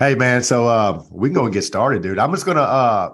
[0.00, 2.18] Hey man, so uh, we can go and get started, dude.
[2.18, 3.12] I'm just gonna uh,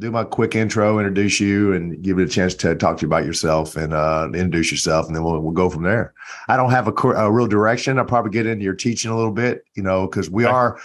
[0.00, 3.06] do my quick intro, introduce you, and give you a chance to talk to you
[3.06, 6.12] about yourself and uh, introduce yourself, and then we'll, we'll go from there.
[6.48, 8.00] I don't have a, a real direction.
[8.00, 10.76] I'll probably get into your teaching a little bit, you know, because we are.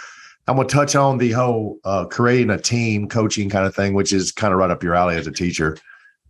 [0.46, 4.12] I'm gonna touch on the whole uh, creating a team, coaching kind of thing, which
[4.12, 5.76] is kind of right up your alley as a teacher.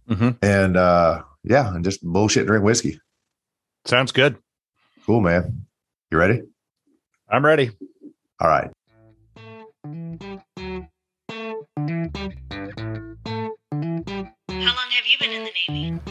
[0.08, 0.30] Mm-hmm.
[0.40, 2.98] And uh, yeah, and just bullshit, drink whiskey.
[3.84, 4.38] Sounds good.
[5.04, 5.66] Cool, man.
[6.10, 6.40] You ready?
[7.28, 7.70] I'm ready.
[8.40, 8.70] All right.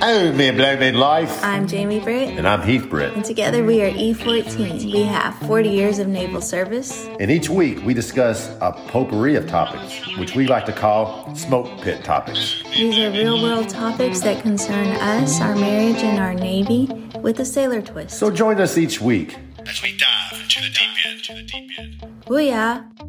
[0.01, 1.43] Oh, me Blow Life.
[1.43, 2.29] I'm Jamie Britt.
[2.29, 3.13] And I'm Heath Britt.
[3.13, 4.85] And together we are E14.
[4.85, 7.07] We have 40 years of naval service.
[7.19, 11.81] And each week we discuss a potpourri of topics, which we like to call smoke
[11.81, 12.63] pit topics.
[12.73, 16.85] These are real world topics that concern us, our marriage, and our Navy
[17.19, 18.17] with a sailor twist.
[18.17, 19.35] So join us each week
[19.67, 21.23] as we dive into the deep end.
[21.23, 22.23] To the deep end.
[22.25, 23.08] Booyah!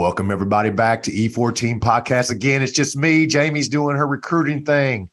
[0.00, 2.30] Welcome everybody back to E14 podcast.
[2.30, 3.26] Again, it's just me.
[3.26, 5.10] Jamie's doing her recruiting thing.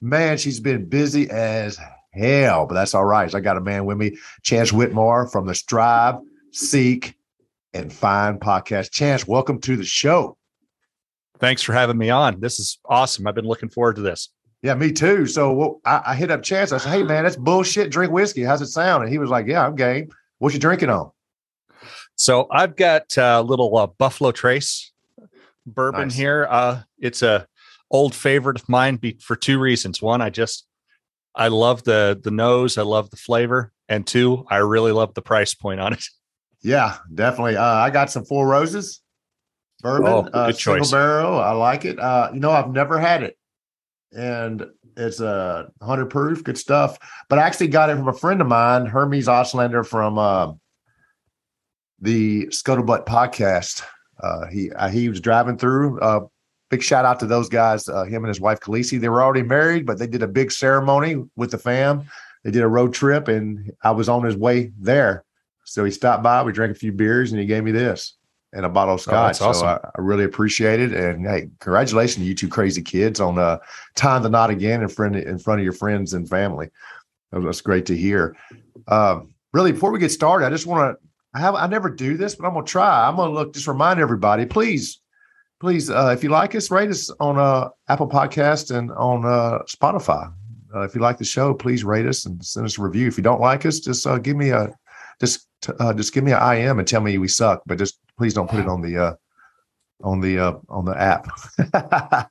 [0.00, 1.78] Man, she's been busy as
[2.12, 3.32] hell, but that's all right.
[3.32, 6.16] I got a man with me, Chance Whitmore from the Strive,
[6.50, 7.14] Seek,
[7.74, 8.90] and Find podcast.
[8.90, 10.36] Chance, welcome to the show.
[11.38, 12.40] Thanks for having me on.
[12.40, 13.28] This is awesome.
[13.28, 14.30] I've been looking forward to this.
[14.62, 15.26] Yeah, me too.
[15.26, 16.72] So well, I, I hit up Chance.
[16.72, 17.92] I said, "Hey, man, that's bullshit.
[17.92, 18.42] Drink whiskey.
[18.42, 20.08] How's it sound?" And he was like, "Yeah, I'm game.
[20.40, 21.12] What you drinking on?"
[22.16, 24.92] So I've got a little uh, Buffalo Trace
[25.66, 26.16] bourbon nice.
[26.16, 26.46] here.
[26.48, 27.46] Uh, it's a
[27.90, 30.00] old favorite of mine be, for two reasons.
[30.00, 30.66] One, I just
[31.34, 35.22] I love the the nose, I love the flavor, and two, I really love the
[35.22, 36.04] price point on it.
[36.62, 37.56] Yeah, definitely.
[37.56, 39.02] Uh, I got some Four Roses
[39.82, 40.90] bourbon, oh, uh, single choice.
[40.90, 41.38] barrel.
[41.38, 41.98] I like it.
[41.98, 43.36] Uh, you know, I've never had it,
[44.12, 44.64] and
[44.96, 45.26] it's a
[45.80, 46.98] uh, hundred proof, good stuff.
[47.28, 50.52] But I actually got it from a friend of mine, Hermes Oslander from uh,
[52.00, 53.82] the Scuttlebutt podcast.
[54.22, 56.00] Uh, he uh, he was driving through.
[56.00, 56.20] Uh,
[56.70, 57.88] big shout out to those guys.
[57.88, 59.00] Uh, him and his wife Khaleesi.
[59.00, 62.04] They were already married, but they did a big ceremony with the fam.
[62.42, 65.24] They did a road trip, and I was on his way there.
[65.64, 66.42] So he stopped by.
[66.42, 68.16] We drank a few beers, and he gave me this
[68.54, 69.42] and a bottle of oh, scotch.
[69.42, 69.60] Oh, awesome.
[69.60, 70.92] So I, I, really appreciate it.
[70.92, 73.58] And hey, congratulations, you two crazy kids, on uh,
[73.96, 76.70] tying the knot again in front of, in front of your friends and family.
[77.32, 78.36] That's great to hear.
[78.86, 81.03] Um, really, before we get started, I just want to
[81.34, 83.08] I have I never do this, but I'm gonna try.
[83.08, 85.00] I'm gonna look, just remind everybody, please,
[85.60, 89.58] please, uh, if you like us, rate us on uh, Apple Podcast and on uh,
[89.68, 90.32] Spotify.
[90.72, 93.08] Uh, if you like the show, please rate us and send us a review.
[93.08, 94.72] If you don't like us, just uh, give me a
[95.20, 95.48] just
[95.80, 97.62] uh, just give me an IM and tell me we suck.
[97.66, 99.14] But just please don't put it on the uh,
[100.04, 101.28] on the uh, on the app.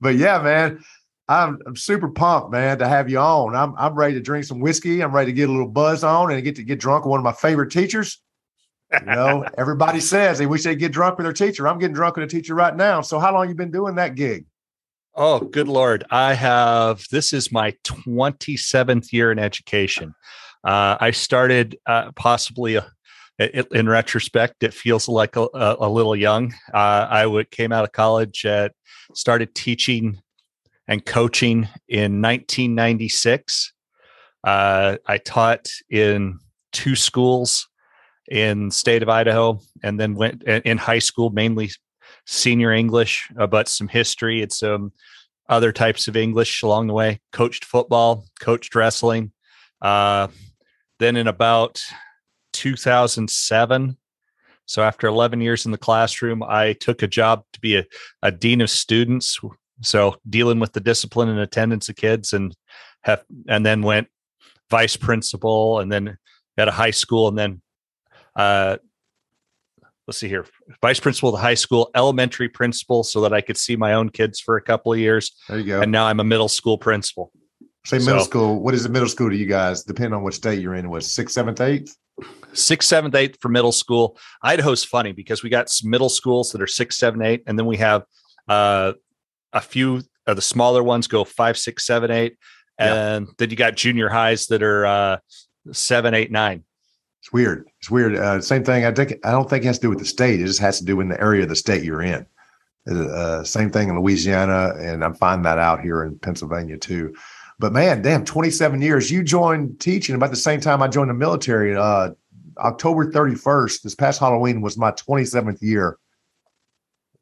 [0.00, 0.82] but yeah, man,
[1.28, 3.54] I'm, I'm super pumped, man, to have you on.
[3.54, 5.02] I'm I'm ready to drink some whiskey.
[5.02, 7.20] I'm ready to get a little buzz on and get to get drunk with one
[7.20, 8.20] of my favorite teachers.
[8.92, 11.68] You know, everybody says they wish they'd get drunk with their teacher.
[11.68, 13.00] I'm getting drunk with a teacher right now.
[13.00, 14.46] So how long you been doing that gig?
[15.14, 16.04] Oh, good lord!
[16.10, 17.04] I have.
[17.10, 20.14] This is my 27th year in education.
[20.64, 22.86] Uh, I started uh, possibly a,
[23.40, 26.52] it, in retrospect, it feels like a, a, a little young.
[26.72, 28.72] Uh, I would, came out of college, at,
[29.14, 30.20] started teaching
[30.86, 33.72] and coaching in 1996.
[34.44, 36.38] Uh, I taught in
[36.72, 37.68] two schools
[38.30, 41.70] in state of Idaho, and then went in high school mainly
[42.26, 44.92] senior English, uh, but some history and some
[45.48, 47.20] other types of English along the way.
[47.32, 49.32] Coached football, coached wrestling.
[49.82, 50.28] Uh,
[50.98, 51.82] then in about
[52.52, 53.96] 2007,
[54.66, 57.84] so after 11 years in the classroom, I took a job to be a,
[58.22, 59.40] a dean of students.
[59.82, 62.54] So dealing with the discipline and attendance of kids, and
[63.02, 64.06] have and then went
[64.70, 66.16] vice principal, and then
[66.56, 67.62] at a high school, and then
[68.36, 68.76] uh,
[70.10, 70.44] let's see here.
[70.82, 74.08] Vice principal of the high school elementary principal so that i could see my own
[74.08, 75.32] kids for a couple of years.
[75.48, 75.80] There you go.
[75.80, 77.32] And now i'm a middle school principal.
[77.86, 79.84] Say middle so, school what is it middle school to you guys?
[79.84, 81.96] Depending on what state you're in was sixth seventh eighth?
[82.52, 84.18] Sixth seventh eighth for middle school.
[84.42, 87.66] Idaho's funny because we got some middle schools that are six seven eight and then
[87.66, 88.02] we have
[88.48, 88.94] uh,
[89.52, 92.36] a few of the smaller ones go five six seven eight
[92.78, 93.32] and yeah.
[93.38, 95.16] then you got junior highs that are uh,
[95.70, 96.64] seven eight nine
[97.20, 97.68] it's weird.
[97.78, 98.16] It's weird.
[98.16, 98.84] Uh, same thing.
[98.84, 100.40] I think I don't think it has to do with the state.
[100.40, 102.26] It just has to do with the area of the state you're in.
[102.90, 107.14] Uh, same thing in Louisiana, and I'm finding that out here in Pennsylvania too.
[107.58, 109.10] But man, damn, 27 years.
[109.10, 111.76] You joined teaching about the same time I joined the military.
[111.76, 112.10] Uh,
[112.58, 115.98] October 31st, this past Halloween was my 27th year.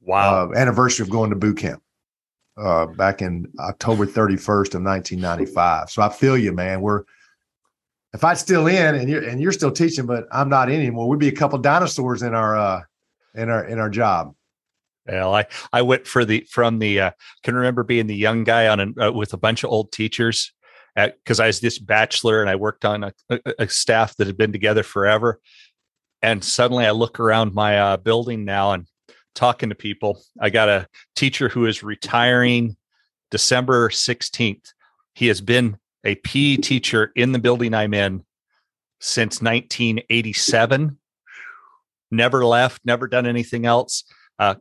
[0.01, 0.51] Wow.
[0.51, 1.83] Uh, anniversary of going to boot camp.
[2.57, 5.91] uh, back in October 31st of 1995.
[5.91, 6.81] So I feel you, man.
[6.81, 7.05] We're
[8.15, 11.09] if I'm still in and you're and you're still teaching, but I'm not in anymore,
[11.09, 12.83] we'd be a couple dinosaurs in our uh
[13.35, 14.35] in our in our job.
[15.07, 17.11] Well, I I went for the from the uh,
[17.43, 20.53] can remember being the young guy on a, uh, with a bunch of old teachers
[20.95, 24.37] because I was this bachelor and I worked on a, a, a, staff that had
[24.37, 25.39] been together forever.
[26.23, 28.87] And suddenly I look around my uh, building now and
[29.35, 30.21] talking to people.
[30.41, 32.77] I got a teacher who is retiring
[33.31, 34.73] December 16th.
[35.15, 38.25] He has been a PE teacher in the building I'm in
[39.01, 40.99] since 1987.
[42.11, 44.05] Never left, never done anything else.
[44.39, 44.55] Uh,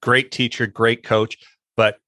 [0.00, 1.38] great teacher, great coach.
[1.76, 1.98] But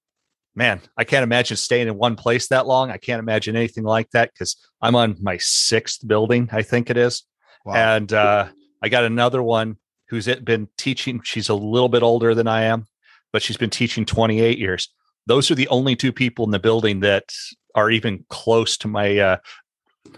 [0.55, 2.91] man, I can't imagine staying in one place that long.
[2.91, 6.97] I can't imagine anything like that because I'm on my sixth building, I think it
[6.97, 7.23] is.
[7.65, 7.75] Wow.
[7.75, 8.49] And uh,
[8.83, 9.79] I got another one
[10.09, 11.21] who's been teaching.
[11.25, 12.87] She's a little bit older than I am,
[13.33, 14.93] but she's been teaching 28 years.
[15.27, 17.33] Those are the only two people in the building that
[17.75, 19.37] are even close to my uh,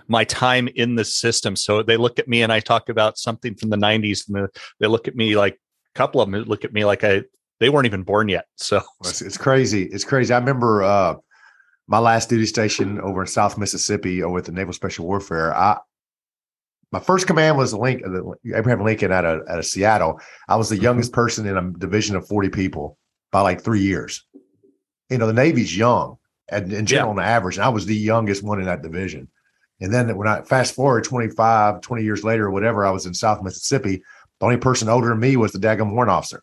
[0.09, 1.57] my time in the system.
[1.57, 4.49] So they look at me and I talk about something from the 90s, and
[4.81, 7.23] they look at me like a couple of them look at me like I
[7.61, 8.47] they weren't even born yet.
[8.57, 9.85] So it's, it's crazy.
[9.85, 10.33] It's crazy.
[10.33, 11.15] I remember uh,
[11.89, 15.55] my last duty station over in South Mississippi or with the Naval Special Warfare.
[15.55, 15.79] I
[16.93, 18.03] my first command was Link,
[18.55, 20.21] Abraham Lincoln out of out of Seattle.
[20.49, 20.85] I was the mm-hmm.
[20.85, 22.99] youngest person in a division of forty people
[23.33, 24.25] by like three years.
[25.11, 26.19] You know, the Navy's young
[26.49, 27.23] and in general yeah.
[27.23, 29.29] on average, and I was the youngest one in that division.
[29.81, 33.15] And then when I fast forward 25, 20 years later or whatever, I was in
[33.15, 34.03] South Mississippi.
[34.39, 36.43] The only person older than me was the daggum warrant officer.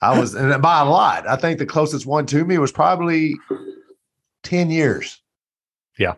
[0.00, 1.28] I was, and by a lot.
[1.28, 3.36] I think the closest one to me was probably
[4.44, 5.20] 10 years.
[5.98, 6.14] Yeah.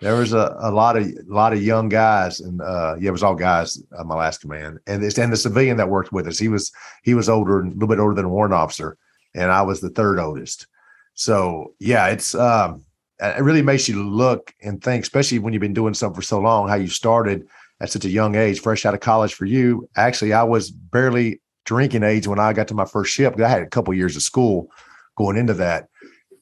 [0.00, 3.12] There was a, a lot of a lot of young guys, and uh, yeah, it
[3.12, 3.82] was all guys.
[3.96, 6.38] Uh, my last command, and it's and the civilian that worked with us.
[6.38, 6.70] He was
[7.02, 8.96] he was older, a little bit older than a warrant officer,
[9.34, 10.68] and I was the third oldest.
[11.18, 12.84] So yeah, it's um,
[13.18, 16.38] it really makes you look and think, especially when you've been doing something for so
[16.38, 17.48] long, how you started
[17.80, 19.34] at such a young age, fresh out of college.
[19.34, 23.34] For you, actually, I was barely drinking age when I got to my first ship.
[23.40, 24.68] I had a couple years of school
[25.16, 25.88] going into that,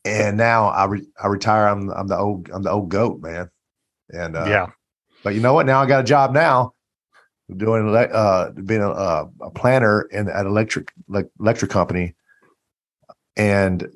[0.04, 1.68] and now I re- I retire.
[1.68, 3.48] I'm I'm the old I'm the old goat man,
[4.10, 4.66] and uh, yeah.
[5.24, 5.64] But you know what?
[5.64, 6.74] Now I got a job now,
[7.56, 8.90] doing uh being a,
[9.40, 12.14] a planner in at electric like electric company,
[13.38, 13.88] and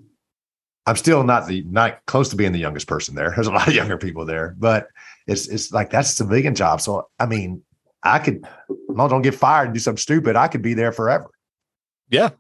[0.91, 3.31] I'm still not the not close to being the youngest person there.
[3.31, 4.89] There's a lot of younger people there, but
[5.29, 6.81] it's it's like that's a civilian job.
[6.81, 7.63] So I mean,
[8.03, 10.37] I could, I don't get fired and do something stupid.
[10.37, 11.31] I could be there forever.
[12.09, 12.31] Yeah.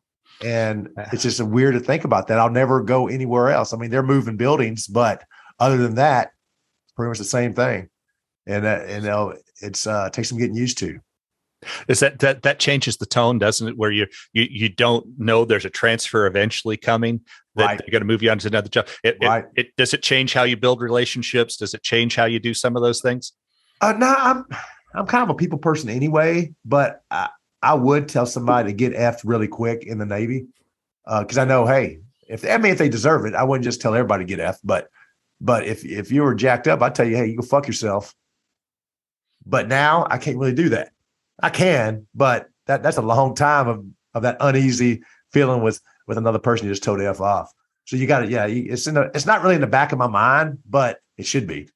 [0.42, 2.38] And it's just weird to think about that.
[2.38, 3.72] I'll never go anywhere else.
[3.72, 5.22] I mean, they're moving buildings, but
[5.58, 6.32] other than that,
[6.84, 7.90] it's pretty much the same thing.
[8.46, 10.98] And, uh, you know, it's, uh, it takes some getting used to.
[11.88, 13.76] Is that, that, that changes the tone, doesn't it?
[13.76, 17.20] Where you, you, you don't know there's a transfer eventually coming
[17.56, 17.78] that right.
[17.78, 18.88] they're going to move you on to another job.
[19.02, 19.44] It, right.
[19.56, 21.56] it, it, does it change how you build relationships?
[21.56, 23.32] Does it change how you do some of those things?
[23.80, 24.44] Uh, no, I'm,
[24.94, 27.30] I'm kind of a people person anyway, but I,
[27.62, 30.46] I would tell somebody to get effed really quick in the Navy
[31.04, 33.80] because uh, I know, hey, if I mean if they deserve it, I wouldn't just
[33.80, 34.88] tell everybody to get effed, but
[35.40, 38.14] but if if you were jacked up, I'd tell you, hey, you go fuck yourself.
[39.44, 40.92] But now I can't really do that.
[41.42, 45.02] I can, but that that's a long time of of that uneasy
[45.32, 47.52] feeling with with another person you just told f off.
[47.86, 48.30] So you got it.
[48.30, 51.24] yeah, it's in the, it's not really in the back of my mind, but it
[51.24, 51.68] should be.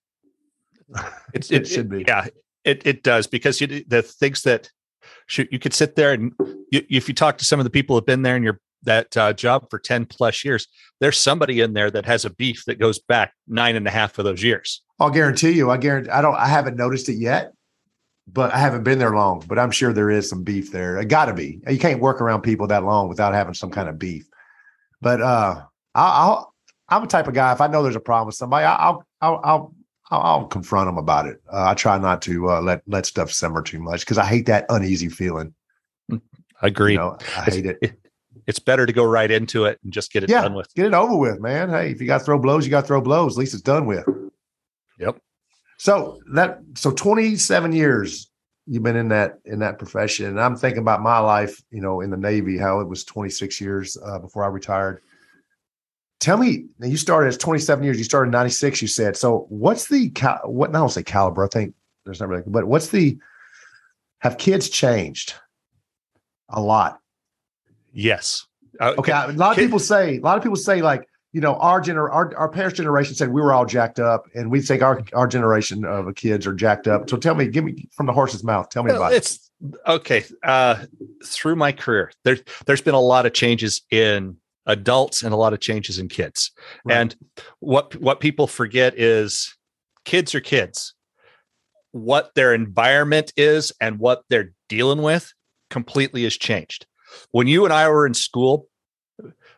[1.32, 2.04] It's, it, it should be.
[2.06, 2.26] Yeah,
[2.64, 4.70] it it does because you, the things that
[5.26, 6.32] should, you could sit there and
[6.70, 9.16] you, if you talk to some of the people who've been there in your that
[9.16, 10.68] uh, job for 10 plus years
[11.00, 14.18] there's somebody in there that has a beef that goes back nine and a half
[14.18, 17.52] of those years i'll guarantee you i guarantee i don't i haven't noticed it yet
[18.32, 21.06] but i haven't been there long but i'm sure there is some beef there it
[21.06, 24.26] gotta be you can't work around people that long without having some kind of beef
[25.00, 25.62] but uh
[25.94, 26.54] i'll,
[26.88, 29.04] i am a type of guy if i know there's a problem with somebody i'll
[29.20, 29.74] i'll, I'll
[30.10, 31.40] I'll, I'll confront them about it.
[31.50, 34.46] Uh, I try not to uh, let let stuff simmer too much because I hate
[34.46, 35.54] that uneasy feeling.
[36.62, 36.94] Agreed.
[36.94, 37.78] You know, I hate it.
[37.80, 37.98] it.
[38.46, 40.72] It's better to go right into it and just get it yeah, done with.
[40.74, 41.70] Get it over with, man.
[41.70, 43.36] Hey, if you got to throw blows, you got to throw blows.
[43.36, 44.06] At least it's done with.
[44.98, 45.18] Yep.
[45.78, 48.30] So that so 27 years
[48.66, 52.00] you've been in that in that profession, and I'm thinking about my life, you know,
[52.00, 55.02] in the Navy, how it was 26 years uh, before I retired.
[56.20, 59.16] Tell me you started as 27 years you started in 96 you said.
[59.16, 60.10] So what's the
[60.44, 63.18] what I don't say caliber i think there's not really but what's the
[64.20, 65.34] have kids changed
[66.48, 67.00] a lot?
[67.92, 68.46] Yes.
[68.80, 71.56] Uh, okay a lot of people say a lot of people say like you know
[71.56, 74.82] our gener our, our parents generation said we were all jacked up and we think
[74.82, 78.12] our our generation of kids are jacked up so tell me give me from the
[78.12, 79.74] horse's mouth tell me about it's it.
[79.86, 80.82] okay uh
[81.26, 84.36] through my career there's there's been a lot of changes in
[84.66, 86.50] adults and a lot of changes in kids.
[86.84, 86.96] Right.
[86.96, 87.16] And
[87.60, 89.56] what what people forget is
[90.04, 90.94] kids are kids.
[91.92, 95.32] What their environment is and what they're dealing with
[95.70, 96.86] completely has changed.
[97.30, 98.68] When you and I were in school,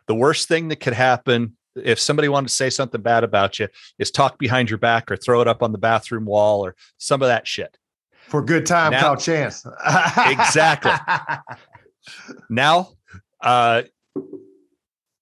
[0.07, 3.67] the worst thing that could happen if somebody wanted to say something bad about you
[3.99, 7.21] is talk behind your back or throw it up on the bathroom wall or some
[7.21, 7.77] of that shit.
[8.27, 9.65] For good time, now, call chance.
[10.17, 10.91] exactly.
[12.49, 12.89] now,
[13.41, 13.83] uh,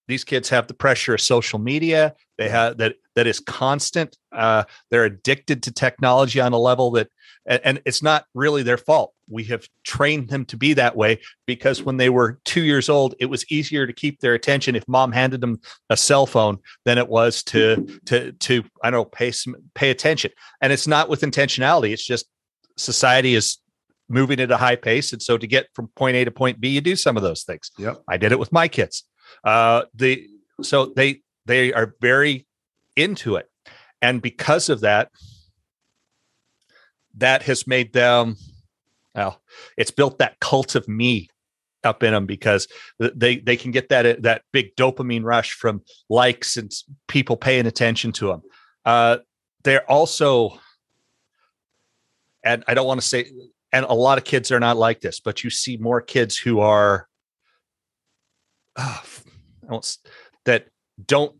[0.07, 2.15] these kids have the pressure of social media.
[2.37, 4.17] They have that that is constant.
[4.31, 7.09] Uh, they're addicted to technology on a level that,
[7.45, 9.13] and it's not really their fault.
[9.29, 13.15] We have trained them to be that way because when they were two years old,
[13.19, 16.97] it was easier to keep their attention if mom handed them a cell phone than
[16.97, 20.31] it was to to to I don't know pay some, pay attention.
[20.61, 21.91] And it's not with intentionality.
[21.91, 22.27] It's just
[22.77, 23.57] society is
[24.09, 26.69] moving at a high pace, and so to get from point A to point B,
[26.69, 27.71] you do some of those things.
[27.77, 29.03] Yep, I did it with my kids.
[29.43, 30.27] Uh, the
[30.61, 32.45] so they they are very
[32.95, 33.49] into it,
[34.01, 35.09] and because of that,
[37.17, 38.37] that has made them.
[39.15, 39.41] Well,
[39.77, 41.29] it's built that cult of me
[41.83, 42.67] up in them because
[42.99, 46.71] they they can get that that big dopamine rush from likes and
[47.07, 48.41] people paying attention to them.
[48.83, 49.17] Uh,
[49.63, 50.59] they're also,
[52.43, 53.25] and I don't want to say,
[53.71, 56.59] and a lot of kids are not like this, but you see more kids who
[56.59, 57.07] are
[58.75, 58.99] uh,
[60.45, 60.67] that
[61.05, 61.35] don't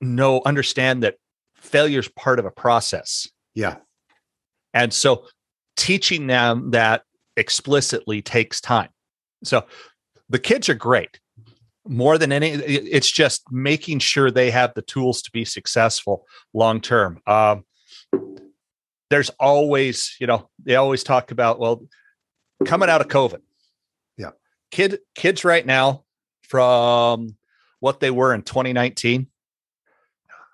[0.00, 1.16] know understand that
[1.54, 3.28] failure is part of a process.
[3.54, 3.76] Yeah.
[4.74, 5.24] And so
[5.76, 7.02] teaching them that
[7.38, 8.90] explicitly takes time.
[9.44, 9.64] So
[10.28, 11.20] the kids are great.
[11.86, 16.82] More than any, it's just making sure they have the tools to be successful long
[16.82, 17.20] term.
[17.26, 17.64] Um,
[19.08, 21.82] there's always, you know, they always talk about, well,
[22.66, 23.40] coming out of COVID.
[24.18, 24.32] Yeah.
[24.70, 26.04] Kid kids right now
[26.42, 27.36] from
[27.80, 29.28] what they were in 2019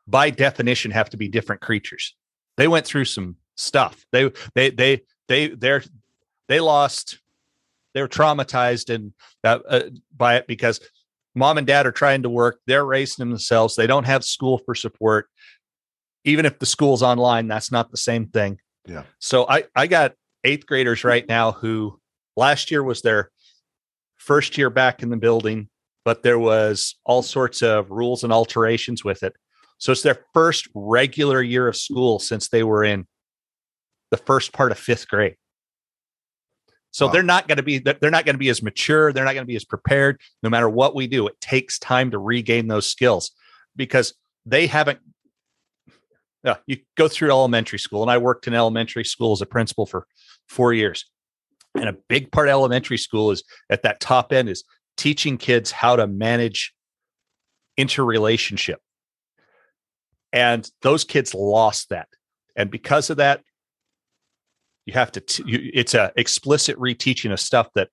[0.06, 2.14] by definition have to be different creatures
[2.56, 5.82] they went through some stuff they they they they they're
[6.48, 7.18] they lost
[7.94, 9.12] they were traumatized and
[9.44, 9.82] uh, uh,
[10.16, 10.80] by it because
[11.34, 14.74] mom and dad are trying to work they're raising themselves they don't have school for
[14.74, 15.28] support
[16.24, 20.12] even if the school's online that's not the same thing yeah so i i got
[20.44, 21.98] eighth graders right now who
[22.36, 23.30] last year was their
[24.16, 25.68] first year back in the building
[26.04, 29.34] but there was all sorts of rules and alterations with it.
[29.78, 33.06] So it's their first regular year of school since they were in
[34.10, 35.36] the first part of fifth grade.
[36.94, 37.12] So wow.
[37.12, 39.42] they're not going to be they're not going to be as mature, they're not going
[39.42, 41.26] to be as prepared no matter what we do.
[41.26, 43.32] It takes time to regain those skills
[43.74, 44.14] because
[44.46, 45.00] they haven't
[46.44, 49.86] yeah, you go through elementary school and I worked in elementary school as a principal
[49.86, 50.06] for
[50.48, 51.04] 4 years.
[51.74, 54.62] And a big part of elementary school is at that top end is
[54.96, 56.74] teaching kids how to manage
[57.76, 58.78] interrelationship.
[60.32, 62.06] And those kids lost that.
[62.54, 63.40] And because of that,
[64.86, 67.88] you have to, t- you, it's a explicit reteaching of stuff that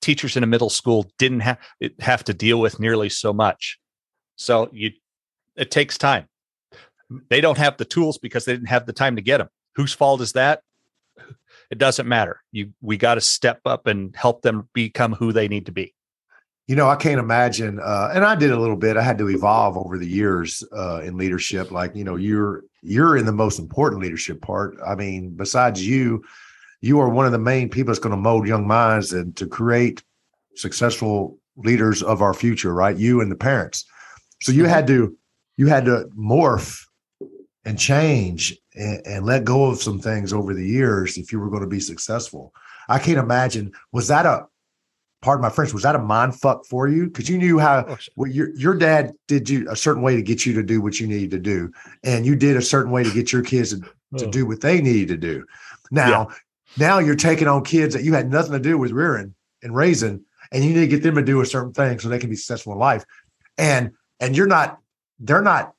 [0.00, 1.58] teachers in a middle school didn't have,
[2.00, 3.78] have to deal with nearly so much.
[4.36, 4.92] So you,
[5.56, 6.26] it takes time.
[7.28, 9.48] They don't have the tools because they didn't have the time to get them.
[9.74, 10.62] Whose fault is that?
[11.70, 12.40] It doesn't matter.
[12.50, 15.94] You, we got to step up and help them become who they need to be
[16.70, 18.96] you know, I can't imagine, uh, and I did a little bit.
[18.96, 21.72] I had to evolve over the years uh, in leadership.
[21.72, 24.76] Like, you know, you're you're in the most important leadership part.
[24.86, 26.24] I mean, besides you,
[26.80, 29.46] you are one of the main people that's going to mold young minds and to
[29.46, 30.02] create
[30.54, 32.72] successful leaders of our future.
[32.72, 33.84] Right, you and the parents.
[34.42, 34.72] So you mm-hmm.
[34.72, 35.16] had to
[35.56, 36.86] you had to morph
[37.64, 41.50] and change and, and let go of some things over the years if you were
[41.50, 42.54] going to be successful.
[42.88, 43.72] I can't imagine.
[43.92, 44.46] Was that a
[45.22, 47.06] pardon my French, was that a mind fuck for you?
[47.06, 50.46] Because you knew how well, your your dad did you a certain way to get
[50.46, 51.72] you to do what you needed to do,
[52.02, 53.84] and you did a certain way to get your kids to,
[54.18, 55.44] to do what they needed to do.
[55.90, 56.34] Now, yeah.
[56.78, 60.24] now you're taking on kids that you had nothing to do with rearing and raising,
[60.52, 62.36] and you need to get them to do a certain thing so they can be
[62.36, 63.04] successful in life.
[63.58, 64.78] And and you're not,
[65.18, 65.74] they're not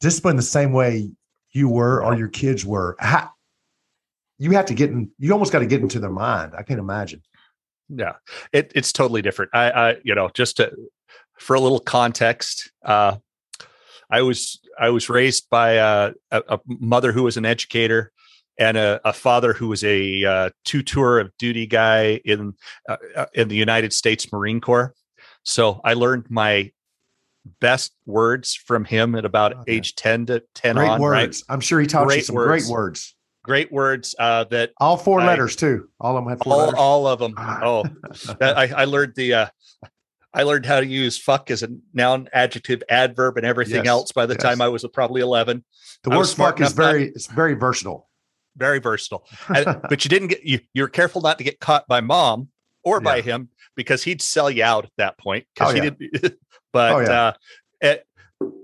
[0.00, 1.10] disciplined the same way
[1.52, 2.96] you were or your kids were.
[2.98, 3.30] How,
[4.38, 5.10] you have to get in.
[5.18, 6.54] You almost got to get into their mind.
[6.56, 7.22] I can't imagine
[7.94, 8.14] yeah
[8.52, 10.70] it, it's totally different i i you know just to
[11.38, 13.16] for a little context uh
[14.10, 18.12] i was i was raised by a, a mother who was an educator
[18.58, 22.52] and a, a father who was a uh, two tour of duty guy in
[22.88, 24.94] uh, uh, in the united states marine corps
[25.42, 26.70] so i learned my
[27.58, 29.72] best words from him at about okay.
[29.72, 31.54] age 10 to 10 great on words right?
[31.54, 32.66] i'm sure he taught great you some words.
[32.66, 35.88] great words great words uh, that all four I, letters too.
[36.00, 36.74] All of them had four all, letters.
[36.78, 37.34] All of them.
[37.38, 37.84] Oh,
[38.40, 39.46] I, I learned the uh,
[40.32, 44.12] I learned how to use fuck as a noun, adjective, adverb, and everything Yes, else
[44.12, 44.42] by the yes.
[44.42, 45.64] time I was probably 11.
[46.04, 48.08] The word fuck is enough not- very it's very versatile.
[48.56, 49.26] Very versatile.
[49.48, 52.48] And- but you didn't get, you, you were careful not to get caught by mom
[52.84, 55.46] or by him because he'd sell you out at that point.
[55.54, 55.90] Because Oh, he yeah.
[55.90, 56.38] didn't,
[56.72, 57.10] but, Oh, yeah.
[57.10, 57.32] uh,
[57.80, 58.06] it,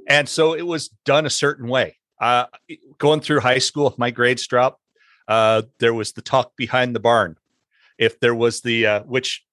[0.08, 1.96] and so it was done a certain way.
[2.20, 2.46] Uh,
[2.98, 4.80] going through high school, if my grades dropped,
[5.28, 7.36] uh, there was the talk behind the barn.
[7.98, 9.44] If there was the, uh, which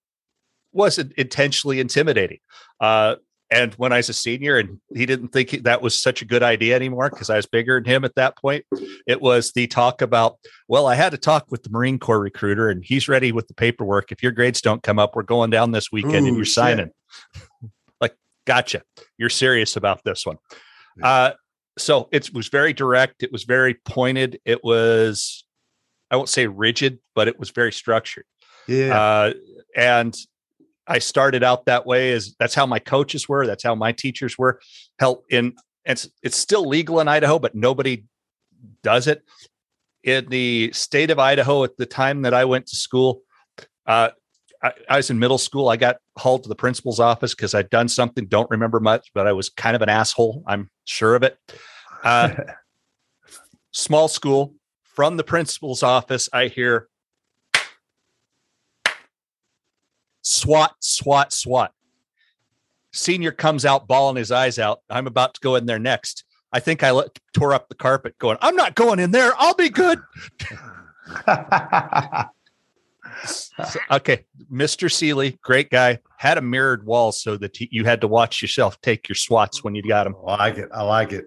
[0.72, 2.40] wasn't intentionally intimidating.
[2.80, 3.16] Uh,
[3.52, 6.42] and when I was a senior and he didn't think that was such a good
[6.42, 8.66] idea anymore because I was bigger than him at that point,
[9.06, 12.70] it was the talk about, well, I had a talk with the Marine Corps recruiter
[12.70, 14.12] and he's ready with the paperwork.
[14.12, 16.54] If your grades don't come up, we're going down this weekend and you're shit.
[16.56, 16.92] signing.
[18.02, 18.16] like,
[18.48, 18.82] gotcha.
[19.20, 20.38] You're serious about this one.
[21.02, 21.34] Uh,
[21.78, 23.24] so it was very direct.
[23.24, 24.40] It was very pointed.
[24.46, 25.46] It was,
[26.12, 28.26] I won't say rigid, but it was very structured.
[28.68, 29.00] Yeah.
[29.00, 29.34] Uh,
[29.76, 30.16] and
[30.88, 33.48] I started out that way as that's how my coaches were.
[33.48, 34.60] That's how my teachers were.
[35.00, 35.54] Hell, in
[35.86, 38.06] it's it's still legal in Idaho, but nobody
[38.84, 39.24] does it.
[40.04, 43.22] In the state of Idaho at the time that I went to school,
[43.86, 44.10] uh,
[44.62, 45.70] I, I was in middle school.
[45.70, 48.26] I got hauled to the principal's office because I'd done something.
[48.28, 50.44] Don't remember much, but I was kind of an asshole.
[50.48, 51.38] I'm sure of it.
[52.04, 52.34] Uh,
[53.72, 54.56] small school.
[54.84, 56.88] From the principal's office, I hear
[60.22, 61.74] SWAT, SWAT, SWAT.
[62.92, 64.82] Senior comes out bawling his eyes out.
[64.92, 66.26] I'm about to go in there next.
[66.52, 69.34] I think I let, tore up the carpet going, I'm not going in there.
[69.36, 70.00] I'll be good.
[73.92, 74.26] Okay.
[74.52, 74.92] Mr.
[74.92, 79.08] Seeley, great guy, had a mirrored wall so that you had to watch yourself take
[79.10, 80.16] your swats when you got them.
[80.28, 80.70] I like it.
[80.74, 81.26] I like it.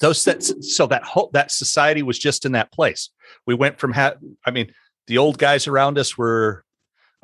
[0.00, 3.10] Those sets, so that whole that society was just in that place.
[3.46, 4.14] We went from ha-
[4.46, 4.72] I mean,
[5.08, 6.64] the old guys around us were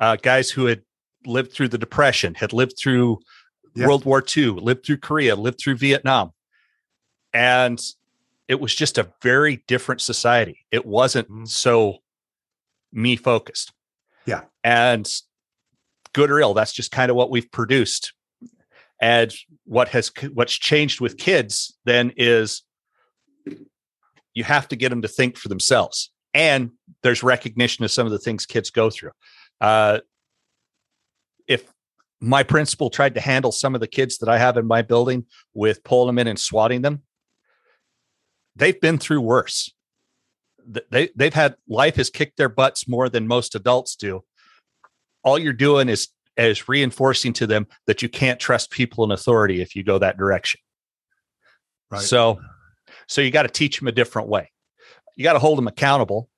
[0.01, 0.81] uh, guys who had
[1.25, 3.19] lived through the depression, had lived through
[3.75, 3.87] Yeah.
[3.87, 6.31] World War II, lived through Korea, lived through Vietnam.
[7.33, 7.79] And
[8.47, 10.65] it was just a very different society.
[10.71, 11.47] It wasn't Mhm.
[11.47, 11.99] so
[12.91, 13.73] me focused.
[14.25, 14.41] Yeah.
[14.63, 15.07] And
[16.13, 18.13] good or ill, that's just kind of what we've produced.
[19.01, 19.33] And
[19.65, 22.63] what has what's changed with kids then is
[24.33, 26.11] you have to get them to think for themselves.
[26.33, 26.71] And
[27.03, 29.11] there's recognition of some of the things kids go through.
[29.61, 29.99] Uh,
[31.47, 31.71] if
[32.19, 35.25] my principal tried to handle some of the kids that I have in my building
[35.53, 37.03] with pulling them in and swatting them,
[38.55, 39.73] they've been through worse.
[40.71, 44.23] Th- They they've had life has kicked their butts more than most adults do.
[45.23, 49.61] All you're doing is is reinforcing to them that you can't trust people in authority
[49.61, 50.59] if you go that direction.
[51.89, 52.01] Right.
[52.01, 52.39] So,
[53.07, 54.51] so you got to teach them a different way.
[55.15, 56.29] You got to hold them accountable.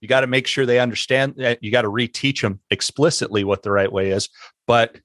[0.00, 3.62] You got to make sure they understand that you got to reteach them explicitly what
[3.62, 4.28] the right way is,
[4.66, 5.00] but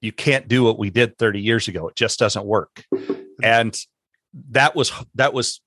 [0.00, 1.88] you can't do what we did 30 years ago.
[1.88, 2.84] It just doesn't work.
[3.42, 3.78] And
[4.50, 5.60] that was, that was,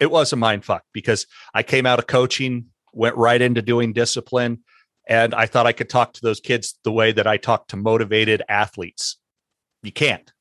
[0.00, 3.92] it was a mind fuck because I came out of coaching, went right into doing
[3.92, 4.60] discipline,
[5.08, 7.76] and I thought I could talk to those kids the way that I talk to
[7.76, 9.18] motivated athletes.
[9.82, 10.32] You can't.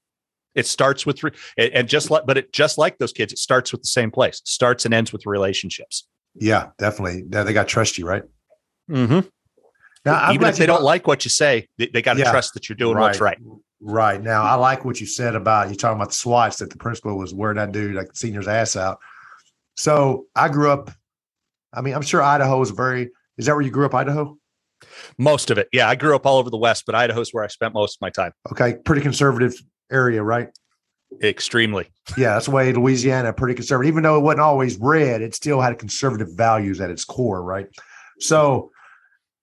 [0.56, 3.72] It starts with, re- and just like, but it just like those kids, it starts
[3.72, 4.40] with the same place.
[4.40, 6.08] It starts and ends with relationships.
[6.34, 7.24] Yeah, definitely.
[7.28, 8.24] They, they got to trust you, right?
[8.90, 9.28] Mm-hmm.
[10.06, 12.32] Now, I'm Even if they don't like what you say, they, they got to Yeah.
[12.32, 13.38] trust that you're doing what's right.
[13.82, 14.22] Right.
[14.22, 17.18] Now, I like what you said about you talking about the swats that the principal
[17.18, 19.00] was wearing that dude like senior's ass out.
[19.76, 20.92] So I grew up.
[21.74, 23.10] I mean, I'm sure Idaho is very.
[23.38, 24.38] Is that where you grew up, Idaho?
[25.18, 25.68] Most of it.
[25.74, 25.90] Yeah.
[25.90, 28.10] I grew up all over the West, but Idaho's where I spent most of my
[28.10, 28.32] time.
[28.52, 29.54] Okay, pretty conservative
[29.92, 30.50] area, right?
[31.24, 31.88] Extremely.
[32.18, 33.90] Yeah, that's why Louisiana pretty conservative.
[33.92, 37.68] Even though it wasn't always red, it still had conservative values at its core, right?
[38.20, 38.72] So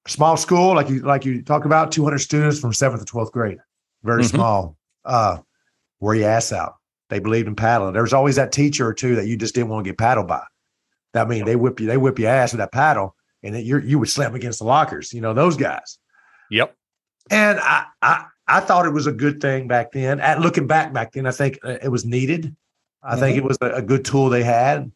[0.07, 3.59] small school, like you like you talked about, 200 students from seventh to 12th grade,
[4.03, 4.31] very Mhm.
[4.31, 4.77] small.
[5.05, 5.39] Uh,
[6.01, 6.75] wear your ass out.
[7.13, 7.93] They believed in paddling.
[7.93, 10.29] There was always that teacher or two that you just didn't want to get paddled
[10.29, 10.43] by.
[11.13, 13.99] I mean, they whip you, they whip your ass with that paddle, and you you
[13.99, 15.13] would slam against the lockers.
[15.13, 15.99] You know those guys.
[16.51, 16.75] Yep.
[17.31, 20.21] And I, I, I thought it was a good thing back then.
[20.21, 22.57] At looking back back then, I think uh, it was needed.
[23.03, 24.91] I think it was a, a good tool they had.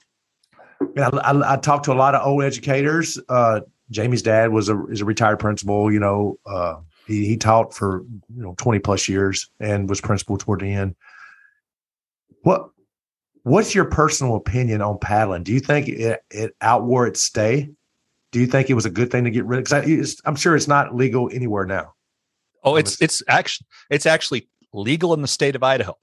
[0.81, 3.21] And I, I, I talked to a lot of old educators.
[3.29, 5.93] Uh, Jamie's dad was a is a retired principal.
[5.93, 6.77] You know, uh,
[7.07, 10.95] he he taught for you know twenty plus years and was principal toward the end.
[12.47, 12.71] What
[13.43, 15.43] What's your personal opinion on paddling?
[15.43, 17.71] Do you think it, it outwore its stay?
[18.31, 19.65] Do you think it was a good thing to get rid of?
[19.65, 21.95] Because I'm sure it's not legal anywhere now.
[22.63, 25.99] Oh, it's it's actually it's actually legal in the state of Idaho.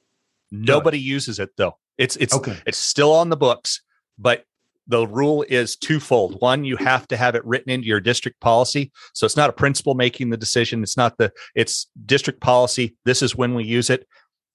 [0.51, 1.77] Nobody uses it though.
[1.97, 2.57] It's it's Okay.
[2.65, 3.81] it's still on the books,
[4.19, 4.43] but
[4.87, 6.41] the rule is twofold.
[6.41, 8.91] One, you have to have it written into your district policy.
[9.13, 10.83] So it's not a principal making the decision.
[10.83, 12.97] It's not the it's district policy.
[13.05, 14.05] This is when we use it.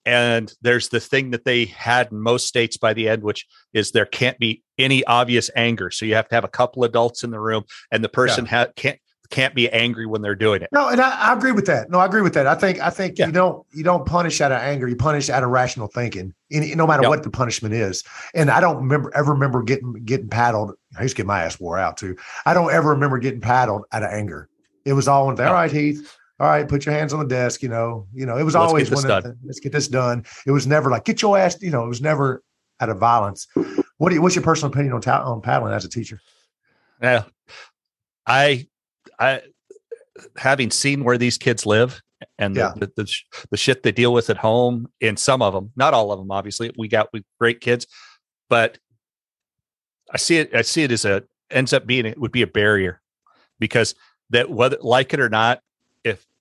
[0.09, 3.90] And there's the thing that they had in most states by the end, which is
[3.90, 5.90] there can't be any obvious anger.
[5.90, 8.51] So you have to have a couple adults in the room, and the person yeah.
[8.51, 10.71] ha- can't can't be angry when they're doing it.
[10.73, 11.90] No, and I, I, agree with that.
[11.90, 12.47] No, I agree with that.
[12.47, 13.27] I think I think yeah.
[13.27, 14.88] you don't you don't punish out of anger.
[14.88, 17.11] You punish out of rational thinking, no matter yep.
[17.11, 18.03] what the punishment is.
[18.35, 20.73] And I don't remember ever remember getting getting paddled.
[20.99, 22.16] I used to get my ass wore out too.
[22.47, 24.49] I don't ever remember getting paddled out of anger.
[24.87, 25.49] It was all in there.
[25.49, 26.17] all right, Heath.
[26.40, 27.62] All right, put your hands on the desk.
[27.62, 28.37] You know, you know.
[28.37, 30.24] It was let's always it, let's get this done.
[30.46, 31.61] It was never like get your ass.
[31.61, 32.42] You know, it was never
[32.81, 33.46] out of violence.
[33.98, 36.20] What do you, what's your personal opinion on ta- on paddling as a teacher?
[37.03, 37.24] Yeah,
[38.27, 38.68] I
[39.18, 39.42] I
[40.37, 42.01] having seen where these kids live
[42.38, 42.72] and the, yeah.
[42.77, 43.14] the, the,
[43.51, 46.31] the, shit they deal with at home in some of them, not all of them,
[46.31, 47.87] obviously we got great kids,
[48.48, 48.79] but
[50.12, 52.46] I see it, I see it as a ends up being, it would be a
[52.46, 53.01] barrier
[53.59, 53.94] because
[54.31, 55.61] that whether like it or not,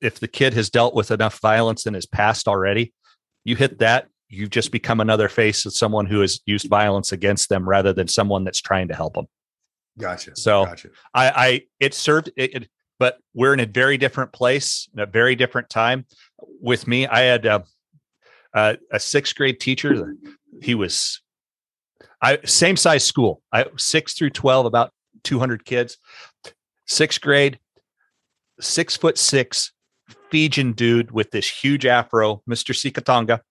[0.02, 2.94] if, the kid has dealt with enough violence in his past already,
[3.44, 7.50] you hit that, you've just become another face of someone who has used violence against
[7.50, 9.26] them rather than someone that's trying to help them.
[9.98, 10.36] Gotcha.
[10.36, 10.90] So gotcha.
[11.14, 15.06] I, I, it served, it, it, but we're in a very different place, in a
[15.06, 16.06] very different time.
[16.62, 17.64] With me, I had a,
[18.54, 20.16] a, a sixth grade teacher.
[20.62, 21.22] He was,
[22.22, 23.44] I same size school.
[23.52, 24.92] I six through twelve, about
[25.24, 26.00] two hundred kids.
[26.88, 27.60] Sixth grade,
[28.60, 29.72] six foot six,
[30.30, 33.42] Fijian dude with this huge afro, Mister Sikatonga.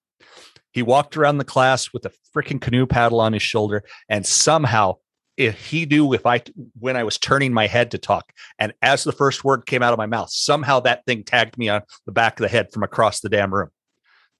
[0.72, 4.96] He walked around the class with a freaking canoe paddle on his shoulder, and somehow
[5.36, 6.42] if he knew if I
[6.78, 9.92] when I was turning my head to talk, and as the first word came out
[9.92, 12.82] of my mouth, somehow that thing tagged me on the back of the head from
[12.82, 13.70] across the damn room.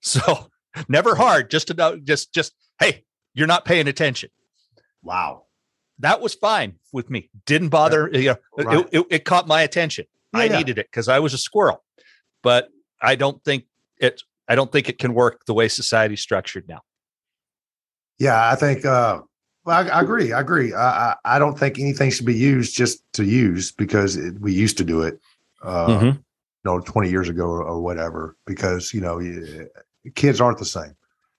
[0.00, 0.50] So
[0.88, 3.02] never hard, just to know, just just hey,
[3.34, 4.28] you're not paying attention.
[5.02, 5.46] Wow,
[5.98, 7.30] that was fine with me.
[7.46, 8.08] Didn't bother.
[8.12, 8.78] Yeah, you know, right.
[8.78, 10.04] it, it, it, caught my attention.
[10.32, 10.58] Yeah, I yeah.
[10.58, 11.82] needed it because I was a squirrel,
[12.46, 12.68] but
[13.02, 13.64] I don't think
[13.98, 14.22] it.
[14.46, 16.82] I don't think it can work the way society's structured now.
[18.20, 19.22] Yeah, I think uh,
[19.64, 20.32] well, I, I, agree.
[20.32, 20.72] I agree.
[20.72, 24.52] I, I, I, don't think anything should be used just to use because it, we
[24.52, 25.18] used to do it,
[25.64, 26.06] uh, mm-hmm.
[26.06, 26.24] you
[26.64, 29.20] know, 20 years ago or, or, whatever, because, you know,
[30.14, 30.94] kids aren't the same.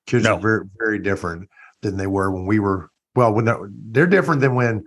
[0.07, 0.35] Kids no.
[0.35, 1.47] are very, very different
[1.81, 4.83] than they were when we were, well, when they're, they're different than when,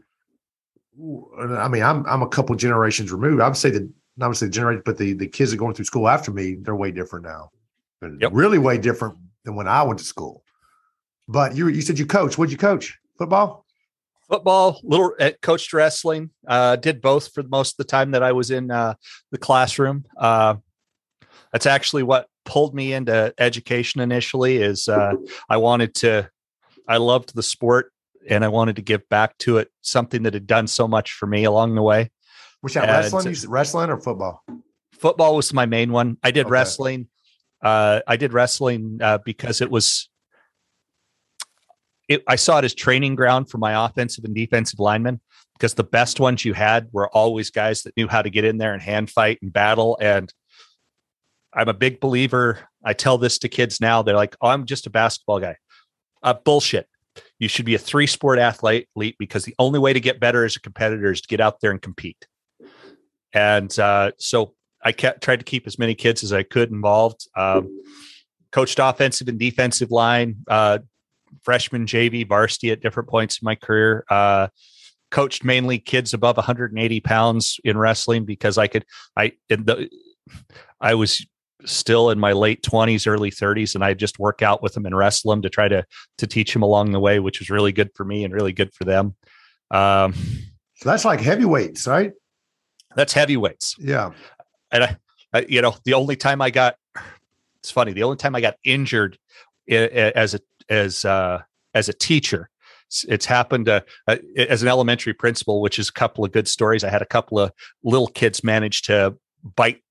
[1.39, 3.41] I mean, I'm, I'm a couple generations removed.
[3.41, 5.85] I would say that, not say generation, but the, the kids that are going through
[5.87, 7.51] school after me, they're way different now.
[8.03, 8.31] Yep.
[8.33, 10.43] Really way different than when I went to school.
[11.29, 12.37] But you, you said you coach.
[12.37, 12.99] What'd you coach?
[13.19, 13.65] Football?
[14.29, 16.31] Football, little uh, coached wrestling.
[16.47, 18.95] Uh, did both for most of the time that I was in uh,
[19.33, 20.05] the classroom.
[20.17, 20.57] Uh,
[21.53, 24.59] that's actually what pulled me into education initially.
[24.59, 25.15] Is uh,
[25.49, 26.31] I wanted to,
[26.87, 27.93] I loved the sport
[28.29, 29.69] and I wanted to give back to it.
[29.83, 32.11] Something that had done so much for me along the way.
[32.63, 33.35] Was that wrestling?
[33.49, 34.45] wrestling or football?
[34.93, 36.19] Football was my main one.
[36.23, 36.51] I did okay.
[36.51, 37.09] wrestling.
[37.63, 40.11] Uh, I did wrestling because it was
[42.11, 45.21] it, I saw it as training ground for my offensive and defensive linemen
[45.55, 48.59] because the best ones you had were always guys that knew how to get in
[48.59, 49.97] there and hand fight and battle.
[50.01, 50.33] And
[51.55, 52.59] I'm a big believer.
[52.85, 54.03] I tell this to kids now.
[54.03, 55.57] They're like, oh, I'm just a basketball guy.
[56.21, 56.89] Uh, bullshit.
[57.39, 60.57] You should be a three sport athlete because the only way to get better as
[60.57, 62.27] a competitor is to get out there and compete.
[63.33, 67.29] And uh, so I kept, tried to keep as many kids as I could involved.
[67.37, 67.83] Um,
[68.51, 70.79] coached offensive and defensive line, uh,
[71.43, 74.05] freshman JV varsity at different points in my career.
[74.11, 74.49] Uh,
[75.11, 78.85] coached mainly kids above 180 pounds in wrestling because I could
[79.17, 79.91] I in the
[80.81, 81.27] I was
[81.65, 84.97] still in my late 20s early 30s and I just work out with them and
[84.97, 85.85] wrestle them to try to
[86.19, 88.73] to teach them along the way which was really good for me and really good
[88.73, 89.15] for them
[89.71, 90.15] um
[90.77, 92.13] so that's like heavyweights right
[92.97, 94.11] that's heavyweights yeah
[94.73, 94.97] and I,
[95.33, 96.77] I you know the only time I got
[97.59, 99.19] it's funny the only time I got injured
[99.69, 101.43] as a as uh,
[101.75, 102.49] as a teacher.
[102.87, 106.49] It's, it's happened uh, uh, as an elementary principal, which is a couple of good
[106.49, 106.85] stories.
[106.85, 107.53] I had a couple of
[107.85, 109.17] little kids manage to
[109.57, 109.83] bite,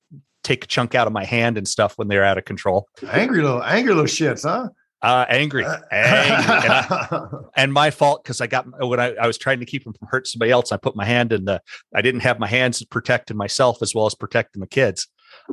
[0.43, 2.87] take a chunk out of my hand and stuff when they're out of control.
[3.09, 4.69] Angry little, angry little shits, huh?
[5.01, 5.77] Uh, angry, angry.
[5.91, 9.85] and, I, and, my fault because I got when I, I, was trying to keep
[9.85, 10.73] him from hurting somebody else.
[10.73, 11.61] I put my hand in the.
[11.95, 15.07] I didn't have my hands protecting myself as well as protecting the kids.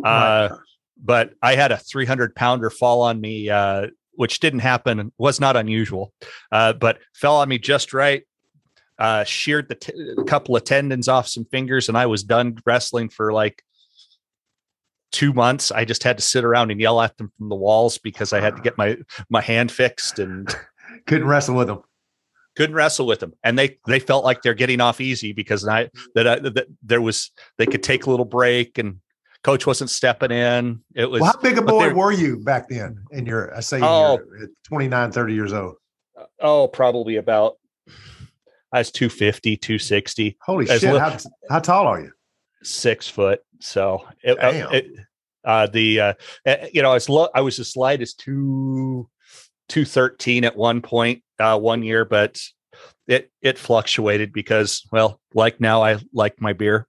[0.04, 0.56] Uh,
[1.00, 5.56] but I had a 300 pounder fall on me uh, which didn't happen, was not
[5.56, 6.12] unusual,
[6.50, 8.24] uh, but fell on me just right.
[8.98, 9.92] Uh, sheared the t-
[10.26, 13.62] couple of tendons off some fingers, and I was done wrestling for like
[15.16, 15.72] two months.
[15.72, 18.40] I just had to sit around and yell at them from the walls because I
[18.40, 18.98] had to get my
[19.31, 20.55] my hand fixed and
[21.07, 21.83] couldn't wrestle with them.
[22.55, 25.88] couldn't wrestle with them, and they they felt like they're getting off easy because I
[26.14, 29.00] that, I, that there was they could take a little break and
[29.42, 30.83] coach wasn't stepping in.
[30.94, 33.81] It was well, how big a boy were you back then in your I say
[33.83, 34.18] oh,
[34.64, 35.76] 29, 30 years old?
[36.40, 37.57] Oh, probably about
[38.70, 40.37] I was 250, 260.
[40.42, 40.83] Holy shit.
[40.83, 41.16] Little, how,
[41.48, 42.12] how tall are you?
[42.62, 43.40] Six foot.
[43.61, 44.87] So it, uh, it,
[45.46, 46.14] uh, the uh,
[46.72, 49.09] you know, I was lo- I was as light as two
[49.68, 52.40] two thirteen at one point uh, one year, but
[53.06, 56.87] it it fluctuated because well, like now I like my beer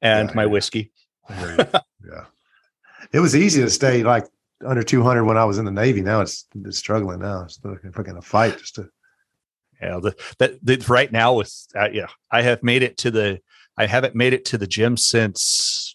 [0.00, 0.48] and yeah, my yeah.
[0.48, 0.92] whiskey.
[1.30, 1.80] yeah.
[3.12, 4.26] It was easy to stay like
[4.66, 6.02] under 200 when I was in the Navy.
[6.02, 7.44] Now it's, it's struggling now.
[7.44, 8.88] It's fucking a fight just to.
[9.80, 13.38] Yeah, the, that the, right now with uh, yeah, I have made it to the
[13.76, 15.94] I haven't made it to the gym since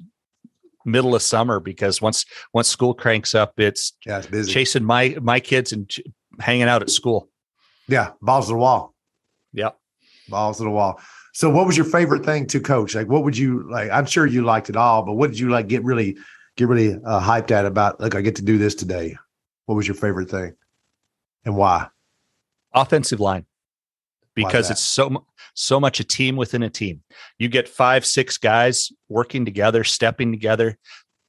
[0.85, 4.51] middle of summer because once once school cranks up, it's, yeah, it's busy.
[4.51, 6.01] chasing my my kids and ch-
[6.39, 7.29] hanging out at school.
[7.87, 8.93] Yeah, balls to the wall.
[9.51, 9.71] Yeah,
[10.29, 10.99] balls to the wall.
[11.33, 12.95] So, what was your favorite thing to coach?
[12.95, 13.89] Like, what would you like?
[13.91, 16.17] I'm sure you liked it all, but what did you like get really
[16.57, 17.99] get really uh, hyped at about?
[17.99, 19.17] Like, I get to do this today.
[19.65, 20.55] What was your favorite thing,
[21.45, 21.87] and why?
[22.73, 23.45] Offensive line
[24.35, 27.01] because it's so so much a team within a team.
[27.37, 30.77] You get five, six guys working together, stepping together.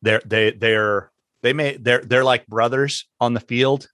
[0.03, 1.11] They're they they're
[1.43, 3.89] they may they're they're like brothers on the field.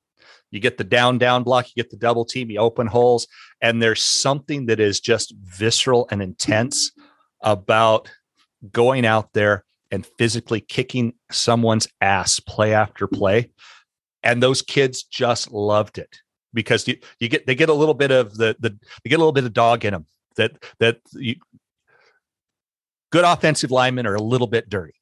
[0.50, 3.26] You get the down down block, you get the double team, you open holes,
[3.60, 6.90] and there's something that is just visceral and intense
[7.40, 8.10] about
[8.72, 13.50] going out there and physically kicking someone's ass play after play.
[14.22, 16.18] And those kids just loved it
[16.52, 18.70] because you, you get they get a little bit of the the
[19.02, 21.36] they get a little bit of dog in them that that you,
[23.10, 24.94] good offensive linemen are a little bit dirty.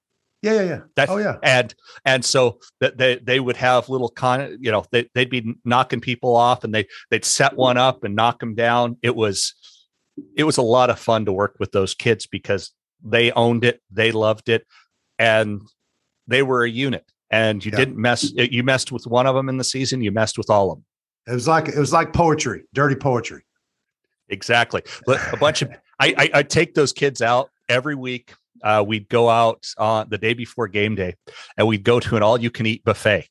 [0.43, 0.81] Yeah, yeah, yeah.
[0.95, 1.37] That's, oh, yeah.
[1.43, 5.55] And and so that they they would have little con, you know, they they'd be
[5.65, 8.97] knocking people off, and they they'd set one up and knock them down.
[9.03, 9.55] It was
[10.37, 13.81] it was a lot of fun to work with those kids because they owned it,
[13.91, 14.65] they loved it,
[15.19, 15.63] and
[16.27, 17.05] they were a unit.
[17.31, 17.79] And you yeah.
[17.79, 18.33] didn't mess.
[18.33, 20.03] You messed with one of them in the season.
[20.03, 20.85] You messed with all of them.
[21.27, 23.43] It was like it was like poetry, dirty poetry.
[24.29, 24.83] Exactly.
[25.07, 28.35] But A bunch of I, I, I take those kids out every week.
[28.63, 31.15] Uh, we'd go out on the day before game day,
[31.57, 33.29] and we'd go to an all-you-can-eat buffet.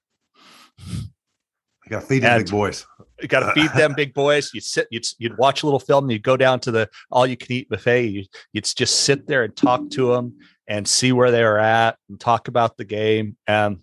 [1.86, 2.86] You got to feed them big boys.
[3.22, 4.52] You got to feed them big boys.
[4.54, 7.70] You sit, you'd, you'd watch a little film, and you'd go down to the all-you-can-eat
[7.70, 8.06] buffet.
[8.06, 11.98] You, you'd just sit there and talk to them and see where they were at
[12.10, 13.38] and talk about the game.
[13.48, 13.80] And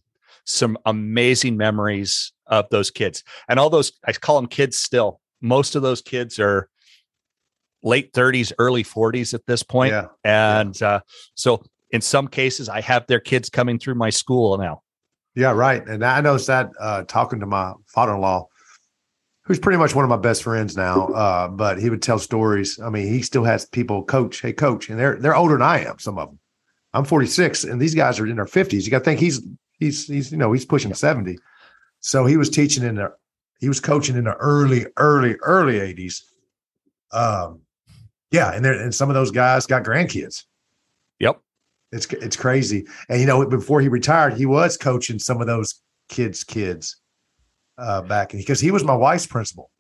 [0.47, 3.23] some amazing memories of those kids.
[3.49, 5.21] And all those, I call them kids still.
[5.41, 6.69] Most of those kids are
[7.85, 9.93] late 30s, early 40s at this point.
[9.93, 10.07] Yeah.
[10.25, 10.89] And yeah.
[10.89, 11.01] Uh,
[11.35, 14.83] so in some cases, I have their kids coming through my school now.
[15.37, 15.87] Yeah, right.
[15.87, 18.49] And I noticed that uh, talking to my father in law,
[19.43, 21.09] who's pretty much one of my best friends now.
[21.09, 22.81] Uh, but he would tell stories.
[22.81, 25.85] I mean, he still has people coach, hey, coach, and they're they're older than I
[25.85, 25.99] am.
[25.99, 26.39] Some of them.
[26.93, 28.85] I'm 46, and these guys are in their 50s.
[28.85, 29.43] You got to think he's
[29.79, 31.37] he's he's you know he's pushing 70.
[32.01, 33.13] So he was teaching in the
[33.59, 36.23] he was coaching in the early, early, early 80s.
[37.13, 37.61] Um,
[38.35, 40.43] yeah, and there and some of those guys got grandkids.
[41.21, 41.41] Yep.
[41.93, 42.85] It's it's crazy.
[43.09, 47.01] And you know, before he retired, he was coaching some of those kids' kids
[47.79, 49.71] uh back because he was my wife's principal.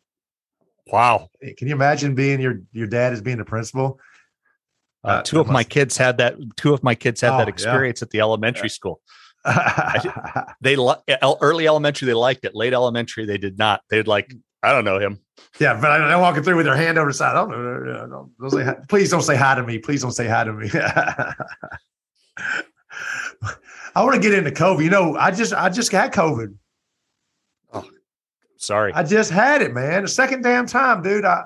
[0.87, 1.31] Wow.
[1.57, 3.99] Can you imagine being your your dad as being the principal?
[5.03, 6.37] Uh, uh two of my kids had that.
[6.57, 8.05] Two of my kids had oh, that experience yeah.
[8.05, 8.73] at the elementary yeah.
[8.73, 9.01] school.
[10.61, 10.77] they
[11.41, 12.55] early elementary they liked it.
[12.55, 13.83] Late elementary they did not.
[13.91, 14.33] They'd like
[14.65, 15.21] I don't know him.
[15.61, 17.35] Yeah, but I, am walking through with their hand over the side.
[17.35, 18.77] Don't, don't, don't say hi.
[18.89, 19.79] Please don't say hi to me.
[19.79, 20.71] Please don't say hi to me.
[23.95, 24.83] I want to get into COVID.
[24.83, 26.57] You know, I just I just got COVID.
[27.73, 27.85] Oh,
[28.57, 28.93] sorry.
[28.95, 30.03] I just had it, man.
[30.03, 31.25] The second damn time, dude.
[31.25, 31.45] I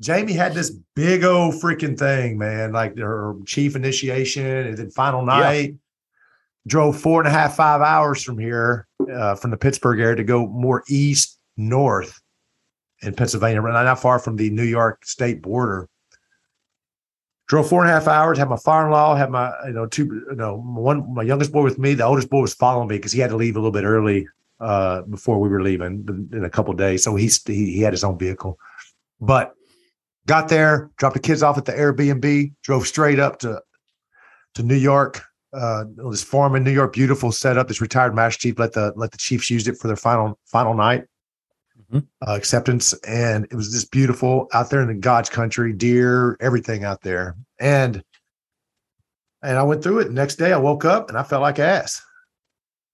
[0.00, 2.72] Jamie had this big old freaking thing, man.
[2.72, 5.70] Like her chief initiation and then final night.
[5.70, 5.76] Yeah
[6.66, 10.22] drove four and a half, five hours from here, uh, from the Pittsburgh area to
[10.22, 12.20] go more east, north
[13.02, 15.88] in Pennsylvania, not far from the New York state border.
[17.48, 19.86] Drove four and a half hours, had my father in law, had my, you know,
[19.86, 21.94] two, you know, one, my youngest boy with me.
[21.94, 24.28] The oldest boy was following me because he had to leave a little bit early
[24.60, 27.02] uh, before we were leaving in a couple days.
[27.02, 28.56] So he, he had his own vehicle.
[29.20, 29.54] But
[30.26, 33.60] got there, dropped the kids off at the Airbnb, drove straight up to
[34.54, 37.68] to New York, uh, this farm in New York, beautiful setup.
[37.68, 40.74] This retired Master Chief let the let the Chiefs use it for their final final
[40.74, 41.04] night
[41.92, 41.98] mm-hmm.
[42.26, 46.84] uh, acceptance, and it was just beautiful out there in the God's country, deer, everything
[46.84, 48.02] out there, and
[49.42, 50.10] and I went through it.
[50.10, 52.02] Next day, I woke up and I felt like ass.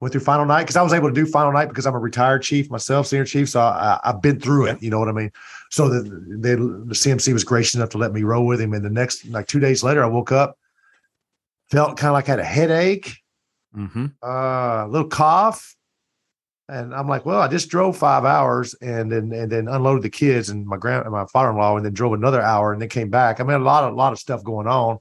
[0.00, 1.98] went through final night because I was able to do final night because I'm a
[1.98, 3.48] retired chief myself, senior chief.
[3.48, 4.82] So I, have been through it.
[4.82, 5.32] You know what I mean?
[5.70, 6.02] So the,
[6.38, 8.74] they, the CMC was gracious enough to let me roll with him.
[8.74, 10.56] And the next, like two days later, I woke up,
[11.70, 13.16] felt kind of like I had a headache,
[13.76, 14.06] mm-hmm.
[14.22, 15.75] uh, a little cough.
[16.68, 20.10] And I'm like, well, I just drove five hours and then and then unloaded the
[20.10, 23.08] kids and my grand and my father-in-law and then drove another hour and then came
[23.08, 23.38] back.
[23.38, 24.98] I mean, a lot of a lot of stuff going on.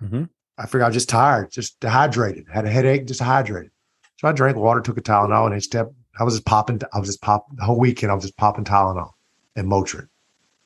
[0.00, 0.24] Mm-hmm.
[0.58, 3.72] I figured I was just tired, just dehydrated, had a headache, just dehydrated.
[4.18, 5.92] So I drank water, took a Tylenol, and I stepped.
[6.18, 6.80] I was just popping.
[6.94, 8.12] I was just pop the whole weekend.
[8.12, 9.10] I was just popping Tylenol
[9.56, 10.08] and Motrin,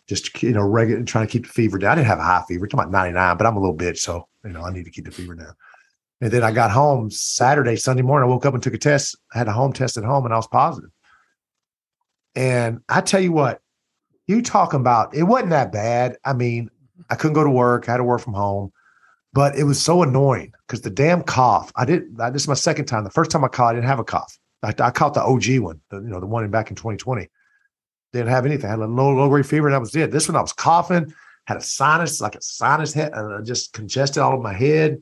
[0.07, 1.93] just you know, regular and trying to keep the fever down.
[1.93, 2.67] I didn't have a high fever.
[2.67, 4.91] It's about ninety nine, but I'm a little bitch, so you know I need to
[4.91, 5.55] keep the fever down.
[6.21, 8.29] And then I got home Saturday, Sunday morning.
[8.29, 9.17] I woke up and took a test.
[9.35, 10.91] I had a home test at home, and I was positive.
[12.35, 13.61] And I tell you what,
[14.27, 16.17] you talking about it wasn't that bad.
[16.25, 16.71] I mean,
[17.09, 17.89] I couldn't go to work.
[17.89, 18.73] I had to work from home.
[19.33, 21.73] But it was so annoying because the damn cough.
[21.77, 22.05] I did.
[22.21, 23.05] I, this is my second time.
[23.05, 24.39] The first time I caught, I didn't have a cough.
[24.63, 27.29] I, I caught the OG one, the, you know, the one back in 2020.
[28.13, 28.67] Didn't have anything.
[28.67, 30.11] I had a low low grade fever, and that was it.
[30.11, 31.13] This one, I was coughing,
[31.47, 35.01] had a sinus, like a sinus head, and uh, just congested all of my head.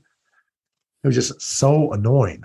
[1.08, 2.42] It was just so annoying.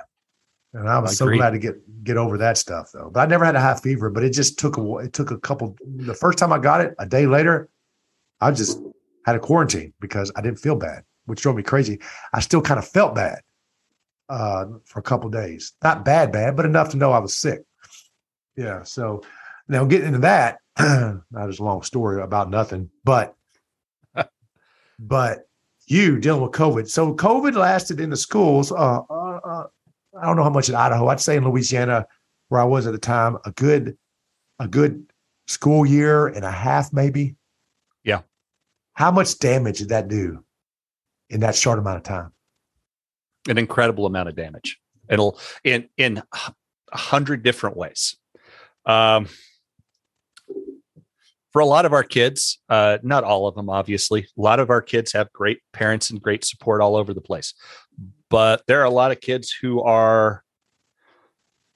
[0.73, 3.11] And I was so glad to get get over that stuff though.
[3.13, 5.37] But I never had a high fever, but it just took a it took a
[5.37, 5.75] couple.
[5.85, 7.69] The first time I got it, a day later,
[8.41, 8.79] I just
[9.25, 11.99] had a quarantine because I didn't feel bad which drove me crazy.
[12.33, 13.41] I still kind of felt bad
[14.29, 15.73] uh, for a couple days.
[15.83, 17.61] Not bad, bad, but enough to know I was sick.
[18.55, 18.83] Yeah.
[18.83, 19.21] So
[19.67, 23.35] now getting into that, not as a long story about nothing, but
[24.99, 25.39] but
[25.93, 26.89] you dealing with COVID.
[26.89, 28.71] So COVID lasted in the schools.
[28.71, 29.63] Uh, uh, uh,
[30.19, 31.07] I don't know how much in Idaho.
[31.07, 32.05] I'd say in Louisiana,
[32.49, 33.97] where I was at the time, a good
[34.59, 35.05] a good
[35.47, 37.35] school year and a half, maybe.
[38.03, 38.21] Yeah.
[38.93, 40.43] How much damage did that do
[41.29, 42.31] in that short amount of time.
[43.49, 44.79] An incredible amount of damage.
[45.09, 48.15] It'll in in a hundred different ways.
[48.85, 49.27] Um,
[51.53, 54.69] for a lot of our kids, uh, not all of them, obviously, a lot of
[54.69, 57.53] our kids have great parents and great support all over the place.
[58.29, 60.43] But there are a lot of kids who are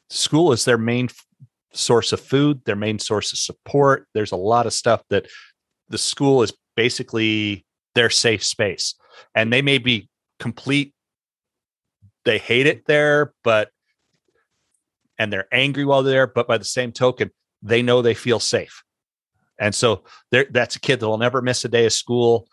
[0.10, 1.26] school is their main f-
[1.74, 4.08] source of food, their main source of support.
[4.14, 5.28] There's a lot of stuff that
[5.90, 7.66] the school is basically
[7.98, 8.96] their safe space
[9.34, 10.08] and they may be
[10.40, 10.94] complete
[12.26, 13.70] they hate it there but
[15.18, 17.32] and they're angry while they're there but by the same token
[17.64, 18.84] they know they feel safe
[19.60, 22.48] and so that's a kid that'll never miss a day of school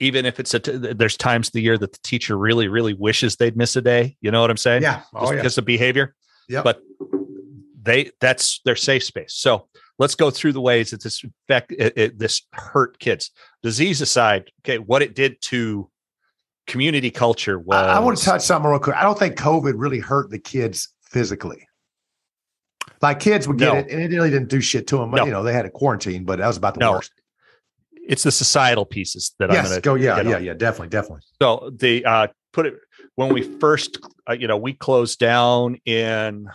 [0.00, 2.94] even if it's a t- there's times of the year that the teacher really really
[2.94, 5.36] wishes they'd miss a day you know what i'm saying yeah oh, Just yeah.
[5.36, 6.14] because of behavior
[6.48, 6.82] yeah but
[7.82, 9.68] they that's their safe space so
[9.98, 13.30] let's go through the ways that this affect it, it, this hurt kids.
[13.62, 15.88] Disease aside, okay, what it did to
[16.66, 17.76] community culture was.
[17.76, 18.96] I, I want to touch something real quick.
[18.96, 21.68] I don't think COVID really hurt the kids physically.
[23.02, 23.80] Like kids would get no.
[23.80, 25.10] it, and it really didn't do shit to them.
[25.10, 25.24] No.
[25.24, 26.92] You know, they had a quarantine, but that was about the no.
[26.92, 27.12] worst.
[28.08, 29.94] It's the societal pieces that yes, I'm going to go.
[29.94, 30.44] Yeah, yeah, on.
[30.44, 31.22] yeah, definitely, definitely.
[31.40, 32.74] So the uh, put it
[33.16, 36.48] when we first, uh, you know, we closed down in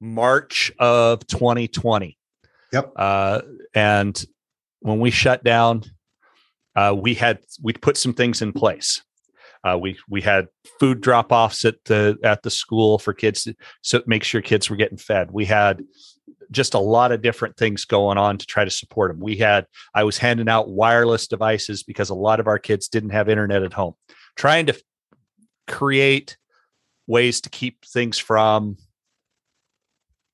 [0.00, 2.18] March of 2020.
[2.72, 2.92] Yep.
[2.96, 3.42] Uh,
[3.74, 4.24] and
[4.80, 5.84] when we shut down,
[6.74, 9.02] uh, we had we put some things in place.
[9.62, 13.54] Uh, we we had food drop offs at the at the school for kids to,
[13.82, 15.30] so make sure kids were getting fed.
[15.30, 15.82] We had
[16.50, 19.20] just a lot of different things going on to try to support them.
[19.20, 23.10] We had I was handing out wireless devices because a lot of our kids didn't
[23.10, 23.94] have internet at home,
[24.36, 24.82] trying to
[25.68, 26.36] create
[27.06, 28.76] ways to keep things from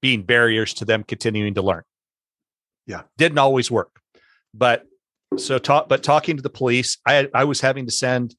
[0.01, 1.83] being barriers to them continuing to learn.
[2.87, 3.03] Yeah.
[3.17, 4.01] Didn't always work.
[4.55, 4.87] But
[5.37, 8.35] so talk but talking to the police, I I was having to send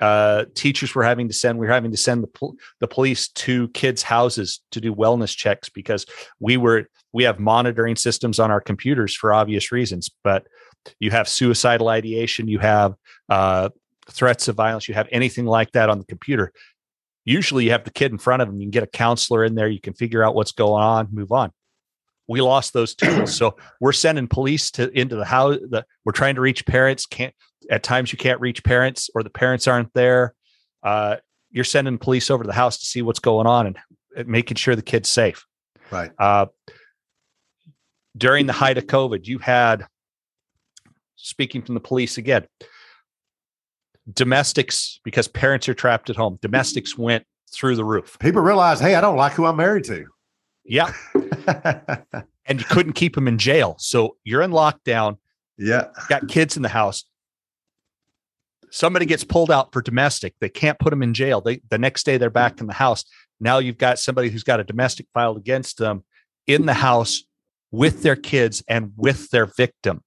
[0.00, 3.68] uh, teachers were having to send we were having to send the the police to
[3.68, 6.06] kids houses to do wellness checks because
[6.38, 10.46] we were we have monitoring systems on our computers for obvious reasons but
[10.98, 12.94] you have suicidal ideation you have
[13.28, 13.68] uh,
[14.08, 16.52] threats of violence you have anything like that on the computer.
[17.26, 19.54] Usually you have the kid in front of them you can get a counselor in
[19.54, 21.52] there you can figure out what's going on move on.
[22.26, 26.36] We lost those tools so we're sending police to into the house the, we're trying
[26.36, 27.34] to reach parents can't
[27.70, 30.34] at times you can't reach parents or the parents aren't there
[30.82, 31.16] uh,
[31.50, 33.66] you're sending police over to the house to see what's going on
[34.16, 35.46] and making sure the kid's safe.
[35.90, 36.10] Right.
[36.18, 36.46] Uh,
[38.16, 39.86] during the height of covid you had
[41.14, 42.44] speaking from the police again
[44.12, 48.18] domestics because parents are trapped at home domestics went through the roof.
[48.18, 50.06] People realize hey i don't like who i'm married to.
[50.64, 50.92] Yeah.
[52.46, 53.76] And you couldn't keep them in jail.
[53.78, 55.18] So you're in lockdown.
[55.56, 55.88] Yeah.
[56.08, 57.04] Got kids in the house
[58.70, 62.04] somebody gets pulled out for domestic they can't put them in jail they the next
[62.04, 63.04] day they're back in the house
[63.40, 66.04] Now you've got somebody who's got a domestic filed against them
[66.46, 67.24] in the house
[67.70, 70.02] with their kids and with their victim.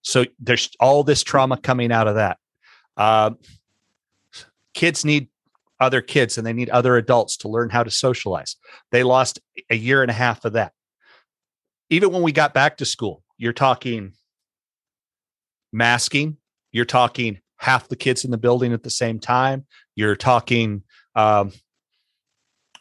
[0.00, 2.38] So there's all this trauma coming out of that.
[2.96, 3.32] Uh,
[4.74, 5.28] kids need
[5.78, 8.56] other kids and they need other adults to learn how to socialize.
[8.90, 10.72] They lost a year and a half of that.
[11.90, 14.12] Even when we got back to school, you're talking
[15.72, 16.38] masking,
[16.72, 20.82] you're talking half the kids in the building at the same time, you're talking
[21.14, 21.52] um,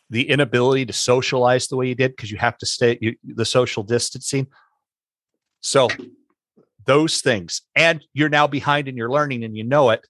[0.10, 3.46] the inability to socialize the way you did because you have to stay you, the
[3.46, 4.48] social distancing.
[5.62, 5.90] So
[6.86, 10.08] those things, and you're now behind in your learning and you know it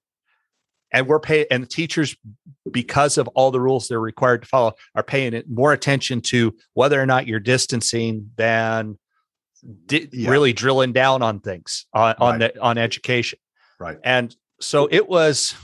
[0.91, 2.15] and we're paying and the teachers
[2.69, 6.55] because of all the rules they're required to follow are paying it more attention to
[6.73, 8.97] whether or not you're distancing than
[9.85, 10.29] di- yeah.
[10.29, 12.53] really drilling down on things on, on right.
[12.53, 13.39] the on education
[13.81, 13.97] right.
[14.03, 15.55] And so it was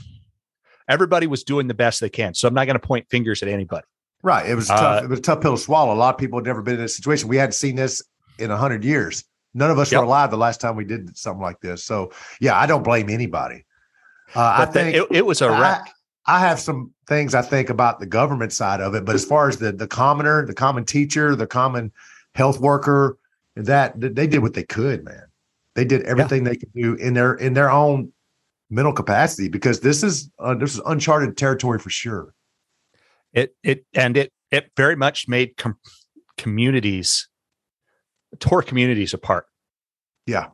[0.88, 2.34] everybody was doing the best they can.
[2.34, 3.86] So i'm not going to point fingers at anybody.
[4.22, 5.94] Right it was tough uh, it was a tough pill to swallow.
[5.94, 7.28] A lot of people had never been in this situation.
[7.28, 8.02] We hadn't seen this
[8.38, 9.24] in a hundred years.
[9.54, 10.00] None of us yep.
[10.00, 11.84] were alive the last time we did something like this.
[11.84, 13.64] So yeah i don't blame anybody.
[14.34, 15.90] Uh, I think it, it, was a wreck.
[16.26, 19.24] I, I, have some things I think about the government side of it, but as
[19.24, 21.92] far as the the commoner, the common teacher, the common
[22.34, 23.16] health worker,
[23.56, 25.27] that they did what they could, man.
[25.78, 26.50] They did everything yeah.
[26.50, 28.12] they could do in their in their own
[28.68, 32.34] mental capacity because this is uh, this is uncharted territory for sure.
[33.32, 35.78] It it and it it very much made com-
[36.36, 37.28] communities
[38.40, 39.46] tore communities apart.
[40.26, 40.48] Yeah.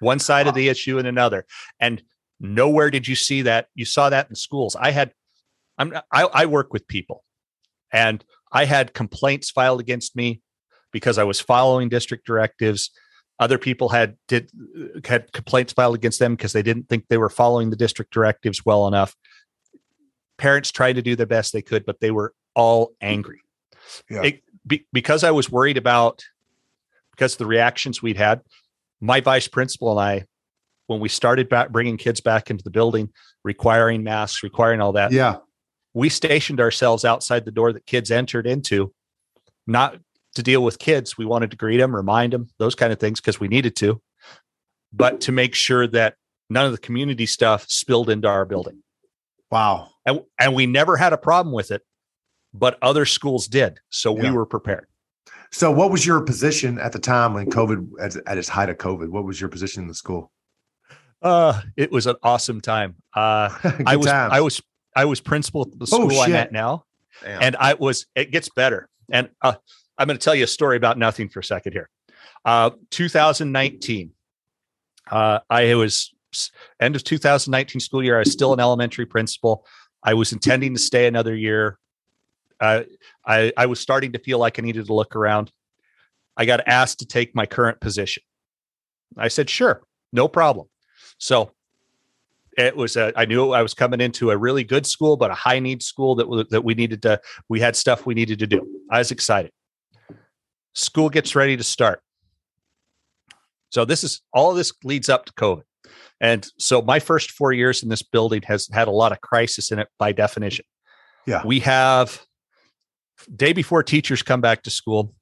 [0.00, 1.46] One side of the issue and another.
[1.80, 2.02] And
[2.38, 3.68] Nowhere did you see that.
[3.74, 4.76] You saw that in schools.
[4.76, 5.12] I had,
[5.78, 7.24] I'm, I, I work with people,
[7.92, 10.42] and I had complaints filed against me
[10.92, 12.90] because I was following district directives.
[13.38, 14.50] Other people had did
[15.04, 18.64] had complaints filed against them because they didn't think they were following the district directives
[18.64, 19.14] well enough.
[20.38, 23.40] Parents tried to do the best they could, but they were all angry.
[24.10, 24.22] Yeah.
[24.22, 26.24] It, be, because I was worried about
[27.12, 28.40] because of the reactions we'd had.
[29.00, 30.26] My vice principal and I
[30.86, 33.10] when we started back bringing kids back into the building,
[33.44, 35.12] requiring masks, requiring all that.
[35.12, 35.36] Yeah.
[35.94, 38.92] We stationed ourselves outside the door that kids entered into,
[39.66, 39.98] not
[40.36, 41.18] to deal with kids.
[41.18, 44.00] We wanted to greet them, remind them, those kind of things, because we needed to,
[44.92, 46.14] but to make sure that
[46.48, 48.82] none of the community stuff spilled into our building.
[49.50, 49.90] Wow.
[50.04, 51.82] And, and we never had a problem with it,
[52.54, 53.78] but other schools did.
[53.90, 54.24] So yeah.
[54.24, 54.86] we were prepared.
[55.52, 58.78] So, what was your position at the time when COVID, at, at its height of
[58.78, 59.08] COVID?
[59.08, 60.32] What was your position in the school?
[61.22, 62.96] Uh, it was an awesome time.
[63.14, 63.48] Uh,
[63.86, 64.32] I was, times.
[64.32, 64.62] I was,
[64.94, 66.84] I was principal at the oh, school oh, I'm at now,
[67.22, 67.42] Damn.
[67.42, 68.06] and I was.
[68.14, 69.54] It gets better, and uh,
[69.98, 71.88] I'm going to tell you a story about nothing for a second here.
[72.44, 74.10] Uh, 2019,
[75.10, 76.12] uh, I was
[76.80, 78.16] end of 2019 school year.
[78.16, 79.66] I was still an elementary principal.
[80.02, 81.78] I was intending to stay another year.
[82.60, 82.86] I,
[83.26, 85.52] I was starting to feel like I needed to look around.
[86.36, 88.22] I got asked to take my current position.
[89.16, 89.82] I said, sure,
[90.12, 90.68] no problem.
[91.18, 91.52] So
[92.56, 95.34] it was a, I knew I was coming into a really good school, but a
[95.34, 97.20] high need school that that we needed to.
[97.48, 98.66] We had stuff we needed to do.
[98.90, 99.52] I was excited.
[100.76, 102.02] School gets ready to start.
[103.70, 105.62] So this is all of this leads up to COVID,
[106.20, 109.72] and so my first four years in this building has had a lot of crisis
[109.72, 110.66] in it by definition.
[111.26, 112.22] Yeah, we have
[113.34, 115.14] day before teachers come back to school,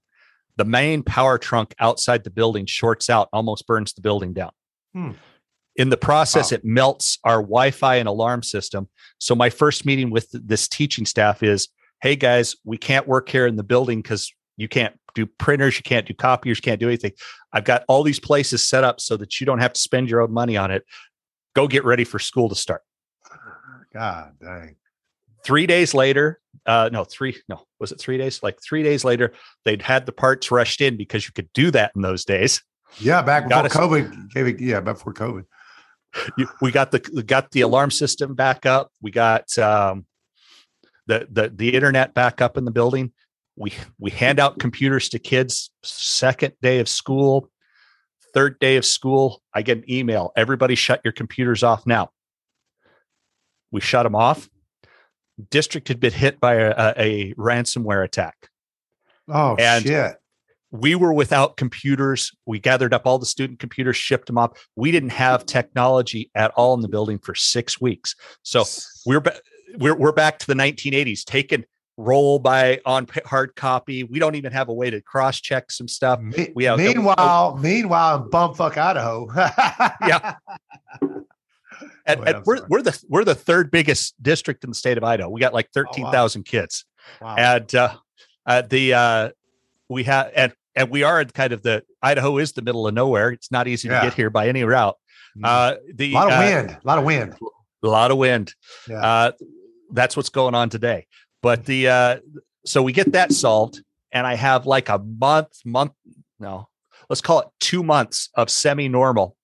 [0.56, 4.50] the main power trunk outside the building shorts out, almost burns the building down.
[4.92, 5.12] Hmm.
[5.76, 6.56] In the process, wow.
[6.56, 8.88] it melts our Wi Fi and alarm system.
[9.18, 11.68] So, my first meeting with this teaching staff is
[12.00, 15.82] hey, guys, we can't work here in the building because you can't do printers, you
[15.82, 17.12] can't do copiers, you can't do anything.
[17.52, 20.20] I've got all these places set up so that you don't have to spend your
[20.20, 20.84] own money on it.
[21.54, 22.82] Go get ready for school to start.
[23.92, 24.76] God dang.
[25.44, 28.42] Three days later, uh, no, three, no, was it three days?
[28.42, 29.32] Like three days later,
[29.64, 32.62] they'd had the parts rushed in because you could do that in those days.
[32.98, 34.60] Yeah, back before COVID.
[34.60, 35.44] Yeah, before COVID
[36.36, 38.90] you, we got the got the alarm system back up.
[39.02, 40.06] We got um,
[41.06, 43.12] the the the internet back up in the building.
[43.56, 45.70] We we hand out computers to kids.
[45.82, 47.50] Second day of school,
[48.32, 50.32] third day of school, I get an email.
[50.36, 52.10] Everybody, shut your computers off now.
[53.70, 54.48] We shut them off.
[55.50, 58.48] District had been hit by a, a, ransomware attack.
[59.28, 60.16] Oh and shit!
[60.74, 62.32] we were without computers.
[62.46, 64.68] We gathered up all the student computers, shipped them off.
[64.74, 68.16] We didn't have technology at all in the building for six weeks.
[68.42, 68.64] So
[69.06, 69.38] we're ba-
[69.78, 71.64] we're we're back to the 1980s, taking
[71.96, 74.04] roll by on hard copy.
[74.04, 76.20] We don't even have a way to cross check some stuff.
[76.54, 79.28] We have meanwhile, meanwhile in bumfuck Idaho.
[80.06, 80.36] yeah.
[82.06, 85.28] and, and we're we're the we're the third biggest district in the state of Idaho.
[85.28, 86.60] We got like thirteen thousand oh, wow.
[86.60, 86.84] kids,
[87.20, 87.34] wow.
[87.36, 87.94] and uh,
[88.46, 89.30] uh, the uh,
[89.88, 92.94] we have and and we are in kind of the Idaho is the middle of
[92.94, 93.30] nowhere.
[93.30, 94.00] It's not easy yeah.
[94.00, 94.96] to get here by any route.
[95.36, 95.44] Mm-hmm.
[95.44, 97.34] Uh, the a lot of uh, wind, a lot of wind,
[97.82, 98.54] a lot of wind.
[98.88, 99.00] Yeah.
[99.00, 99.32] Uh,
[99.92, 101.06] that's what's going on today.
[101.44, 102.16] But the uh,
[102.64, 105.92] so we get that solved, and I have like a month, month,
[106.40, 106.70] no,
[107.10, 109.36] let's call it two months of semi-normal.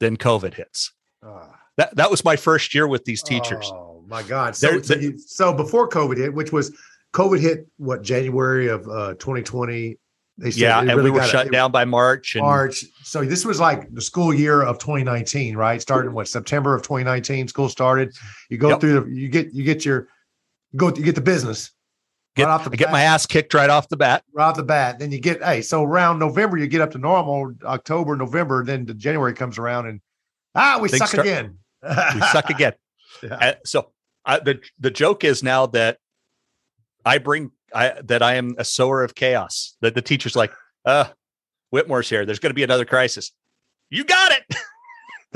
[0.00, 0.94] Then COVID hits.
[1.22, 3.70] Uh, that that was my first year with these teachers.
[3.70, 4.56] Oh my God!
[4.56, 6.74] So, so, you, so before COVID hit, which was
[7.12, 9.98] COVID hit what January of uh, 2020.
[10.38, 12.34] They said yeah, and really we were shut down by March.
[12.34, 12.82] And- March.
[13.02, 15.82] So this was like the school year of 2019, right?
[15.82, 18.14] Starting what September of 2019, school started.
[18.48, 18.80] You go yep.
[18.80, 20.08] through the, you get you get your
[20.76, 21.72] go you get the business.
[22.36, 24.22] Get, right off the get my ass kicked right off the bat.
[24.32, 24.98] Right off the bat.
[24.98, 27.54] Then you get hey, so around November you get up to normal.
[27.64, 30.00] October, November, then the January comes around and
[30.54, 31.58] ah, we Things suck start, again.
[32.14, 32.74] we suck again.
[33.22, 33.34] Yeah.
[33.34, 33.90] Uh, so
[34.26, 35.98] uh, the the joke is now that
[37.06, 39.76] I bring I that I am a sower of chaos.
[39.80, 40.52] That the teacher's like,
[40.84, 41.06] uh,
[41.70, 42.26] Whitmore's here.
[42.26, 43.32] There's going to be another crisis.
[43.90, 44.56] You got it.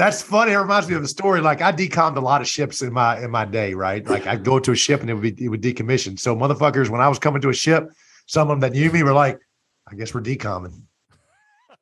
[0.01, 0.53] That's funny.
[0.53, 1.43] It reminds me of a story.
[1.43, 4.03] Like I decommed a lot of ships in my in my day, right?
[4.09, 6.19] Like I'd go to a ship and it would be it would decommission.
[6.19, 7.87] So motherfuckers, when I was coming to a ship,
[8.25, 9.39] some of them that knew me were like,
[9.87, 10.85] I guess we're decomming.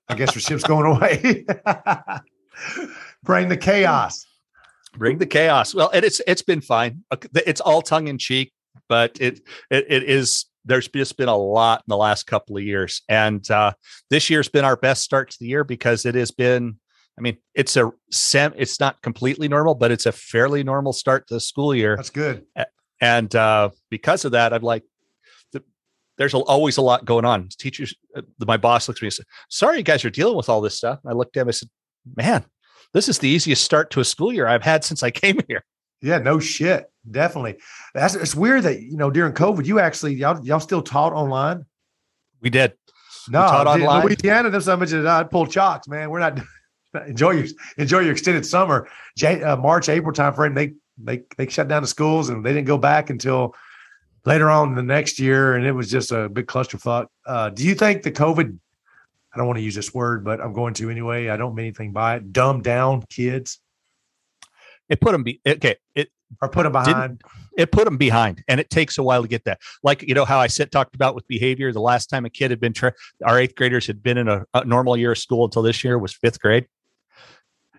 [0.08, 1.46] I guess our ship's going away.
[3.22, 4.26] Bring the chaos.
[4.96, 5.72] Bring the chaos.
[5.72, 7.04] Well, and it's it's been fine.
[7.46, 8.52] It's all tongue in cheek
[8.88, 9.40] but it,
[9.70, 13.50] it, it is there's just been a lot in the last couple of years and
[13.50, 13.72] uh,
[14.10, 16.78] this year's been our best start to the year because it has been
[17.18, 21.26] i mean it's a sem it's not completely normal but it's a fairly normal start
[21.26, 22.44] to the school year that's good
[23.00, 24.84] and uh, because of that i'm like
[25.52, 25.62] the,
[26.16, 29.26] there's always a lot going on teachers uh, my boss looks at me and said
[29.48, 31.52] sorry you guys are dealing with all this stuff and i looked at him I
[31.52, 31.68] said
[32.16, 32.44] man
[32.94, 35.64] this is the easiest start to a school year i've had since i came here
[36.00, 36.90] yeah, no shit.
[37.10, 37.56] Definitely.
[37.94, 41.64] That's it's weird that you know during COVID you actually y'all y'all still taught online.
[42.40, 42.74] We did.
[43.28, 44.06] No, we taught online.
[44.06, 46.10] Louisiana, them some of I pulled chocks, man.
[46.10, 46.38] We're not
[47.06, 48.88] enjoy your enjoy your extended summer.
[49.22, 50.54] Uh, March, April timeframe.
[50.54, 53.54] They they they shut down the schools and they didn't go back until
[54.24, 57.06] later on the next year, and it was just a big clusterfuck.
[57.26, 58.58] Uh, do you think the COVID?
[59.34, 61.28] I don't want to use this word, but I'm going to anyway.
[61.28, 62.32] I don't mean anything by it.
[62.32, 63.60] Dumb down kids
[64.88, 65.76] it put them be okay.
[65.94, 66.10] It
[66.42, 67.22] or put them behind.
[67.56, 69.60] It put them behind, and it takes a while to get that.
[69.82, 71.72] Like you know how I said talked about with behavior.
[71.72, 74.44] The last time a kid had been tra- our eighth graders had been in a,
[74.54, 76.66] a normal year of school until this year was fifth grade.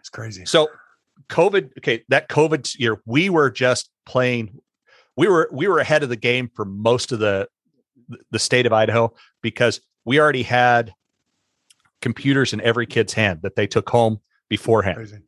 [0.09, 0.43] It's crazy.
[0.45, 0.69] So
[1.29, 4.57] COVID, okay, that COVID year, we were just playing.
[5.15, 7.47] We were we were ahead of the game for most of the
[8.31, 10.95] the state of Idaho because we already had
[12.01, 14.97] computers in every kid's hand that they took home beforehand.
[14.97, 15.19] Crazy.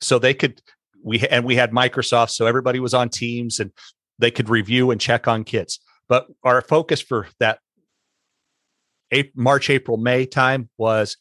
[0.00, 0.62] So they could
[1.02, 3.72] we and we had Microsoft, so everybody was on Teams and
[4.20, 5.80] they could review and check on kids.
[6.08, 7.58] But our focus for that
[9.34, 11.16] March, April, May time was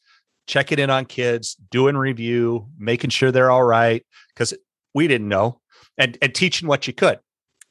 [0.47, 4.53] checking in on kids, doing review, making sure they're all right because
[4.93, 5.61] we didn't know,
[5.97, 7.19] and and teaching what you could.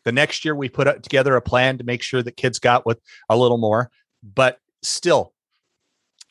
[0.05, 2.99] The next year we put together a plan to make sure that kids got with
[3.29, 3.91] a little more,
[4.23, 5.35] but still,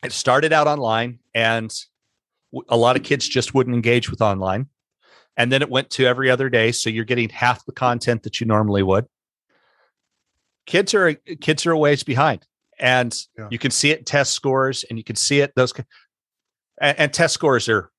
[0.04, 1.72] it started out online, and
[2.68, 4.66] a lot of kids just wouldn't engage with online
[5.36, 8.40] and then it went to every other day so you're getting half the content that
[8.40, 9.06] you normally would
[10.66, 12.46] kids are kids are a ways behind
[12.78, 13.48] and yeah.
[13.50, 15.72] you can see it in test scores and you can see it those
[16.80, 17.90] and, and test scores are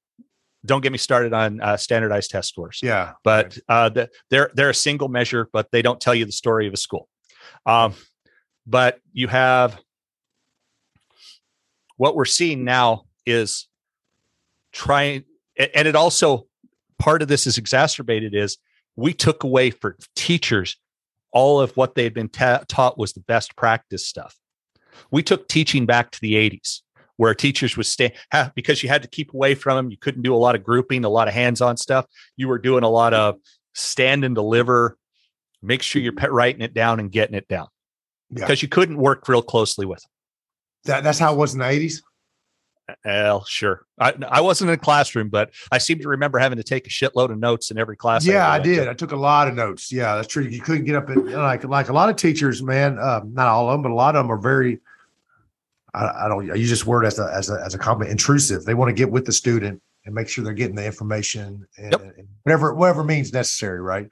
[0.66, 3.76] don't get me started on uh, standardized test scores yeah but right.
[3.76, 6.74] uh, the, they're they're a single measure but they don't tell you the story of
[6.74, 7.08] a school
[7.66, 7.94] um,
[8.66, 9.80] but you have
[11.98, 13.68] what we're seeing now is
[14.72, 15.24] trying
[15.58, 16.46] and it also
[17.00, 18.58] part of this is exacerbated is
[18.96, 20.78] we took away for teachers
[21.32, 24.38] all of what they had been ta- taught was the best practice stuff.
[25.12, 26.82] We took teaching back to the 80s
[27.22, 28.12] where teachers would stay
[28.56, 29.92] because you had to keep away from them.
[29.92, 32.08] You couldn't do a lot of grouping, a lot of hands on stuff.
[32.36, 33.36] You were doing a lot of
[33.76, 34.98] stand and deliver,
[35.62, 37.68] make sure you're writing it down and getting it down
[38.32, 38.44] yeah.
[38.44, 40.10] because you couldn't work real closely with them.
[40.86, 42.02] That, that's how it was in the 80s.
[43.06, 43.86] Well, sure.
[44.00, 46.90] I, I wasn't in a classroom, but I seem to remember having to take a
[46.90, 48.26] shitload of notes in every class.
[48.26, 48.86] Yeah, I, I did.
[48.86, 48.90] To.
[48.90, 49.92] I took a lot of notes.
[49.92, 50.44] Yeah, that's true.
[50.44, 52.98] You couldn't get up and like like a lot of teachers, man.
[52.98, 54.80] Uh, not all of them, but a lot of them are very.
[55.94, 56.50] I, I don't.
[56.52, 58.66] I use this word as a as a as a comment intrusive.
[58.66, 61.92] They want to get with the student and make sure they're getting the information and,
[61.92, 62.02] yep.
[62.02, 64.08] and whatever whatever means necessary, right?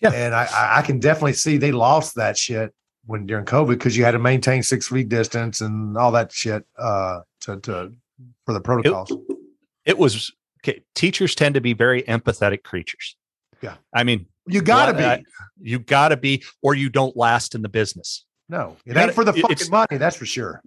[0.00, 0.12] Yeah.
[0.12, 0.48] And I
[0.78, 2.72] I can definitely see they lost that shit
[3.06, 6.64] when during COVID because you had to maintain six feet distance and all that shit
[6.78, 7.92] uh, to to
[8.46, 9.10] for the protocols.
[9.10, 9.18] It,
[9.84, 10.32] it was
[10.62, 13.16] okay, teachers tend to be very empathetic creatures.
[13.62, 13.74] Yeah.
[13.92, 15.24] I mean, you gotta be.
[15.62, 18.24] You gotta be, or you don't last in the business.
[18.48, 19.98] No, it ain't for the fucking money.
[19.98, 20.62] That's for sure.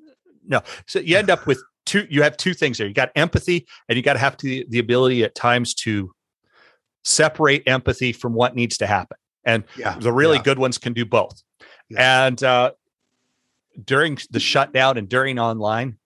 [0.47, 2.07] No, so you end up with two.
[2.09, 2.87] You have two things there.
[2.87, 6.13] You got empathy, and you got to have to, the ability at times to
[7.03, 9.17] separate empathy from what needs to happen.
[9.45, 10.43] And yeah, the really yeah.
[10.43, 11.41] good ones can do both.
[11.89, 12.27] Yeah.
[12.27, 12.71] And uh,
[13.83, 15.97] during the shutdown and during online,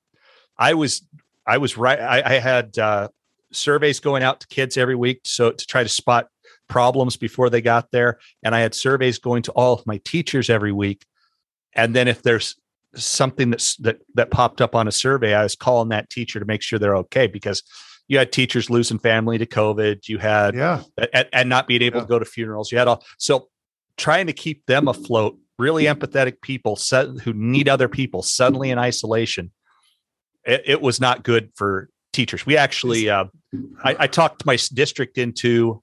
[0.58, 1.06] I was
[1.46, 2.00] I was right.
[2.00, 3.10] I, I had uh,
[3.52, 6.28] surveys going out to kids every week, so to try to spot
[6.68, 10.50] problems before they got there, and I had surveys going to all of my teachers
[10.50, 11.06] every week.
[11.74, 12.56] And then if there's
[12.98, 16.46] something that's that that popped up on a survey, I was calling that teacher to
[16.46, 17.64] make sure they're okay because
[18.08, 20.08] you had teachers losing family to COVID.
[20.08, 20.84] You had yeah,
[21.14, 22.04] and, and not being able yeah.
[22.04, 22.72] to go to funerals.
[22.72, 23.50] You had all so
[23.98, 25.38] trying to keep them afloat.
[25.60, 26.78] Really empathetic people
[27.24, 29.52] who need other people suddenly in isolation.
[30.46, 32.46] It, it was not good for teachers.
[32.46, 33.26] We actually, uh,
[33.84, 35.82] I, I, talked my district into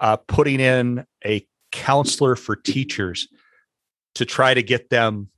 [0.00, 3.28] uh, putting in a counselor for teachers
[4.14, 5.28] to try to get them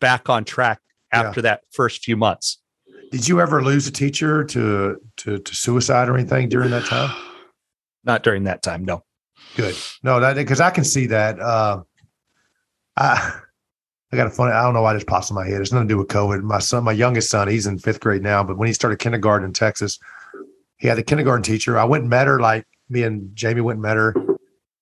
[0.00, 0.80] back on track
[1.12, 1.42] after yeah.
[1.42, 2.58] that first few months.
[3.10, 7.14] Did you ever lose a teacher to to to suicide or anything during that time?
[8.04, 9.02] Not during that time, no.
[9.56, 9.74] Good.
[10.02, 11.40] No, because I can see that.
[11.40, 11.82] Uh,
[12.96, 13.40] I
[14.12, 14.52] I got a funny.
[14.52, 15.60] I don't know why this pops in my head.
[15.60, 16.42] It's nothing to do with COVID.
[16.42, 18.44] My son, my youngest son, he's in fifth grade now.
[18.44, 19.98] But when he started kindergarten in Texas,
[20.78, 21.78] he had a kindergarten teacher.
[21.78, 22.38] I went and met her.
[22.38, 24.14] Like me and Jamie went and met her.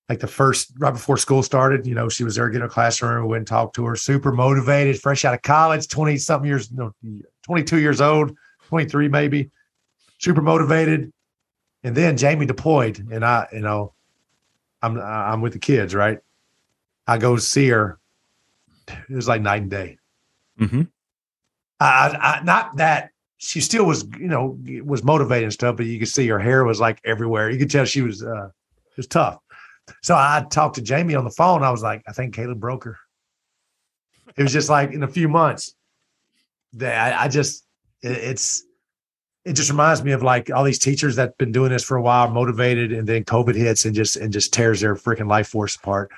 [0.07, 3.23] Like the first right before school started, you know, she was there getting her classroom.
[3.23, 3.95] We went and talked to her.
[3.95, 6.93] Super motivated, fresh out of college, twenty something years, no,
[7.43, 8.35] 22 years old,
[8.67, 9.49] 23 maybe,
[10.19, 11.11] super motivated.
[11.83, 13.93] And then Jamie deployed, and I, you know,
[14.81, 16.19] I'm I'm with the kids, right?
[17.07, 17.99] I go see her.
[18.87, 19.97] It was like night and day.
[20.59, 20.83] Mm-hmm.
[21.79, 25.99] I, I, not that she still was, you know, was motivated and stuff, but you
[25.99, 27.49] could see her hair was like everywhere.
[27.49, 29.39] You could tell she was, uh, it was tough.
[30.01, 31.63] So I talked to Jamie on the phone.
[31.63, 32.97] I was like, I think Caleb broke her.
[34.37, 35.75] It was just like in a few months,
[36.81, 37.65] I, I just
[38.01, 38.63] it, it's
[39.45, 42.01] it just reminds me of like all these teachers that've been doing this for a
[42.01, 45.75] while, motivated, and then COVID hits and just and just tears their freaking life force
[45.75, 46.11] apart.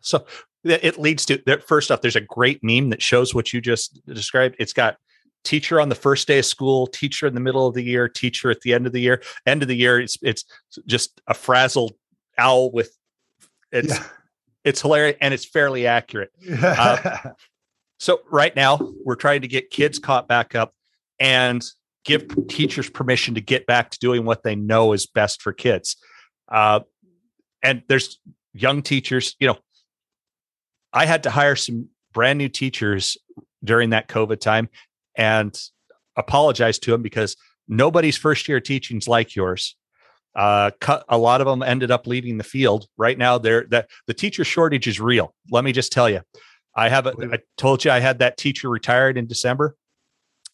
[0.00, 0.24] So
[0.64, 1.66] it leads to that.
[1.66, 4.56] First off, there's a great meme that shows what you just described.
[4.58, 4.96] It's got
[5.44, 8.50] teacher on the first day of school, teacher in the middle of the year, teacher
[8.50, 9.22] at the end of the year.
[9.46, 10.44] End of the year, it's it's
[10.86, 11.94] just a frazzled
[12.38, 12.96] owl with
[13.72, 14.04] it's yeah.
[14.64, 16.30] it's hilarious and it's fairly accurate.
[16.50, 17.18] Uh,
[17.98, 20.72] so right now we're trying to get kids caught back up
[21.18, 21.64] and
[22.04, 25.96] give teachers permission to get back to doing what they know is best for kids.
[26.50, 26.80] Uh,
[27.62, 28.18] and there's
[28.54, 29.58] young teachers, you know,
[30.92, 33.18] I had to hire some brand new teachers
[33.62, 34.68] during that COVID time
[35.16, 35.58] and
[36.16, 37.36] apologize to them because
[37.68, 39.76] nobody's first year teaching is like yours.
[40.34, 42.86] Uh, cut, a lot of them ended up leaving the field.
[42.96, 45.34] Right now, they're that the teacher shortage is real.
[45.50, 46.20] Let me just tell you.
[46.74, 49.74] I have a, I told you I had that teacher retired in December.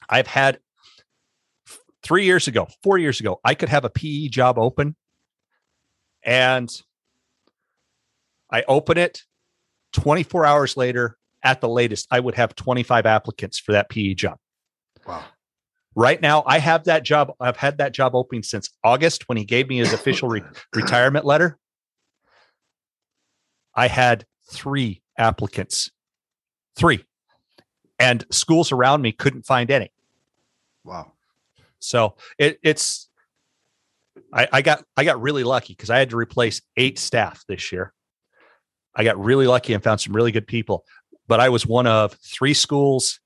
[0.09, 0.59] I've had
[2.03, 4.97] three years ago, four years ago, I could have a PE job open
[6.22, 6.70] and
[8.51, 9.22] I open it
[9.93, 14.39] 24 hours later at the latest, I would have 25 applicants for that PE job.
[15.07, 15.25] Wow.
[15.97, 17.32] Right now, I have that job.
[17.40, 20.42] I've had that job open since August when he gave me his official re-
[20.74, 21.59] retirement letter.
[23.74, 25.90] I had three applicants
[26.76, 27.05] Three.
[27.99, 29.92] And schools around me couldn't find any.
[30.82, 31.12] Wow.
[31.78, 33.09] So it, it's
[34.32, 37.70] I, I got I got really lucky because I had to replace eight staff this
[37.70, 37.92] year.
[38.95, 40.84] I got really lucky and found some really good people.
[41.26, 43.20] But I was one of three schools,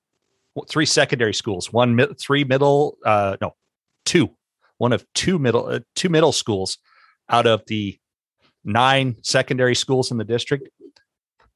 [0.68, 3.54] three secondary schools, one three middle, uh, no,
[4.04, 4.30] two,
[4.78, 6.78] one of two middle, uh, two middle schools
[7.28, 7.98] out of the
[8.64, 10.68] nine secondary schools in the district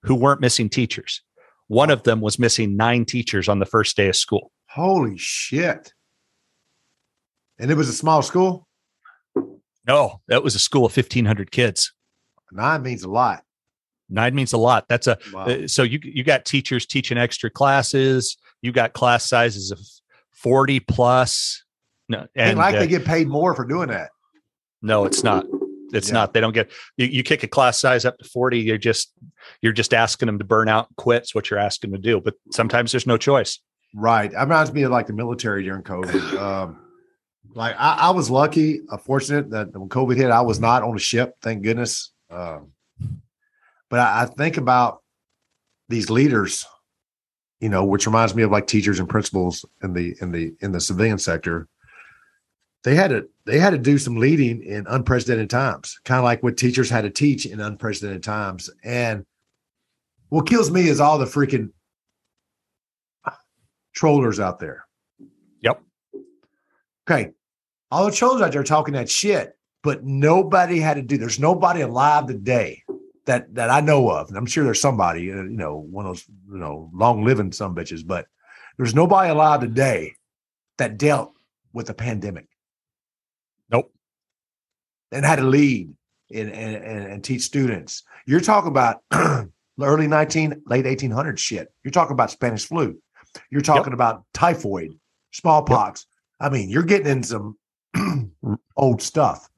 [0.03, 1.23] who weren't missing teachers.
[1.69, 4.51] One of them was missing nine teachers on the first day of school.
[4.69, 5.93] Holy shit.
[7.59, 8.67] And it was a small school?
[9.87, 11.93] No, that was a school of 1,500 kids.
[12.51, 13.45] Nine means a lot.
[14.09, 14.87] Nine means a lot.
[14.89, 15.45] That's a wow.
[15.45, 18.37] uh, so you you got teachers teaching extra classes.
[18.63, 19.81] You got class sizes of
[20.31, 21.65] 40 plus.
[22.09, 24.11] No, and like uh, they get paid more for doing that.
[24.81, 25.47] No, it's not.
[25.93, 26.15] It's yeah.
[26.15, 26.33] not.
[26.33, 29.13] They don't get you, you kick a class size up to 40, you're just
[29.61, 32.21] you're just asking them to burn out and quit's what you're asking them to do.
[32.21, 33.61] But sometimes there's no choice.
[33.95, 34.33] Right.
[34.33, 36.39] It reminds me of like the military during COVID.
[36.39, 36.79] Um,
[37.55, 40.97] like I, I, was lucky, uh, fortunate that when COVID hit, I was not on
[40.97, 42.13] a ship, thank goodness.
[42.31, 42.73] Um,
[43.91, 45.03] but I, I think about
[45.91, 46.65] these leaders,
[47.63, 50.73] you know, which reminds me of like teachers and principals in the in the in
[50.73, 51.69] the civilian sector
[52.85, 56.43] they had to they had to do some leading in unprecedented times, kind of like
[56.43, 58.71] what teachers had to teach in unprecedented times.
[58.85, 59.25] And
[60.29, 61.71] what kills me is all the freaking
[63.95, 64.85] trollers out there.
[65.61, 65.83] Yep.
[67.09, 67.31] Okay.
[67.91, 71.19] All the trollers out there talking that shit, but nobody had to do.
[71.19, 72.82] There's nobody alive today
[73.27, 76.13] that that I know of, and I'm sure there's somebody, uh, you know, one of
[76.13, 78.27] those, you know, long living some bitches, but
[78.77, 80.15] there's nobody alive today
[80.79, 81.33] that dealt
[81.73, 82.47] with the pandemic.
[83.71, 83.93] Nope.
[85.11, 85.95] And had to lead
[86.33, 88.03] and, and, and teach students.
[88.27, 89.03] You're talking about
[89.81, 91.73] early 19, late 1800 shit.
[91.85, 92.99] You're talking about Spanish flu.
[93.51, 93.95] You're talking yep.
[93.95, 94.91] about typhoid,
[95.33, 96.07] smallpox.
[96.41, 96.51] Yep.
[96.51, 97.57] I mean, you're getting in some
[98.77, 99.49] old stuff.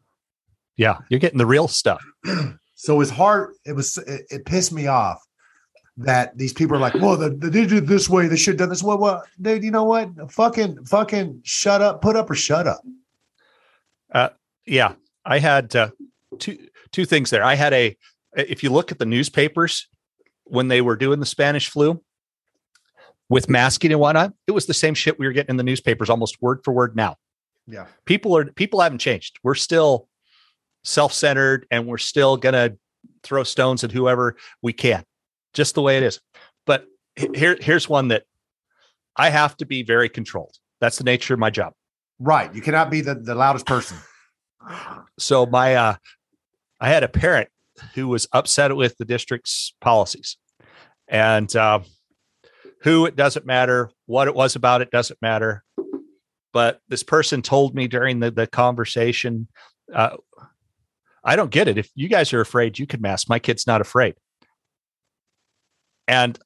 [0.76, 2.04] Yeah, you're getting the real stuff.
[2.74, 3.54] so it's hard.
[3.64, 3.98] It was.
[3.98, 5.22] It, it, pissed me off
[5.96, 8.26] that these people are like, "Well, they, they did it this way.
[8.26, 10.30] They should have done this." Well, well, dude, you know what?
[10.30, 12.02] Fucking, fucking, shut up.
[12.02, 12.80] Put up or shut up.
[14.12, 14.30] Uh,
[14.66, 14.94] yeah,
[15.24, 15.90] I had uh,
[16.38, 16.58] two
[16.92, 17.44] two things there.
[17.44, 17.96] I had a.
[18.36, 19.86] If you look at the newspapers
[20.44, 22.02] when they were doing the Spanish flu,
[23.28, 26.10] with masking and whatnot, it was the same shit we were getting in the newspapers
[26.10, 27.16] almost word for word now.
[27.66, 27.86] Yeah.
[28.04, 29.38] People are people haven't changed.
[29.42, 30.08] We're still
[30.84, 32.74] self-centered and we're still gonna
[33.22, 35.04] throw stones at whoever we can.
[35.52, 36.20] Just the way it is.
[36.66, 36.86] But
[37.34, 38.24] here here's one that
[39.16, 40.56] I have to be very controlled.
[40.80, 41.72] That's the nature of my job.
[42.18, 42.54] Right.
[42.54, 43.96] You cannot be the, the loudest person.
[45.18, 45.94] So my uh
[46.80, 47.48] I had a parent
[47.94, 50.36] who was upset with the district's policies.
[51.08, 51.80] And uh,
[52.82, 55.64] who it doesn't matter, what it was about it doesn't matter.
[56.52, 59.48] But this person told me during the, the conversation,
[59.92, 60.16] uh,
[61.24, 61.78] I don't get it.
[61.78, 63.28] If you guys are afraid, you can mask.
[63.28, 64.14] My kid's not afraid.
[66.06, 66.38] And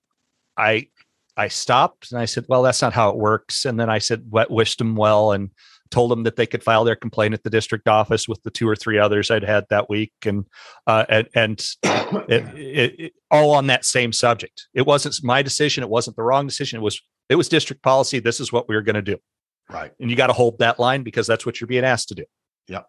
[0.56, 0.88] I
[1.36, 3.64] I stopped and I said, well, that's not how it works.
[3.64, 5.50] And then I said, wished them well and
[5.90, 8.68] told them that they could file their complaint at the district office with the two
[8.68, 10.44] or three others I'd had that week, and
[10.86, 11.66] uh, and, and
[12.28, 14.66] it, it, it, all on that same subject.
[14.74, 15.82] It wasn't my decision.
[15.82, 16.78] It wasn't the wrong decision.
[16.78, 18.18] It was it was district policy.
[18.18, 19.18] This is what we were going to do.
[19.70, 22.14] Right, and you got to hold that line because that's what you're being asked to
[22.14, 22.24] do.
[22.68, 22.86] Yep.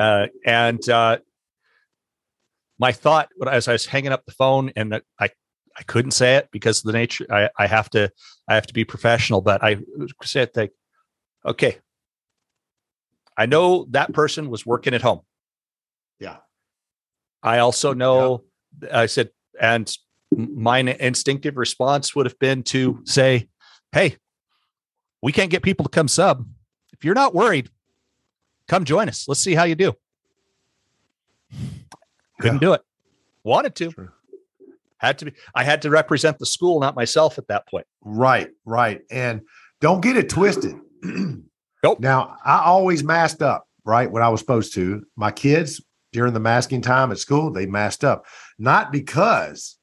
[0.00, 1.18] Uh, and uh,
[2.78, 5.28] my thought as I was hanging up the phone, and I
[5.76, 7.26] I couldn't say it because of the nature.
[7.30, 8.10] I, I have to
[8.48, 9.76] I have to be professional, but I
[10.22, 10.72] said like,
[11.44, 11.78] okay,
[13.36, 15.20] I know that person was working at home.
[16.18, 16.36] Yeah.
[17.42, 18.44] I also know,
[18.82, 19.00] yeah.
[19.00, 19.30] I said,
[19.60, 19.90] and
[20.30, 23.48] my instinctive response would have been to say,
[23.92, 24.16] Hey,
[25.22, 26.46] we can't get people to come sub.
[26.92, 27.70] If you're not worried,
[28.70, 29.26] come join us.
[29.28, 29.92] Let's see how you do.
[32.40, 32.68] Couldn't yeah.
[32.68, 32.82] do it.
[33.42, 33.90] Wanted to.
[33.90, 34.12] Sure.
[34.98, 35.32] Had to be.
[35.54, 37.86] I had to represent the school, not myself at that point.
[38.02, 39.00] Right, right.
[39.10, 39.42] And
[39.80, 40.76] don't get it twisted.
[41.82, 41.98] Nope.
[42.00, 44.12] Now, I always masked up, right?
[44.12, 45.02] When I was supposed to.
[45.16, 45.80] My kids
[46.12, 48.26] during the masking time at school, they masked up.
[48.58, 49.78] Not because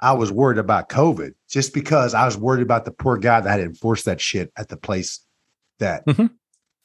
[0.00, 3.50] I was worried about COVID, just because I was worried about the poor guy that
[3.50, 5.20] had to enforce that shit at the place
[5.78, 6.28] that mm-hmm.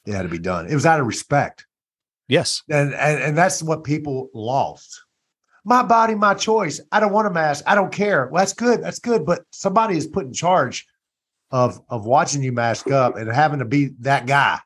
[0.06, 0.68] It had to be done.
[0.68, 1.66] It was out of respect.
[2.28, 2.64] Yes.
[2.70, 5.04] And, and and that's what people lost.
[5.64, 6.80] My body, my choice.
[6.92, 7.64] I don't want a mask.
[7.68, 8.28] I don't care.
[8.28, 8.84] Well, that's good.
[8.84, 9.26] That's good.
[9.26, 10.86] But somebody is put in charge
[11.52, 14.60] of of watching you mask up and having to be that guy.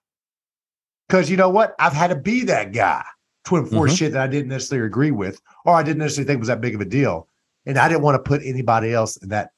[1.08, 1.74] Because you know what?
[1.80, 3.04] I've had to be that guy
[3.46, 3.98] to enforce mm-hmm.
[3.98, 6.76] shit that I didn't necessarily agree with, or I didn't necessarily think was that big
[6.76, 7.28] of a deal.
[7.66, 9.52] And I didn't want to put anybody else in that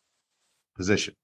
[0.75, 1.15] position.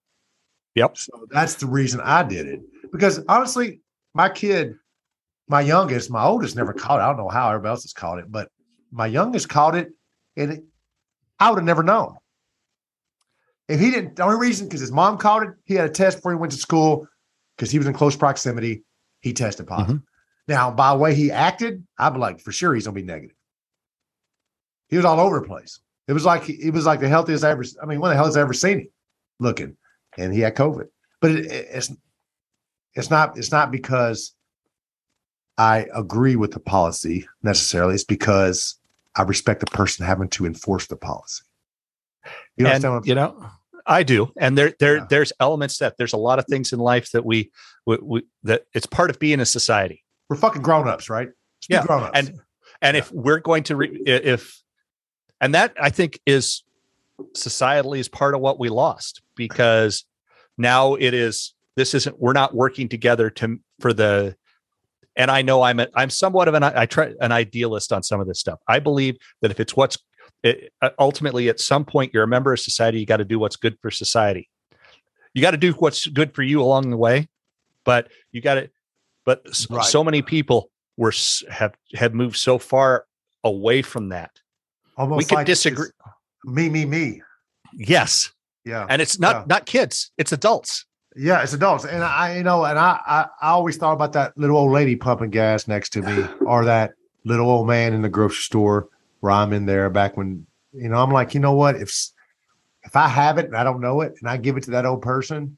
[0.76, 0.98] Yep.
[0.98, 2.62] So that's the reason I did it.
[2.92, 3.80] Because honestly,
[4.18, 4.74] my kid,
[5.48, 7.04] my youngest, my oldest never caught it.
[7.04, 8.50] I don't know how everybody else has caught it, but
[8.92, 9.92] my youngest caught it,
[10.36, 10.64] and it,
[11.40, 12.18] I would have never known.
[13.70, 16.18] If he didn't, the only reason because his mom caught it, he had a test
[16.18, 17.08] before he went to school
[17.56, 18.84] because he was in close proximity.
[19.22, 19.98] He tested positive.
[19.98, 20.52] Mm-hmm.
[20.52, 23.36] Now, by the way he acted, I'm like, for sure he's gonna be negative.
[24.88, 25.80] He was all over the place.
[26.08, 27.66] It was like he was like the healthiest I ever.
[27.84, 28.88] I mean, one of the healthiest I ever seen him
[29.40, 29.76] looking,
[30.18, 30.88] and he had COVID.
[31.20, 31.92] But it, it's
[32.98, 34.34] it's not it's not because
[35.58, 37.96] I agree with the policy necessarily.
[37.96, 38.76] It's because
[39.16, 41.44] I respect the person having to enforce the policy.
[42.58, 43.50] You know, you know,
[43.86, 45.06] I do, and there there yeah.
[45.10, 47.52] there's elements that there's a lot of things in life that we,
[47.86, 50.04] we, we that it's part of being a society.
[50.30, 51.30] We're fucking grown ups, right?
[51.70, 52.12] yeah, grown-ups.
[52.14, 52.40] and
[52.82, 53.00] and yeah.
[53.00, 54.62] if we're going to re, if
[55.40, 56.64] and that I think is
[57.36, 60.06] societally is part of what we lost because
[60.58, 64.36] now it is this isn't we're not working together to for the
[65.16, 68.20] and I know I'm a, I'm somewhat of an I try an idealist on some
[68.20, 68.60] of this stuff.
[68.68, 69.98] I believe that if it's what's
[70.44, 73.40] it, uh, ultimately at some point you're a member of society you got to do
[73.40, 74.50] what's good for society
[75.34, 77.30] you got to do what's good for you along the way
[77.86, 78.70] but you got to
[79.28, 79.86] but right.
[79.86, 81.14] so many people were
[81.50, 83.06] have have moved so far
[83.44, 84.32] away from that.
[84.98, 85.90] Almost we could like disagree.
[86.44, 87.22] Me, me, me.
[87.74, 88.32] Yes.
[88.66, 88.86] Yeah.
[88.90, 89.44] And it's not yeah.
[89.48, 90.86] not kids; it's adults.
[91.18, 94.38] Yeah, it's adults, and I, you know, and I, I, I always thought about that
[94.38, 96.94] little old lady pumping gas next to me, or that
[97.26, 98.90] little old man in the grocery store
[99.20, 101.92] where I'm in there back when, you know, I'm like, you know what, if
[102.84, 104.86] if I have it and I don't know it, and I give it to that
[104.86, 105.58] old person,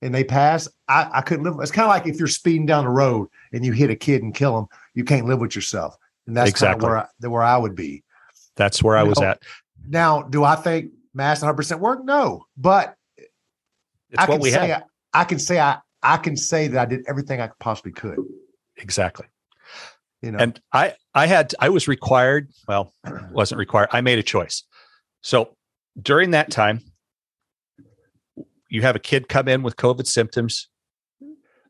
[0.00, 1.56] and they pass, I, I couldn't live.
[1.60, 4.22] It's kind of like if you're speeding down the road and you hit a kid
[4.22, 7.58] and kill him, you can't live with yourself, and that's exactly where I, where I
[7.58, 8.04] would be.
[8.56, 9.42] That's where you I was know, at.
[9.86, 12.04] Now, do I think mass 100 percent work?
[12.04, 12.96] No, but
[14.10, 14.82] it's I can say have.
[15.12, 18.18] I, I can say I I can say that I did everything I possibly could.
[18.76, 19.26] Exactly.
[20.22, 22.50] You know, and I I had I was required.
[22.66, 22.92] Well,
[23.30, 23.88] wasn't required.
[23.92, 24.64] I made a choice.
[25.20, 25.56] So
[26.00, 26.80] during that time,
[28.68, 30.68] you have a kid come in with COVID symptoms.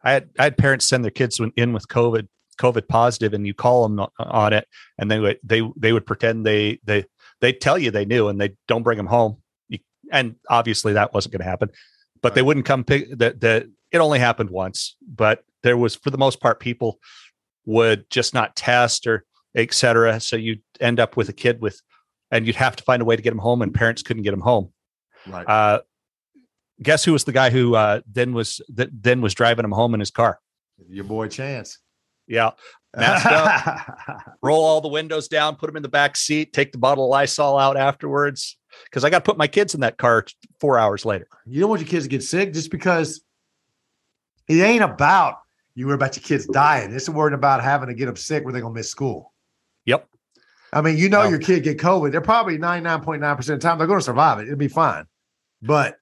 [0.03, 2.29] I had I had parents send their kids in with COVID
[2.59, 4.67] COVID positive, and you call them on it,
[4.99, 7.05] and they would they they would pretend they they
[7.41, 9.39] they tell you they knew, and they don't bring them home.
[9.69, 9.79] You,
[10.13, 11.71] and obviously that wasn't going to happen,
[12.23, 12.35] but right.
[12.35, 16.19] they wouldn't come pick that that it only happened once, but there was for the
[16.19, 16.99] most part people
[17.65, 20.21] would just not test or etc.
[20.21, 21.81] So you'd end up with a kid with,
[22.31, 24.35] and you'd have to find a way to get him home, and parents couldn't get
[24.35, 24.73] him home.
[25.27, 25.47] Right.
[25.47, 25.81] Uh,
[26.83, 29.95] guess who was the guy who uh, then was that then was driving him home
[29.95, 30.39] in his car?
[30.89, 31.79] Your boy Chance.
[32.27, 32.51] Yeah.
[32.97, 36.79] Mask up, roll all the windows down, put them in the back seat, take the
[36.79, 38.58] bottle of Lysol out afterwards.
[38.85, 40.25] Because I got to put my kids in that car
[40.61, 41.29] four hours later.
[41.47, 43.21] You don't want your kids to get sick just because
[44.49, 45.37] it ain't about
[45.75, 46.93] you worry about your kids dying.
[46.93, 49.33] It's worried about having to get them sick where they're gonna miss school.
[49.85, 50.09] Yep.
[50.73, 52.11] I mean, you know, your kid get COVID.
[52.11, 54.49] They're probably 99.9% of the time they're going to survive it.
[54.49, 55.07] It'll be fine.
[55.63, 55.97] But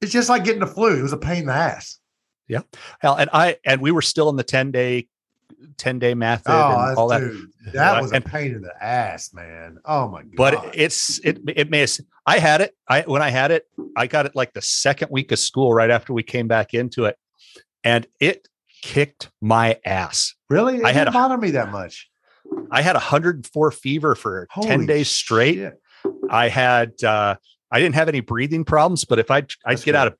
[0.00, 0.98] it's just like getting the flu.
[0.98, 1.98] It was a pain in the ass.
[2.48, 2.62] Yeah.
[2.98, 5.08] Hell, and I and we were still in the 10 day
[5.76, 7.72] 10 day method oh, and all dude, that.
[7.74, 9.78] That was and, a pain in the ass, man.
[9.84, 10.36] Oh my god.
[10.36, 11.86] But it's it it may
[12.26, 12.74] I had it.
[12.88, 15.90] I when I had it, I got it like the second week of school right
[15.90, 17.16] after we came back into it.
[17.84, 18.48] And it
[18.82, 20.34] kicked my ass.
[20.50, 20.78] Really?
[20.78, 22.08] It I had bother me that much.
[22.70, 25.54] I had 104 fever for Holy 10 days straight.
[25.56, 25.80] Shit.
[26.30, 27.36] I had uh
[27.70, 29.94] I didn't have any breathing problems, but if I I'd get good.
[29.94, 30.16] out of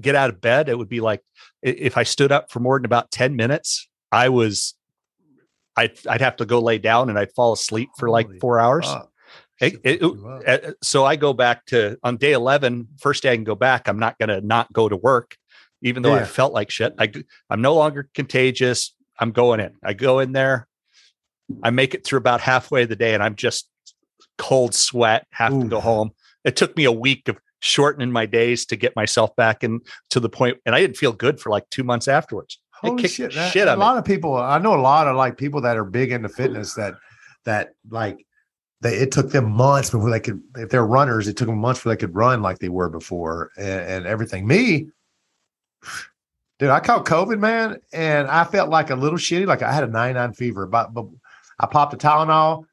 [0.00, 1.22] get out of bed, it would be like
[1.62, 4.74] if I stood up for more than about 10 minutes, I was
[5.76, 8.60] I'd I'd have to go lay down and I'd fall asleep for Holy like four
[8.60, 8.86] hours.
[9.60, 10.12] It, it, it,
[10.44, 13.54] eh, eh, so I go back to on day 11, first day I can go
[13.54, 13.86] back.
[13.86, 15.36] I'm not going to not go to work,
[15.82, 16.22] even though yeah.
[16.22, 16.94] I felt like shit.
[16.98, 17.12] I,
[17.48, 18.92] I'm no longer contagious.
[19.20, 19.76] I'm going in.
[19.84, 20.66] I go in there.
[21.62, 23.68] I make it through about halfway of the day and I'm just
[24.36, 25.62] cold sweat, have Ooh.
[25.62, 26.10] to go home.
[26.44, 30.18] It took me a week of shortening my days to get myself back and to
[30.18, 32.58] the point, and I didn't feel good for like two months afterwards.
[32.82, 33.32] Holy shit!
[33.34, 34.36] That, shit a lot of people.
[34.36, 36.94] I know a lot of like people that are big into fitness that
[37.44, 38.26] that like
[38.82, 41.80] they it took them months before they could if they're runners it took them months
[41.80, 44.88] before they could run like they were before and, and, everything me
[46.58, 49.84] dude i caught covid man and i felt like a little shitty like i had
[49.84, 51.06] a 99 fever but, but
[51.60, 52.64] i popped a tylenol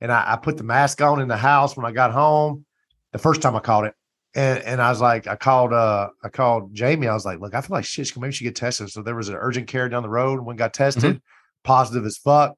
[0.00, 2.64] and I, I, put the mask on in the house when i got home
[3.12, 3.94] the first time i caught it
[4.34, 7.08] and and I was like, I called uh I called Jamie.
[7.08, 8.90] I was like, look, I feel like shit, maybe she get tested.
[8.90, 10.40] So there was an urgent care down the road.
[10.40, 11.18] One got tested, mm-hmm.
[11.64, 12.54] positive as fuck.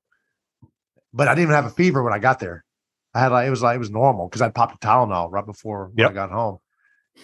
[1.13, 2.65] But I didn't even have a fever when I got there.
[3.15, 5.47] I had like it was like it was normal because I popped a Tylenol right
[5.47, 6.11] before yep.
[6.11, 6.59] I got home.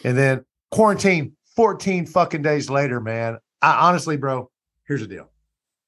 [0.05, 3.39] And then quarantine 14 fucking days later, man.
[3.61, 4.51] I honestly, bro,
[4.87, 5.31] here's the deal.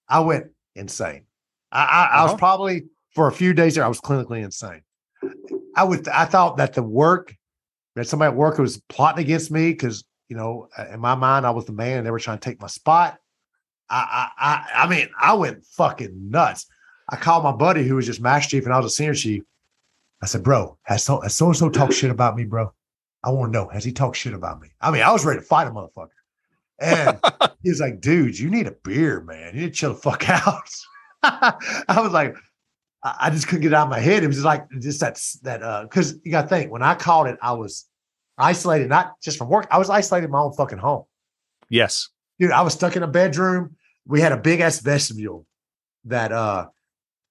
[0.08, 1.26] I went insane.
[1.70, 2.08] I, I, uh-huh.
[2.12, 2.38] I was uh-huh.
[2.38, 2.84] probably
[3.14, 4.82] for a few days there, I was clinically insane.
[5.76, 7.34] I would I thought that the work
[7.96, 11.14] that somebody at work who was plotting against me because you know uh, in my
[11.14, 13.18] mind I was the man and they were trying to take my spot.
[13.90, 16.66] I I I, I mean I went fucking nuts.
[17.08, 19.42] I called my buddy who was just master chief and I was a senior chief.
[20.22, 22.72] I said, bro, has so has so and so talked shit about me, bro?
[23.24, 24.68] I want to know, has he talked shit about me?
[24.80, 26.08] I mean, I was ready to fight a motherfucker.
[26.80, 27.18] And
[27.62, 29.54] he was like, dude, you need a beer, man.
[29.54, 30.68] You need to chill the fuck out.
[31.22, 32.36] I was like,
[33.04, 34.22] I just couldn't get it out of my head.
[34.22, 37.26] It was just like just that that uh because you gotta think when I called
[37.26, 37.88] it, I was
[38.38, 39.66] isolated, not just from work.
[39.70, 41.04] I was isolated in my own fucking home.
[41.68, 42.08] Yes.
[42.38, 43.76] Dude, I was stuck in a bedroom.
[44.06, 45.46] We had a big ass vestibule
[46.04, 46.66] that uh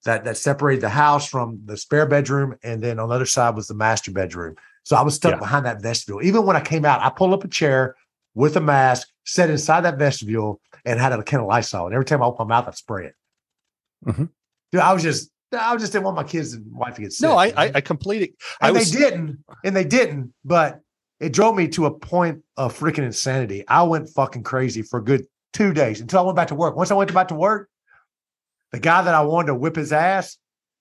[0.03, 3.55] that that separated the house from the spare bedroom, and then on the other side
[3.55, 4.55] was the master bedroom.
[4.83, 5.39] So I was stuck yeah.
[5.39, 6.23] behind that vestibule.
[6.23, 7.95] Even when I came out, I pulled up a chair
[8.33, 11.85] with a mask, sat inside that vestibule, and had a can of Lysol.
[11.85, 13.15] And every time I open my mouth, I'd spray it.
[14.05, 14.25] Mm-hmm.
[14.71, 17.27] Dude, I was just I just didn't want my kids and wife to get sick.
[17.27, 18.35] No, I I, I completely.
[18.61, 20.33] And I was, they didn't, and they didn't.
[20.45, 20.79] But
[21.19, 23.63] it drove me to a point of freaking insanity.
[23.67, 26.75] I went fucking crazy for a good two days until I went back to work.
[26.75, 27.69] Once I went back to work,
[28.71, 30.37] the guy that I wanted to whip his ass,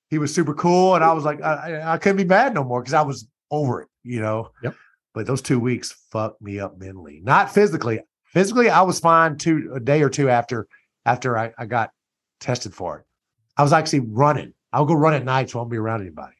[0.09, 2.81] he was super cool, and I was like, I, I couldn't be mad no more
[2.81, 4.51] because I was over it, you know.
[4.63, 4.77] Yep.
[5.13, 8.01] But those two weeks fucked me up mentally, not physically.
[8.27, 10.69] Physically, I was fine two a day or two after
[11.05, 11.91] after I, I got
[12.39, 13.05] tested for it.
[13.57, 14.55] I was actually running.
[14.73, 16.37] I would go run at night so I won't be around anybody.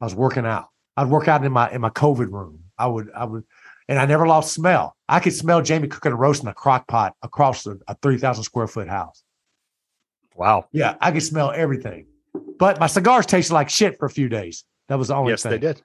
[0.00, 0.68] I was working out.
[0.96, 2.60] I'd work out in my in my COVID room.
[2.76, 3.44] I would I would,
[3.88, 4.96] and I never lost smell.
[5.08, 8.18] I could smell Jamie cooking a roast in a crock pot across a, a three
[8.18, 9.22] thousand square foot house.
[10.34, 10.66] Wow.
[10.72, 12.06] Yeah, I could smell everything.
[12.58, 14.64] But my cigars tasted like shit for a few days.
[14.88, 15.52] That was the only yes, thing.
[15.52, 15.82] they did.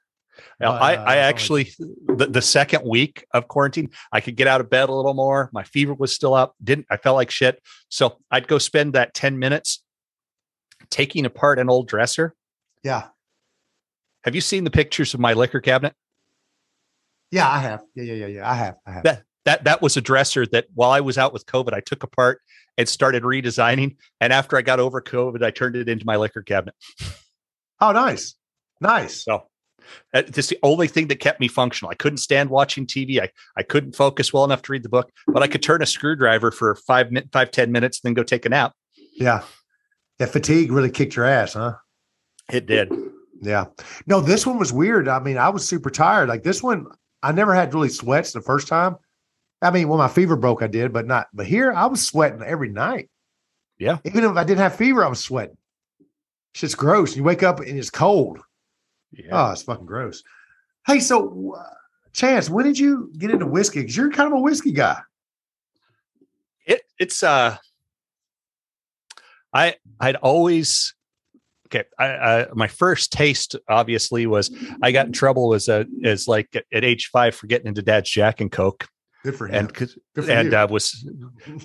[0.59, 1.71] Now, I, Uh, I actually
[2.07, 5.49] the, the second week of quarantine, I could get out of bed a little more.
[5.51, 6.55] My fever was still up.
[6.63, 7.61] Didn't I felt like shit.
[7.89, 9.83] So I'd go spend that 10 minutes
[10.89, 12.33] taking apart an old dresser.
[12.83, 13.07] Yeah.
[14.23, 15.93] Have you seen the pictures of my liquor cabinet?
[17.31, 17.83] Yeah, I have.
[17.95, 18.49] Yeah, yeah, yeah, yeah.
[18.49, 18.75] I have.
[18.85, 19.03] I have.
[19.03, 22.03] That that that was a dresser that while I was out with COVID, I took
[22.03, 22.41] apart
[22.77, 23.97] and started redesigning.
[24.21, 26.75] And after I got over COVID, I turned it into my liquor cabinet.
[27.79, 28.33] Oh, nice.
[28.81, 29.23] Nice.
[29.23, 29.43] So
[30.13, 31.91] uh, that's the only thing that kept me functional.
[31.91, 33.21] I couldn't stand watching TV.
[33.21, 35.85] I, I couldn't focus well enough to read the book, but I could turn a
[35.85, 38.73] screwdriver for five, five, 10 minutes, then go take a nap.
[39.13, 39.43] Yeah.
[40.19, 40.25] Yeah.
[40.27, 41.75] Fatigue really kicked your ass, huh?
[42.51, 42.91] It did.
[43.41, 43.65] Yeah.
[44.05, 45.07] No, this one was weird.
[45.07, 46.29] I mean, I was super tired.
[46.29, 46.87] Like this one,
[47.21, 48.95] I never had really sweats the first time.
[49.61, 51.27] I mean, when my fever broke, I did, but not.
[51.33, 53.09] But here, I was sweating every night.
[53.79, 53.97] Yeah.
[54.05, 55.57] Even if I didn't have fever, I was sweating.
[56.53, 57.15] Shit's gross.
[57.15, 58.39] You wake up and it's cold.
[59.11, 59.29] Yeah.
[59.31, 60.23] Oh, it's fucking gross.
[60.85, 61.73] Hey, so uh,
[62.17, 63.81] Chance, when did you get into whiskey?
[63.81, 64.99] Because you're kind of a whiskey guy.
[66.65, 67.55] it it's uh
[69.57, 70.93] i i'd always
[71.67, 76.27] okay i, I my first taste obviously was i got in trouble as a as
[76.27, 78.87] like at, age five for getting into dad's jack and coke
[79.23, 79.55] Good for him.
[79.55, 79.87] and for
[80.29, 81.09] and uh, was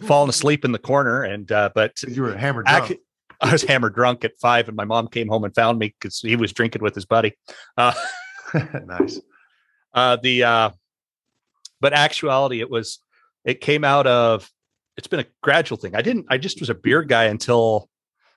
[0.06, 2.82] falling asleep in the corner and uh but you were hammered drunk.
[2.82, 3.00] actually
[3.40, 6.18] i was hammered drunk at five and my mom came home and found me because
[6.20, 7.34] he was drinking with his buddy
[7.76, 7.92] uh
[8.86, 9.20] nice.
[9.94, 10.70] uh the uh
[11.80, 12.98] but actuality it was
[13.44, 14.48] it came out of
[14.96, 15.94] it's been a gradual thing.
[15.94, 17.88] I didn't i just was a beer guy until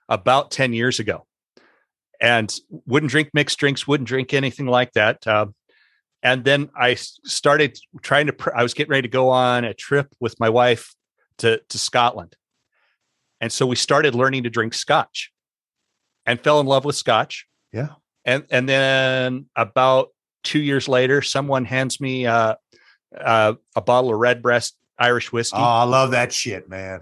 [0.09, 1.25] about 10 years ago.
[2.21, 2.53] And
[2.87, 5.47] wouldn't drink mixed drinks wouldn't drink anything like that uh,
[6.23, 9.73] and then I started trying to pr- i was getting ready to go on a
[9.73, 10.93] trip with my wife
[11.39, 12.35] to to scotland.
[13.41, 15.31] And so we started learning to drink scotch
[16.25, 17.45] and fell in love with scotch.
[17.73, 17.89] Yeah.
[18.23, 20.09] and and then about
[20.43, 22.55] two years later someone hands me uh,
[23.19, 27.01] uh, a bottle of redbreast irish whiskey Oh, I love that shit, man.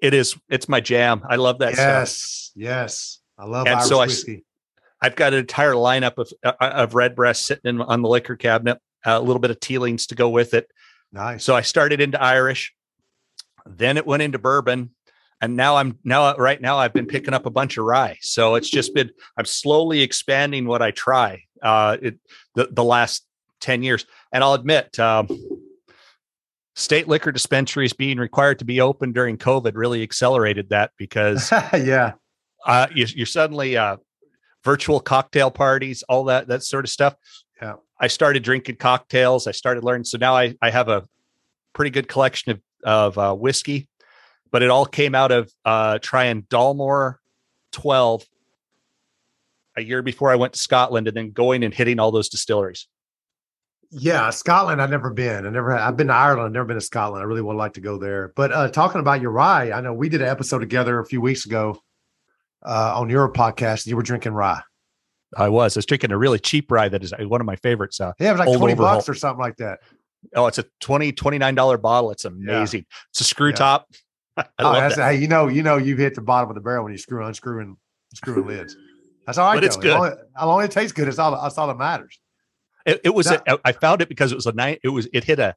[0.00, 2.52] it is it's my jam i love that stuff yes.
[2.56, 3.18] Yes.
[3.38, 4.44] I love And Irish so I whiskey.
[5.00, 8.78] i've got an entire lineup of uh, of redbreast sitting in, on the liquor cabinet
[9.06, 10.68] uh, a little bit of Teelings to go with it
[11.12, 11.44] nice.
[11.44, 12.74] so i started into irish
[13.66, 14.90] then it went into bourbon
[15.40, 18.54] and now i'm now right now i've been picking up a bunch of rye so
[18.56, 22.18] it's just been i'm slowly expanding what i try uh it
[22.54, 23.24] the, the last
[23.60, 25.26] 10 years and i'll admit um
[26.80, 32.12] state liquor dispensaries being required to be open during covid really accelerated that because yeah.
[32.66, 33.96] uh you, you're suddenly uh
[34.64, 37.14] virtual cocktail parties all that that sort of stuff
[37.60, 37.74] Yeah.
[38.00, 41.06] i started drinking cocktails i started learning so now i i have a
[41.74, 43.86] pretty good collection of of uh, whiskey
[44.50, 47.16] but it all came out of uh trying dalmore
[47.72, 48.24] 12
[49.76, 52.88] a year before i went to scotland and then going and hitting all those distilleries
[53.90, 54.30] Yeah.
[54.30, 55.46] Scotland, I've never been.
[55.46, 57.22] I never I've been to Ireland, I've never been to Scotland.
[57.22, 58.32] I really would like to go there.
[58.36, 61.20] But uh talking about your rye, I know we did an episode together a few
[61.20, 61.78] weeks ago
[62.64, 63.86] uh on your podcast.
[63.86, 64.60] You were drinking rye.
[65.36, 67.56] i was i was drinking a really cheap rye that is uh, one of my
[67.56, 68.96] favorites uh Yeah, it was like 20 Overholt.
[68.98, 69.78] bucks or something like that.
[70.36, 73.56] oh it's a 20 29 dollar bottle it's amazing it's a screw Yeah.
[73.56, 73.88] top
[74.36, 76.54] i oh, love that's, that hey, you know, you know, you've hit the bottom of
[76.54, 77.76] the barrel when you screw unscrewing
[78.14, 78.76] screwing lids.
[79.26, 79.56] That's all right.
[79.56, 79.82] But it's though.
[79.82, 79.92] good.
[79.92, 82.18] As long as, as long as it tastes good, it's all that's all that matters.
[82.86, 83.26] It, it was.
[83.26, 84.80] That- a, I found it because it was a night.
[84.82, 85.08] It was.
[85.12, 85.54] It hit a.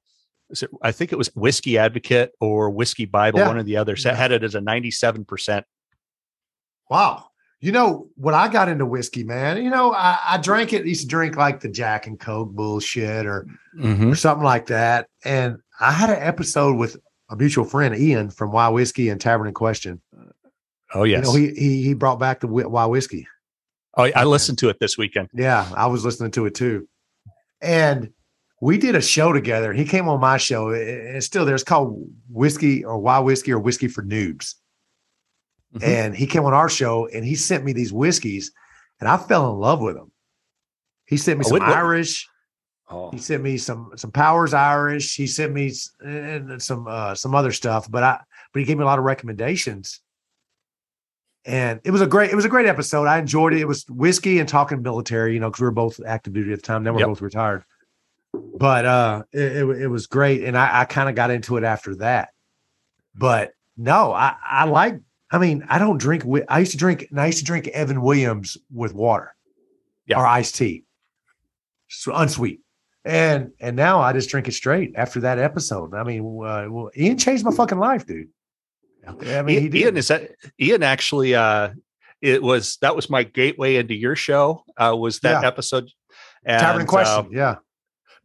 [0.82, 3.48] I think it was Whiskey Advocate or Whiskey Bible, Yeah.
[3.48, 3.96] one or the other.
[3.96, 4.16] So Yeah.
[4.16, 5.66] it had it as a ninety-seven percent.
[6.90, 7.28] Wow.
[7.60, 11.04] You know, when I got into whiskey, man, you know, I, I drank it, used
[11.04, 13.48] to drink like the Jack and Coke bullshit or
[13.78, 14.12] mm-hmm.
[14.12, 15.08] or something like that.
[15.24, 16.98] And I had an episode with
[17.30, 20.02] a mutual friend, Ian from Wild Whiskey and Tavern in Question.
[20.94, 21.26] Oh yes.
[21.26, 23.28] You know, he he he brought back the Wild Whiskey.
[23.96, 25.30] oh, I listened to it this weekend.
[25.34, 26.88] Yeah, I was listening to it too.
[27.64, 28.10] And
[28.62, 29.74] we did a show together.
[29.74, 30.70] He came on my show.
[30.70, 31.56] It- It's still there.
[31.56, 34.56] It's called Whiskey or Wild Whiskey or Whiskey for Noobs.
[35.76, 35.84] Mhm.
[35.84, 38.52] And he came on our show and he sent me these whiskeys
[39.00, 40.12] and I fell in love with them.
[41.06, 42.28] He sent me Oh, some Irish.
[42.90, 45.16] Oh, He sent me some some Powers Irish.
[45.16, 45.74] He sent me
[46.06, 47.90] and some uh, some other stuff.
[47.90, 48.20] But I
[48.54, 50.00] but he gave me a lot of recommendations.
[51.46, 53.06] And it was a great, it was a great episode.
[53.06, 53.60] I enjoyed it.
[53.60, 56.60] It was whiskey and talking military, you know, because we were both active duty at
[56.60, 56.84] the time.
[56.84, 57.10] Then we're yep.
[57.10, 57.66] both retired.
[58.34, 60.44] But uh it, it, it was great.
[60.44, 62.30] And I, I kind of got into it after that.
[63.14, 65.00] But no, I, I like,
[65.32, 68.02] I mean, I don't drink, I used to drink, and I used to drink Evan
[68.02, 69.36] Williams with water
[70.06, 70.20] yeah.
[70.20, 70.84] or iced tea,
[71.88, 72.62] so unsweet.
[73.06, 75.94] And and now I just drink it straight after that episode.
[75.94, 78.30] I mean, uh, well, Ian changed my fucking life, dude.
[79.08, 81.36] I mean, Ian is that Ian actually.
[81.36, 81.70] uh
[82.22, 84.64] It was that was my gateway into your show.
[84.78, 85.48] Uh Was that yeah.
[85.48, 85.90] episode?
[86.46, 87.56] And, Tavern in question, uh, yeah.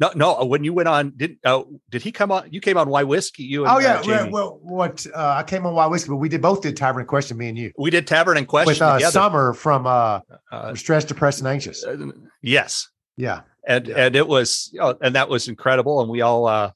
[0.00, 0.40] No, no.
[0.40, 2.48] Uh, when you went on, did uh, did he come on?
[2.52, 3.42] You came on Why Whiskey?
[3.42, 3.66] You?
[3.66, 4.00] And, oh yeah.
[4.00, 7.00] Uh, well, what uh, I came on Why Whiskey, but we did both did Tavern
[7.00, 7.36] and Question.
[7.36, 7.72] Me and you.
[7.76, 10.20] We did Tavern and Question with uh, Summer from uh,
[10.52, 11.84] uh, Stressed, Depressed, and Anxious.
[11.84, 12.12] Uh,
[12.42, 12.88] yes.
[13.16, 13.40] Yeah.
[13.66, 13.96] And yeah.
[13.96, 16.70] and it was, you know, and that was incredible, and we all uh,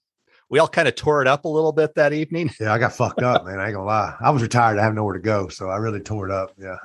[0.52, 2.50] we all kind of tore it up a little bit that evening.
[2.60, 3.58] Yeah, I got fucked up, man.
[3.58, 4.14] I ain't gonna lie.
[4.20, 4.78] I was retired.
[4.78, 6.52] I have nowhere to go, so I really tore it up.
[6.58, 6.76] Yeah.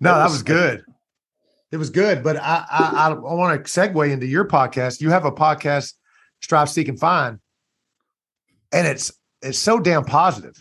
[0.00, 0.84] no, that was, that was good.
[1.70, 5.02] It was good, but I I, I, I want to segue into your podcast.
[5.02, 5.92] You have a podcast,
[6.40, 7.40] Strive, Seek, and Find,
[8.72, 10.56] and it's it's so damn positive,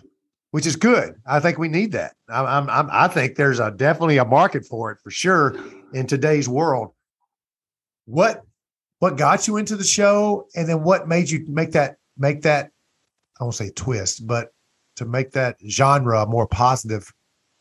[0.51, 1.15] which is good.
[1.25, 2.15] I think we need that.
[2.27, 5.55] I'm, I'm I think there's a definitely a market for it for sure
[5.93, 6.91] in today's world.
[8.03, 8.43] What
[8.99, 12.71] what got you into the show, and then what made you make that make that
[13.39, 14.49] I won't say twist, but
[14.95, 17.11] to make that genre more positive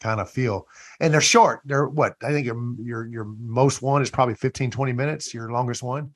[0.00, 0.66] kind of feel.
[1.00, 1.60] And they're short.
[1.64, 2.16] They're what?
[2.22, 6.14] I think your your your most one is probably 15 20 minutes, your longest one.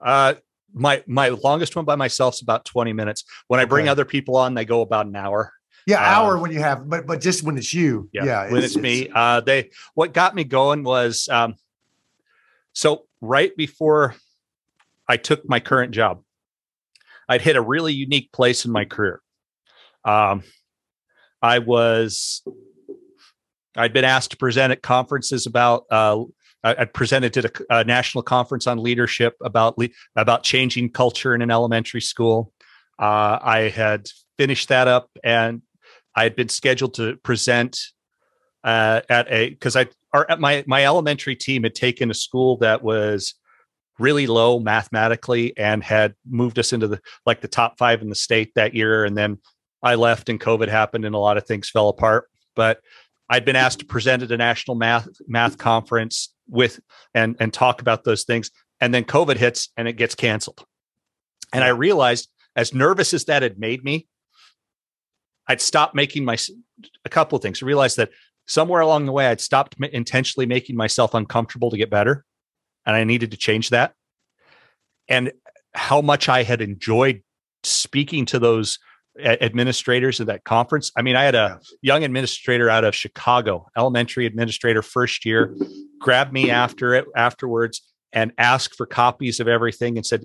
[0.00, 0.34] Uh
[0.72, 3.24] my my longest one by myself is about 20 minutes.
[3.48, 3.90] When I bring okay.
[3.90, 5.52] other people on, they go about an hour.
[5.86, 8.08] Yeah, um, hour when you have, but but just when it's you.
[8.12, 9.08] Yeah, yeah when it's, it's, me.
[9.14, 11.54] Uh they what got me going was um
[12.72, 14.14] so right before
[15.08, 16.22] I took my current job,
[17.28, 19.20] I'd hit a really unique place in my career.
[20.04, 20.42] Um
[21.42, 22.42] I was
[23.76, 25.84] I'd been asked to present at conferences about.
[25.90, 26.24] Uh,
[26.66, 31.42] I presented at a, a, national conference on leadership about le- about changing culture in
[31.42, 32.52] an elementary school.
[32.98, 35.60] Uh, I had finished that up, and
[36.16, 37.78] I had been scheduled to present
[38.62, 42.82] uh, at a because I our my my elementary team had taken a school that
[42.82, 43.34] was
[43.98, 48.14] really low mathematically and had moved us into the like the top five in the
[48.14, 49.38] state that year, and then
[49.82, 52.28] I left and COVID happened and a lot of things fell apart.
[52.56, 52.80] But
[53.28, 56.80] I'd been asked to present at a national math math conference with
[57.14, 60.64] and and talk about those things, and then COVID hits and it gets canceled.
[61.52, 64.08] And I realized, as nervous as that had made me,
[65.46, 66.36] I'd stopped making my
[67.04, 67.62] a couple of things.
[67.62, 68.10] I realized that
[68.46, 72.24] somewhere along the way, I'd stopped intentionally making myself uncomfortable to get better,
[72.86, 73.94] and I needed to change that.
[75.08, 75.32] And
[75.74, 77.22] how much I had enjoyed
[77.62, 78.78] speaking to those
[79.18, 80.90] administrators at that conference.
[80.96, 85.54] I mean, I had a young administrator out of Chicago, elementary administrator, first year,
[86.00, 87.82] grabbed me after it afterwards
[88.12, 90.24] and asked for copies of everything and said,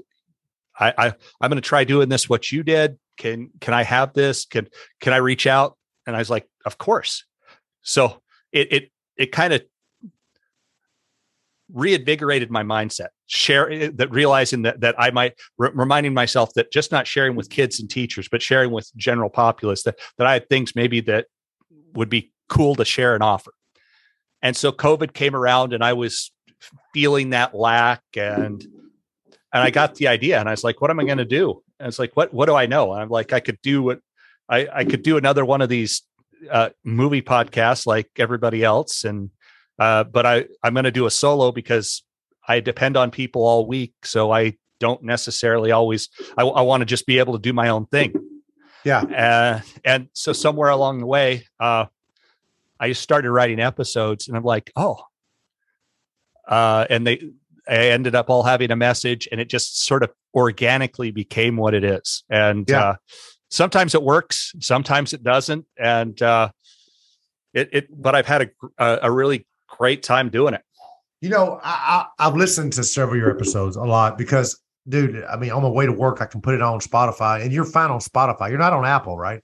[0.79, 1.07] I, I
[1.41, 2.97] I'm going to try doing this what you did.
[3.17, 4.45] Can can I have this?
[4.45, 4.67] Can
[5.01, 5.77] can I reach out?
[6.07, 7.25] And I was like, of course.
[7.81, 9.61] So it it it kind of
[11.73, 16.71] reinvigorated my mindset share eh, that realizing that that i might r- reminding myself that
[16.71, 20.33] just not sharing with kids and teachers but sharing with general populace that that i
[20.33, 21.27] had things maybe that
[21.93, 23.53] would be cool to share and offer.
[24.41, 26.31] And so covid came around and i was
[26.93, 28.61] feeling that lack and
[29.53, 31.61] and i got the idea and i was like what am i going to do?
[31.79, 32.93] And it's like what what do i know?
[32.93, 33.99] And i'm like i could do what
[34.49, 36.03] i i could do another one of these
[36.49, 39.29] uh, movie podcasts like everybody else and
[39.79, 42.03] uh, but I I'm going to do a solo because
[42.47, 46.09] I depend on people all week, so I don't necessarily always.
[46.37, 48.13] I, I want to just be able to do my own thing.
[48.83, 51.85] Yeah, uh, and so somewhere along the way, uh,
[52.79, 55.01] I started writing episodes, and I'm like, oh,
[56.47, 57.31] uh, and they
[57.67, 61.73] I ended up all having a message, and it just sort of organically became what
[61.73, 62.23] it is.
[62.29, 62.83] And yeah.
[62.83, 62.95] uh,
[63.49, 66.49] sometimes it works, sometimes it doesn't, and uh,
[67.53, 68.01] it, it.
[68.01, 69.45] But I've had a a really
[69.77, 70.61] great time doing it.
[71.21, 75.23] You know, I, I have listened to several of your episodes a lot because, dude,
[75.25, 77.65] I mean, on my way to work, I can put it on Spotify, and you're
[77.65, 78.49] fine on Spotify.
[78.49, 79.41] You're not on Apple, right?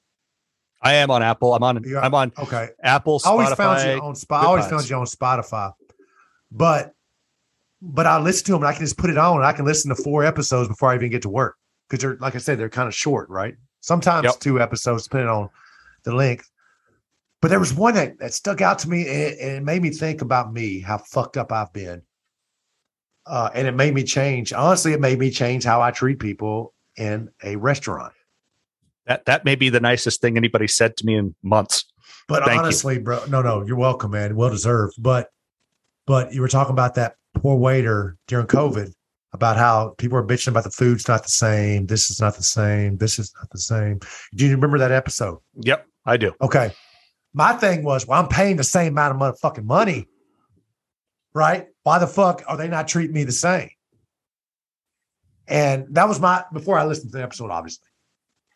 [0.82, 1.54] I am on Apple.
[1.54, 1.84] I'm on.
[2.02, 2.32] I'm on.
[2.38, 2.70] Okay.
[2.84, 3.20] Apple.
[3.20, 4.44] Spotify, I always found you on Spotify.
[4.44, 5.74] I always found you on Spotify,
[6.52, 6.94] but
[7.82, 9.66] but I listen to them and I can just put it on and I can
[9.66, 11.56] listen to four episodes before I even get to work
[11.90, 13.56] because they're like I said they're kind of short, right?
[13.82, 14.40] Sometimes yep.
[14.40, 15.50] two episodes depending on
[16.04, 16.50] the length.
[17.46, 19.92] But there was one that, that stuck out to me and, and, it made me
[19.92, 22.02] think about me, how fucked up I've been.
[23.28, 24.52] Uh, and it made me change.
[24.52, 28.14] Honestly, it made me change how I treat people in a restaurant.
[29.06, 31.86] That that may be the nicest thing anybody said to me in months.
[32.28, 33.02] But Thank honestly, you.
[33.02, 34.36] bro, no, no, you're welcome, man.
[34.36, 34.96] Well deserved.
[34.98, 35.30] But
[36.08, 38.92] but you were talking about that poor waiter during COVID
[39.34, 41.86] about how people are bitching about the food's not the same.
[41.86, 42.98] This is not the same.
[42.98, 44.00] This is not the same.
[44.34, 45.38] Do you remember that episode?
[45.62, 46.34] Yep, I do.
[46.42, 46.74] Okay.
[47.36, 50.08] My thing was, well, I'm paying the same amount of motherfucking money,
[51.34, 51.68] right?
[51.84, 53.70] Why the fuck are they not treating me the same?
[55.46, 57.90] And that was my before I listened to the episode, obviously.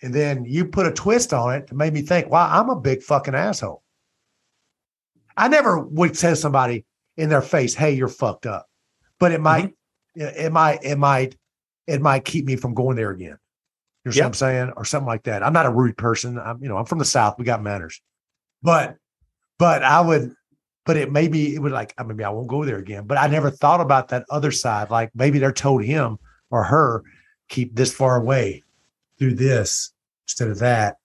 [0.01, 2.79] And then you put a twist on it that made me think, wow, I'm a
[2.79, 3.83] big fucking asshole.
[5.35, 6.85] I never would tell somebody
[7.17, 8.65] in their face, hey, you're fucked up.
[9.19, 9.73] But it might,
[10.17, 10.39] mm-hmm.
[10.39, 11.35] it might, it might,
[11.85, 13.37] it might keep me from going there again.
[14.05, 14.23] You know yep.
[14.23, 14.73] what I'm saying?
[14.77, 15.43] Or something like that.
[15.43, 16.39] I'm not a rude person.
[16.39, 17.37] I'm, you know, I'm from the South.
[17.37, 18.01] We got manners.
[18.61, 18.97] But,
[19.57, 20.33] but I would,
[20.85, 23.05] but it maybe it would like, I mean, I won't go there again.
[23.05, 24.89] But I never thought about that other side.
[24.89, 26.17] Like maybe they're told him
[26.49, 27.03] or her,
[27.47, 28.63] keep this far away
[29.19, 29.91] do this
[30.25, 30.95] instead of that,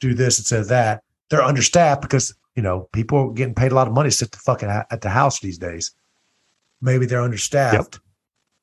[0.00, 1.02] do this instead of that.
[1.28, 4.30] They're understaffed because you know people are getting paid a lot of money to sit
[4.30, 5.90] the fucking uh, at the house these days.
[6.80, 7.94] Maybe they're understaffed.
[7.94, 8.02] Yep.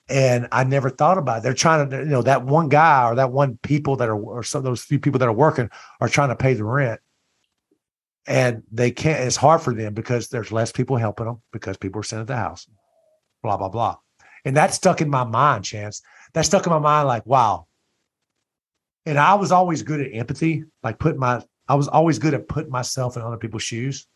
[0.07, 1.43] And I never thought about it.
[1.43, 4.43] They're trying to, you know, that one guy or that one people that are, or
[4.43, 7.01] some of those few people that are working are trying to pay the rent.
[8.27, 11.99] And they can't, it's hard for them because there's less people helping them because people
[11.99, 12.67] are sitting at the house,
[13.43, 13.97] blah, blah, blah.
[14.45, 16.01] And that stuck in my mind, Chance.
[16.33, 17.67] That stuck in my mind like, wow,
[19.05, 22.47] and I was always good at empathy, like putting my I was always good at
[22.47, 24.07] putting myself in other people's shoes.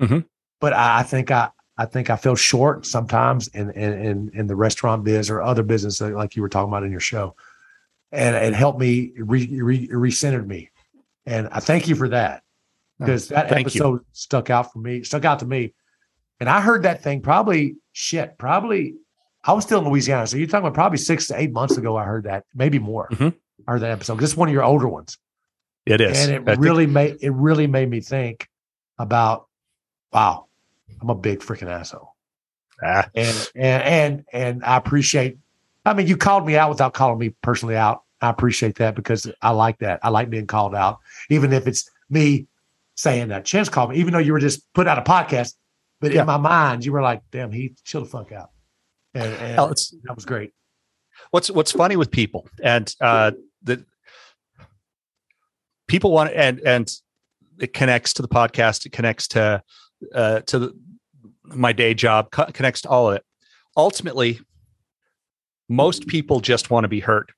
[0.00, 0.20] Mm-hmm.
[0.60, 4.56] But I, I, think I I think I fell short sometimes in in in the
[4.56, 7.34] restaurant biz or other business like you were talking about in your show,
[8.12, 10.70] and it helped me re, re, recentered me,
[11.24, 12.42] and I thank you for that
[12.98, 14.06] because that thank episode you.
[14.12, 15.74] stuck out for me, stuck out to me,
[16.40, 18.94] and I heard that thing probably shit probably
[19.44, 21.96] I was still in Louisiana, so you're talking about probably six to eight months ago.
[21.96, 23.08] I heard that, maybe more.
[23.10, 23.28] Mm-hmm
[23.66, 24.18] or that episode.
[24.18, 25.18] This is one of your older ones.
[25.84, 28.48] It is, and it I really think- made it really made me think
[28.98, 29.46] about,
[30.12, 30.46] wow,
[31.00, 32.14] I'm a big freaking asshole.
[32.82, 33.08] Ah.
[33.14, 35.38] And and and and I appreciate.
[35.84, 38.02] I mean, you called me out without calling me personally out.
[38.20, 40.00] I appreciate that because I like that.
[40.02, 40.98] I like being called out,
[41.30, 42.46] even if it's me
[42.96, 43.44] saying that.
[43.44, 45.54] Chance called me, even though you were just put out a podcast.
[46.00, 46.20] But yeah.
[46.20, 48.50] in my mind, you were like, "Damn, he chill the fuck out,"
[49.14, 50.52] and, and Hell, that was great.
[51.30, 53.32] What's What's funny with people, and uh,
[53.62, 53.82] that
[55.86, 56.90] people want and and
[57.58, 59.62] it connects to the podcast it connects to
[60.14, 60.78] uh to the,
[61.44, 63.24] my day job co- connects to all of it
[63.76, 64.40] ultimately
[65.68, 67.32] most people just want to be heard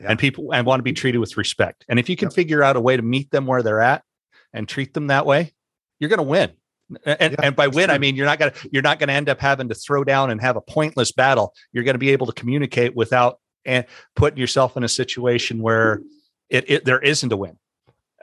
[0.00, 0.08] yeah.
[0.10, 2.34] and people and want to be treated with respect and if you can yep.
[2.34, 4.02] figure out a way to meet them where they're at
[4.52, 5.52] and treat them that way
[5.98, 6.50] you're going to win
[7.04, 7.94] and, yeah, and by win true.
[7.94, 10.04] i mean you're not going to you're not going to end up having to throw
[10.04, 13.84] down and have a pointless battle you're going to be able to communicate without and
[14.16, 16.00] putting yourself in a situation where
[16.48, 17.58] it, it there isn't a win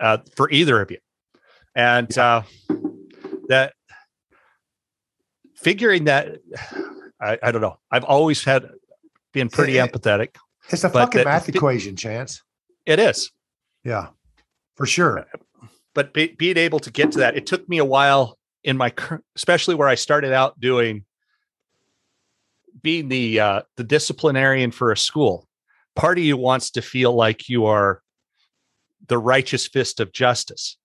[0.01, 0.97] uh, for either of you.
[1.75, 2.43] And uh,
[3.47, 3.73] that
[5.55, 6.39] figuring that,
[7.21, 7.77] I, I, don't know.
[7.91, 8.69] I've always had
[9.33, 10.35] been pretty it, empathetic.
[10.69, 12.41] It's a fucking math equation, Chance.
[12.85, 13.31] It is.
[13.83, 14.07] Yeah,
[14.75, 15.25] for sure.
[15.95, 18.93] But be, being able to get to that, it took me a while in my,
[19.35, 21.05] especially where I started out doing
[22.83, 25.47] being the uh, the disciplinarian for a school,
[25.95, 28.03] part of you wants to feel like you are
[29.07, 30.77] the righteous fist of justice.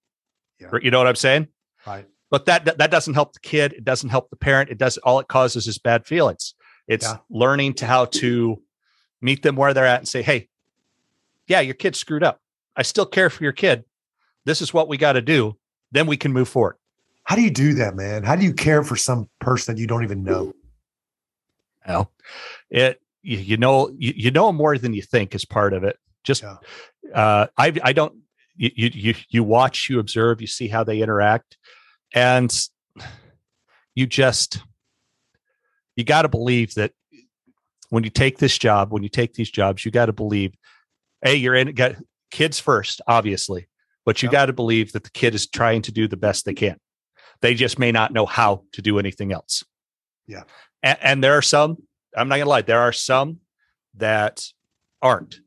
[0.58, 0.70] Yeah.
[0.80, 1.48] You know what I'm saying?
[1.86, 2.06] Right.
[2.30, 3.72] But that that doesn't help the kid.
[3.74, 4.70] It doesn't help the parent.
[4.70, 6.54] It does all it causes is bad feelings.
[6.86, 7.18] It's yeah.
[7.28, 8.62] learning to how to
[9.20, 10.48] meet them where they're at and say, "Hey,
[11.48, 12.40] yeah, your kid screwed up.
[12.76, 13.84] I still care for your kid.
[14.44, 15.56] This is what we got to do.
[15.92, 16.76] Then we can move forward."
[17.24, 18.24] How do you do that, man?
[18.24, 20.52] How do you care for some person that you don't even know?
[21.86, 22.12] Well,
[22.70, 25.98] it you, you know you, you know more than you think is part of it.
[26.24, 26.56] Just yeah.
[27.14, 28.14] uh, I I don't
[28.56, 31.56] you you you watch, you observe, you see how they interact,
[32.14, 32.52] and
[33.94, 34.62] you just
[35.96, 36.92] you got to believe that
[37.88, 40.54] when you take this job, when you take these jobs, you got to believe,
[41.22, 41.96] hey, you're in got
[42.30, 43.66] kids first, obviously,
[44.04, 44.32] but you yep.
[44.32, 46.76] got to believe that the kid is trying to do the best they can.
[47.42, 49.64] They just may not know how to do anything else.
[50.26, 50.42] Yeah.
[50.82, 51.76] And, and there are some,
[52.16, 53.38] I'm not going to lie, there are some
[53.96, 54.44] that
[55.02, 55.40] aren't,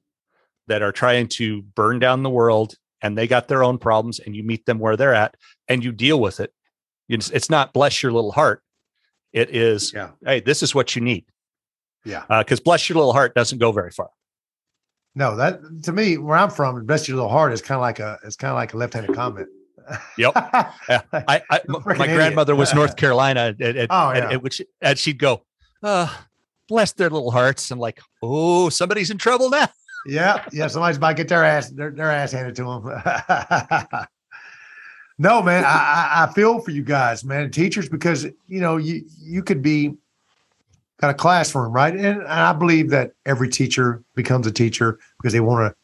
[0.68, 4.36] that are trying to burn down the world and they got their own problems and
[4.36, 5.36] you meet them where they're at
[5.68, 6.54] and you deal with it.
[7.10, 8.64] It's not bless your little heart.
[9.34, 10.12] It is, yeah.
[10.24, 11.26] hey, this is what you need.
[12.06, 12.24] Yeah.
[12.30, 14.10] Because uh, bless your little heart doesn't go very far.
[15.16, 18.00] No, that to me, where I'm from, bless your little heart is kind of like
[18.00, 19.48] a it's kind of like a left-handed comment.
[20.18, 20.34] Yep.
[20.90, 21.02] yeah.
[21.14, 22.16] I, I my idiot.
[22.16, 24.30] grandmother was North Carolina, and, and, oh, yeah.
[24.32, 25.44] and, which, and she'd go,
[25.84, 26.26] oh,
[26.68, 27.70] bless their little hearts.
[27.72, 29.68] I'm like, oh, somebody's in trouble now.
[30.08, 30.68] yeah, yeah.
[30.68, 32.84] Somebody's about to get their ass their, their ass handed to them.
[35.18, 39.44] no, man, I, I feel for you guys, man, teachers, because you know you you
[39.44, 39.96] could be
[41.00, 41.94] got a classroom, right?
[41.94, 45.76] And, and I believe that every teacher becomes a teacher because they want to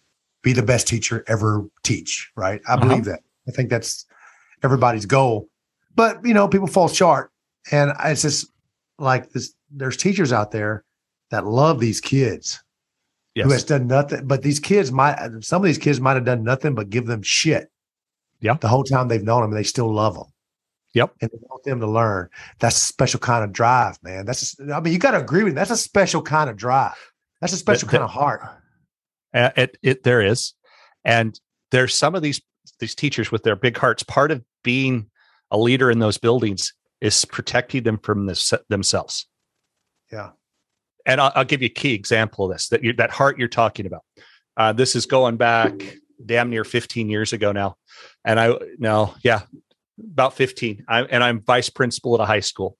[0.41, 2.61] be the best teacher ever teach, right?
[2.67, 3.11] I believe uh-huh.
[3.11, 3.23] that.
[3.47, 4.05] I think that's
[4.63, 5.49] everybody's goal.
[5.95, 7.31] But you know, people fall short,
[7.71, 8.51] and it's just
[8.97, 9.53] like this.
[9.71, 10.85] There's teachers out there
[11.29, 12.63] that love these kids
[13.35, 13.45] yes.
[13.45, 14.25] who has done nothing.
[14.25, 17.21] But these kids might, some of these kids might have done nothing but give them
[17.21, 17.69] shit.
[18.41, 18.55] Yeah.
[18.59, 20.27] The whole time they've known them, and they still love them.
[20.93, 21.13] Yep.
[21.21, 22.29] And they want them to learn.
[22.59, 24.25] That's a special kind of drive, man.
[24.25, 25.55] That's, just, I mean, you got to agree with me.
[25.55, 26.97] That's a special kind of drive.
[27.41, 28.41] That's a special kind of heart.
[29.33, 30.53] Uh, it, it, there is.
[31.05, 31.39] And
[31.71, 32.41] there's some of these,
[32.79, 34.03] these teachers with their big hearts.
[34.03, 35.09] Part of being
[35.51, 39.27] a leader in those buildings is protecting them from this, themselves.
[40.11, 40.31] Yeah
[41.09, 43.47] and I'll, I'll, give you a key example of this that you, that heart you're
[43.47, 44.03] talking about.
[44.55, 47.75] Uh, this is going back damn near 15 years ago now,
[48.23, 49.41] and I no, yeah,
[50.11, 50.85] about 15.
[50.87, 52.77] I, and I'm vice principal at a high school,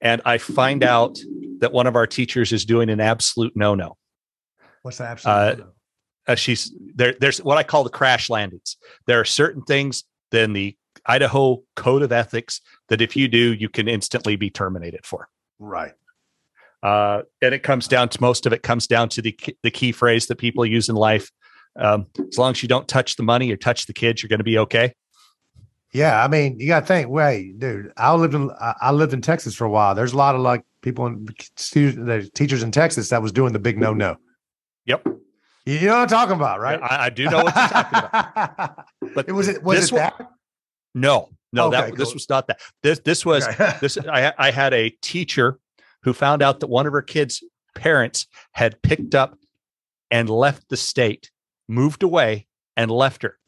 [0.00, 1.18] and I find out
[1.58, 3.96] that one of our teachers is doing an absolute no no.
[4.82, 5.66] What's the absolute uh, no?
[6.26, 7.14] Uh, she's there.
[7.18, 8.76] There's what I call the crash landings.
[9.06, 10.76] There are certain things in the
[11.06, 15.28] Idaho Code of Ethics that if you do, you can instantly be terminated for.
[15.58, 15.92] Right.
[16.82, 19.92] Uh, and it comes down to most of it comes down to the the key
[19.92, 21.30] phrase that people use in life.
[21.76, 24.38] Um, as long as you don't touch the money or touch the kids, you're going
[24.38, 24.94] to be okay.
[25.94, 27.92] Yeah, I mean, you got to think, wait, dude.
[27.96, 29.94] I lived in I lived in Texas for a while.
[29.94, 33.60] There's a lot of like people and students, teachers in Texas that was doing the
[33.60, 34.16] big no no.
[34.86, 35.06] Yep.
[35.66, 36.80] You know what I'm talking about, right?
[36.80, 38.86] Yeah, I, I, do know what you're talking about.
[39.14, 40.14] But it was it was it that?
[40.96, 41.96] No, no, okay, that cool.
[41.96, 42.60] this was not that.
[42.82, 43.76] This this was okay.
[43.80, 43.96] this.
[43.96, 45.60] I I had a teacher
[46.02, 47.42] who found out that one of her kids'
[47.76, 49.38] parents had picked up
[50.10, 51.30] and left the state,
[51.68, 53.38] moved away, and left her.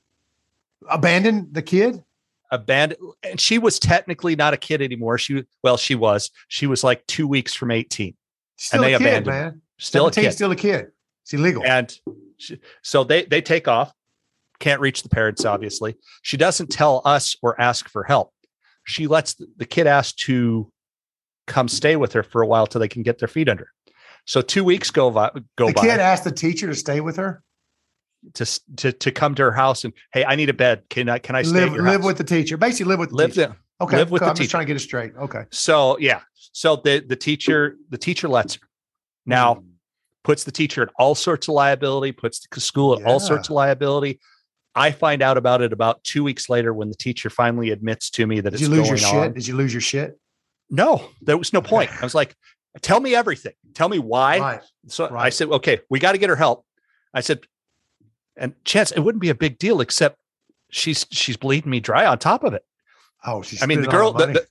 [0.89, 2.05] Abandoned the kid?
[2.51, 3.01] Abandoned.
[3.23, 5.18] And she was technically not a kid anymore.
[5.18, 6.31] She, well, she was.
[6.48, 8.14] She was like two weeks from 18.
[8.56, 9.62] Still and they a kid, abandoned man.
[9.78, 10.32] Still a kid.
[10.32, 10.89] Still a kid.
[11.23, 11.64] It's illegal.
[11.64, 11.94] And
[12.39, 13.93] she, so they, they take off.
[14.59, 15.97] Can't reach the parents, obviously.
[16.23, 18.32] She doesn't tell us or ask for help.
[18.85, 20.73] She lets the, the kid ask to
[21.47, 23.70] come stay with her for a while till they can get their feet under.
[24.24, 25.31] So two weeks go by.
[25.56, 25.82] Go the by.
[25.82, 27.43] kid asked the teacher to stay with her
[28.34, 30.84] to to to come to her house and hey, I need a bed.
[30.90, 32.05] Can I can I live live house?
[32.05, 32.56] with the teacher?
[32.56, 33.56] Basically, live with the live teacher.
[33.78, 34.26] The, okay, live with cool.
[34.26, 34.44] the I'm teacher.
[34.44, 35.12] just trying to get it straight.
[35.16, 35.44] Okay.
[35.51, 38.68] So yeah, so the the teacher the teacher lets her
[39.24, 39.56] now.
[39.56, 39.64] Mm.
[40.24, 43.06] Puts the teacher at all sorts of liability, puts the school at yeah.
[43.06, 44.18] all sorts of liability.
[44.74, 48.26] I find out about it about two weeks later when the teacher finally admits to
[48.26, 49.14] me that Did it's you lose your shit?
[49.14, 49.32] On.
[49.32, 50.18] Did you lose your shit?
[50.68, 51.90] No, there was no point.
[51.98, 52.34] I was like,
[52.82, 53.55] tell me everything.
[53.74, 54.38] Tell me why.
[54.38, 54.60] Right.
[54.88, 55.26] So right.
[55.26, 56.64] I said, okay, we got to get her help.
[57.14, 57.40] I said,
[58.36, 60.16] and chance, it wouldn't be a big deal, except
[60.70, 62.64] she's she's bleeding me dry on top of it.
[63.24, 64.46] Oh, she's I mean, the girl, the, the,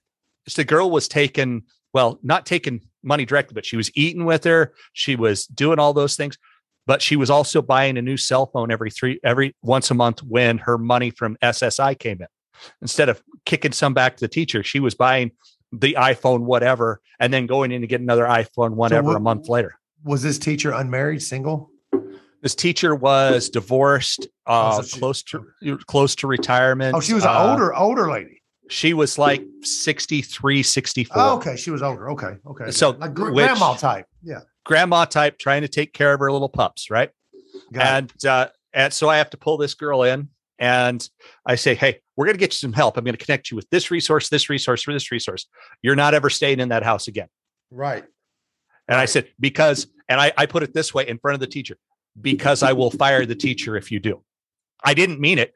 [0.55, 1.63] the girl was taking,
[1.93, 4.73] well, not taking money directly, but she was eating with her.
[4.93, 6.37] She was doing all those things,
[6.85, 10.23] but she was also buying a new cell phone every three, every once a month
[10.23, 12.27] when her money from SSI came in.
[12.81, 15.31] Instead of kicking some back to the teacher, she was buying
[15.71, 19.19] the iPhone, whatever, and then going in to get another iPhone, whatever, so what, a
[19.19, 19.77] month later.
[20.03, 21.69] Was this teacher unmarried, single?
[22.45, 25.47] This teacher was divorced, uh, oh, so close to
[25.87, 26.95] close to retirement.
[26.95, 28.43] Oh, she was an uh, older older lady.
[28.69, 31.19] She was like 63, 64.
[31.19, 31.55] Oh, okay.
[31.55, 32.11] She was older.
[32.11, 32.37] Okay.
[32.45, 32.69] Okay.
[32.69, 34.05] So like grandma type.
[34.21, 34.41] Yeah.
[34.63, 36.91] Grandma type trying to take care of her little pups.
[36.91, 37.09] Right.
[37.73, 41.09] Got and, uh, and so I have to pull this girl in and
[41.47, 42.95] I say, Hey, we're going to get you some help.
[42.95, 45.47] I'm going to connect you with this resource, this resource, for this resource.
[45.81, 47.27] You're not ever staying in that house again.
[47.71, 48.03] Right.
[48.87, 51.47] And I said, because, and I, I put it this way in front of the
[51.47, 51.77] teacher,
[52.19, 54.23] because I will fire the teacher if you do.
[54.83, 55.53] I didn't mean it.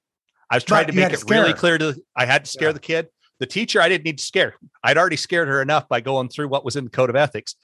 [0.49, 2.73] I was trying but to make it really clear to, I had to scare yeah.
[2.73, 3.07] the kid.
[3.40, 4.56] The teacher, I didn't need to scare.
[4.84, 7.56] I'd already scared her enough by going through what was in the code of ethics.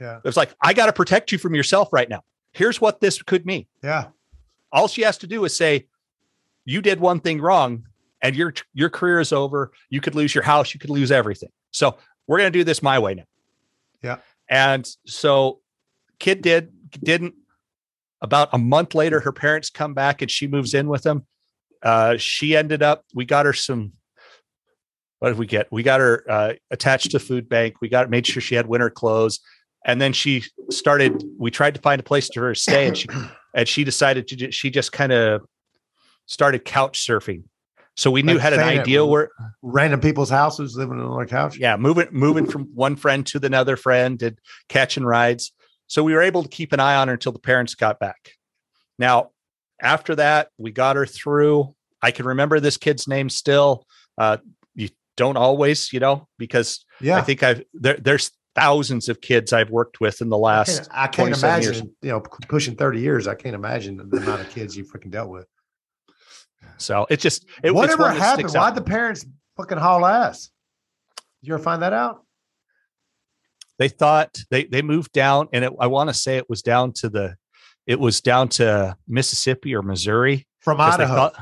[0.00, 0.18] Yeah.
[0.18, 2.22] It was like, I got to protect you from yourself right now.
[2.52, 3.66] Here's what this could mean.
[3.82, 4.08] Yeah.
[4.70, 5.86] All she has to do is say,
[6.64, 7.86] you did one thing wrong
[8.20, 9.72] and your your career is over.
[9.88, 11.50] You could lose your house, you could lose everything.
[11.70, 11.96] So
[12.26, 13.24] we're going to do this my way now.
[14.02, 14.16] Yeah.
[14.48, 15.60] And so
[16.18, 17.34] kid did didn't
[18.26, 21.24] about a month later her parents come back and she moves in with them.
[21.82, 23.92] Uh, she ended up we got her some
[25.18, 25.66] what did we get?
[25.72, 27.76] We got her uh, attached to food bank.
[27.80, 29.40] We got made sure she had winter clothes,
[29.84, 31.24] and then she started.
[31.38, 33.08] We tried to find a place for her to stay, and she
[33.54, 34.52] and she decided to.
[34.52, 35.42] She just kind of
[36.26, 37.44] started couch surfing.
[37.96, 39.30] So we knew like had an idea where
[39.62, 41.56] random people's houses living on their couch.
[41.56, 44.38] Yeah, moving moving from one friend to another friend, did
[44.68, 45.52] catching rides.
[45.86, 48.32] So we were able to keep an eye on her until the parents got back.
[48.98, 49.30] Now,
[49.80, 51.74] after that, we got her through.
[52.02, 53.86] I can remember this kid's name still.
[54.18, 54.38] Uh,
[54.74, 57.16] you don't always, you know, because Yeah.
[57.16, 60.76] I think I've there, there's thousands of kids I've worked with in the I last.
[60.78, 61.94] can't, I can't 27 imagine, years.
[62.02, 63.28] you know, pushing 30 years.
[63.28, 65.46] I can't imagine the amount of kids you freaking dealt with.
[66.78, 68.50] So it's just it, Whatever happened?
[68.50, 69.24] Why'd the parents
[69.56, 70.50] fucking haul ass?
[71.42, 72.24] Did you ever find that out?
[73.78, 76.92] They thought they they moved down and it, i want to say it was down
[76.92, 77.36] to the
[77.86, 81.14] it was down to mississippi or missouri From Idaho.
[81.14, 81.34] thought-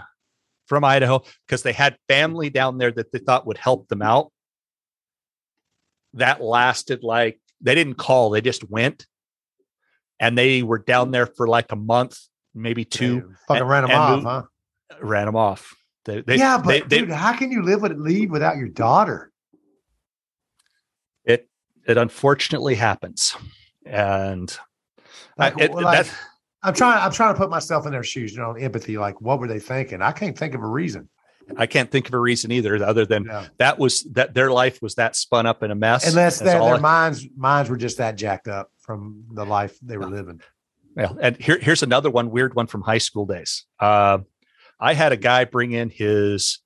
[0.67, 4.33] from idaho because they had family down there that they thought would help them out
[6.15, 9.07] that lasted like they didn't call they just went
[10.21, 12.19] and they were down there for like a month
[12.55, 14.43] maybe two Damn, fucking and- ran them off, moved- huh?
[15.03, 15.75] ran them off
[16.07, 19.33] they, they, yeah, but they- dude, how can you live with leave without your daughter?
[21.87, 23.37] It unfortunately happens
[23.87, 24.57] and
[25.39, 26.15] I- Like, it- like, that-
[26.63, 26.99] I'm trying.
[27.03, 28.33] I'm trying to put myself in their shoes.
[28.33, 28.97] You know, empathy.
[28.97, 30.01] Like, what were they thinking?
[30.01, 31.11] I can't think of a reason.
[31.59, 33.49] I can't think of a reason either, other than Yeah.
[33.59, 36.09] that was that their life was that spun up in a mess.
[36.09, 39.99] Unless That's their, I- minds minds were just that jacked up from the life they
[39.99, 40.41] were living.
[40.97, 43.67] Yeah, and here, here's another one, weird one from high school days.
[43.79, 44.19] Uh,
[44.81, 46.61] I had a guy bring in his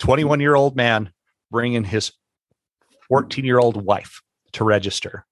[0.00, 1.12] 21 year old man,
[1.52, 2.10] bring in his
[3.08, 4.22] 14 year old wife
[4.52, 5.26] to register.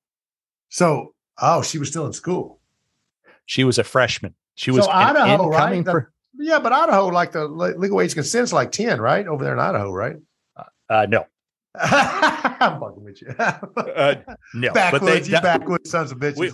[0.68, 2.60] So, oh, she was still in school.
[3.46, 4.34] She was a freshman.
[4.54, 5.84] She was an Idaho, right?
[5.84, 9.26] The- for- Yeah, but Idaho, like the legal age consent is like ten, right?
[9.26, 10.16] Over there in Idaho, right?
[10.90, 11.26] uh, no,
[11.74, 13.28] I'm fucking with you.
[13.38, 14.14] uh,
[14.54, 16.36] no, backwoods, you backwoods sons of bitches.
[16.36, 16.52] we,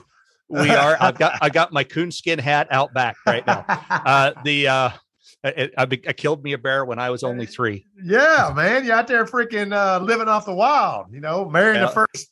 [0.48, 0.96] we are.
[1.00, 3.64] I've got I got my coonskin hat out back right now.
[3.90, 4.90] Uh, the uh,
[5.42, 7.86] I, I, I killed me a bear when I was only three.
[8.04, 11.06] yeah, man, you're out there freaking uh, living off the wild.
[11.12, 11.86] You know, marrying Yeah.
[11.86, 12.28] the first,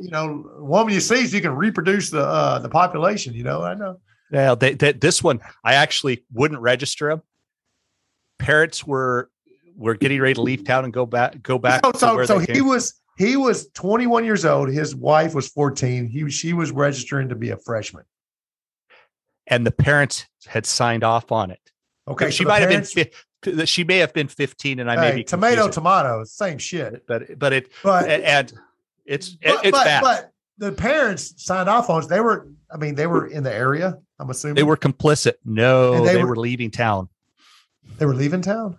[0.00, 3.34] you know, woman you see, so you can reproduce the uh, the population.
[3.34, 3.98] You know, I know.
[4.30, 7.22] Yeah, they, they, this one I actually wouldn't register him.
[8.38, 9.30] Parents were
[9.76, 11.84] were getting ready to leave town and go back go back.
[11.84, 12.66] So, to so, so he came.
[12.66, 14.68] was he was 21 years old.
[14.68, 16.06] His wife was 14.
[16.06, 18.04] He she was registering to be a freshman.
[19.48, 21.65] and the parents had signed off on it.
[22.08, 23.10] Okay, she so might parents- have
[23.42, 23.56] been.
[23.58, 27.06] fi- She may have been fifteen, and I may be tomato, confusing, tomato, same shit.
[27.06, 28.52] but but it But and
[29.04, 30.02] it's but, it's but, bad.
[30.02, 32.08] but the parents signed off on it.
[32.08, 33.98] They were, I mean, they were in the area.
[34.18, 35.34] I'm assuming they were complicit.
[35.44, 37.08] No, And they they, were- were, leaving town.
[37.98, 38.78] they were leaving town.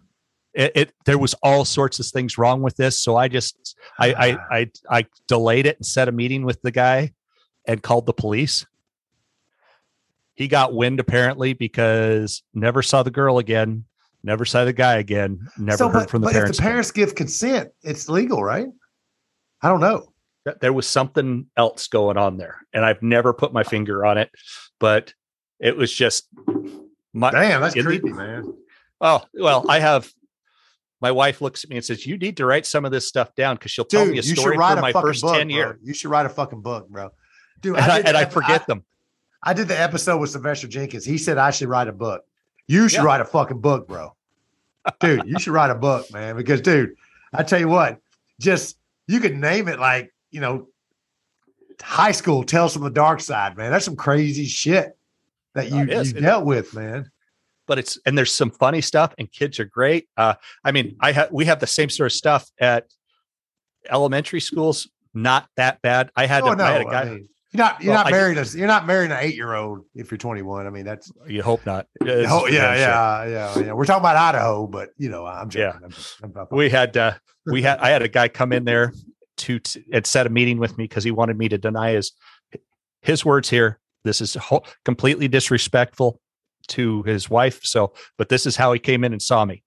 [0.54, 4.14] It, it there was all sorts of things wrong with this, so I just I
[4.14, 7.14] I I, I delayed it and set a meeting with the guy
[7.66, 8.66] and called the police.
[10.38, 13.84] He got wind apparently because never saw the girl again,
[14.24, 16.52] never saw the guy again, never So, heard but, from the but parents.
[16.52, 16.72] if the again.
[16.72, 18.68] parents give consent, it's legal, right?
[19.62, 20.14] I don't know.
[20.62, 24.30] There was something else going on there and i've never put my finger on it
[24.80, 25.14] but
[25.60, 26.30] it was just
[27.14, 28.54] my Damn, that's in the- creepy, man.
[29.02, 30.10] oh well i have
[31.02, 33.36] my wife looks at me and says you need to write some of this stuff
[33.36, 35.56] down because she'll tell me a story for a my first book, 10 bro.
[35.58, 37.10] years You should write a fucking book, bro.
[37.60, 38.86] Dude, and I, did and I forget them
[39.44, 41.06] I did the episode with Sylvester Jenkins.
[41.06, 42.26] He said I should write a book.
[42.68, 43.04] You should Yeah.
[43.04, 44.16] write a fucking book, bro.
[45.00, 46.36] Dude, you should write a book, man.
[46.36, 46.96] Because, dude,
[47.34, 48.00] I tell you what,
[48.40, 48.78] just
[49.08, 50.68] you could name it like, you know,
[51.82, 53.72] high school tales from the dark side, man.
[53.72, 54.98] That's some crazy shit
[55.54, 57.12] that you, you dealt with, man.
[57.68, 60.34] but it's and there's some funny stuff and kids are great uh
[60.64, 62.86] i mean i have we have the same sort of stuff at
[63.90, 67.06] elementary schools not that bad i had, Oh, a, no, I had a I guy
[67.10, 69.54] mean, you're not you're Well, not I- married as you're not marrying an eight year
[69.54, 70.68] old if you're 21.
[70.68, 73.74] I mean, that's you hope not oh yeah, yeah, yeah, yeah.
[73.74, 75.82] We're talking about Idaho, but you know, I'm joking.
[75.84, 75.94] I'm,
[76.24, 77.14] I'm, I'm, we had uh
[77.46, 78.92] we had i had a guy come in there
[79.38, 82.12] to t- and set a meeting with me because he wanted me to deny his
[83.02, 86.20] his words here this is ho- completely disrespectful
[86.68, 89.64] to his wife so but this is how he came in and saw me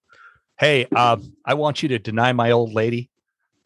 [0.59, 3.09] hey um i want you to deny my old lady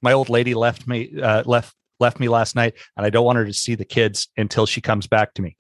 [0.03, 3.37] my old lady left me uh left left me last night and i don't want
[3.37, 5.57] her to see the kids until she comes back to me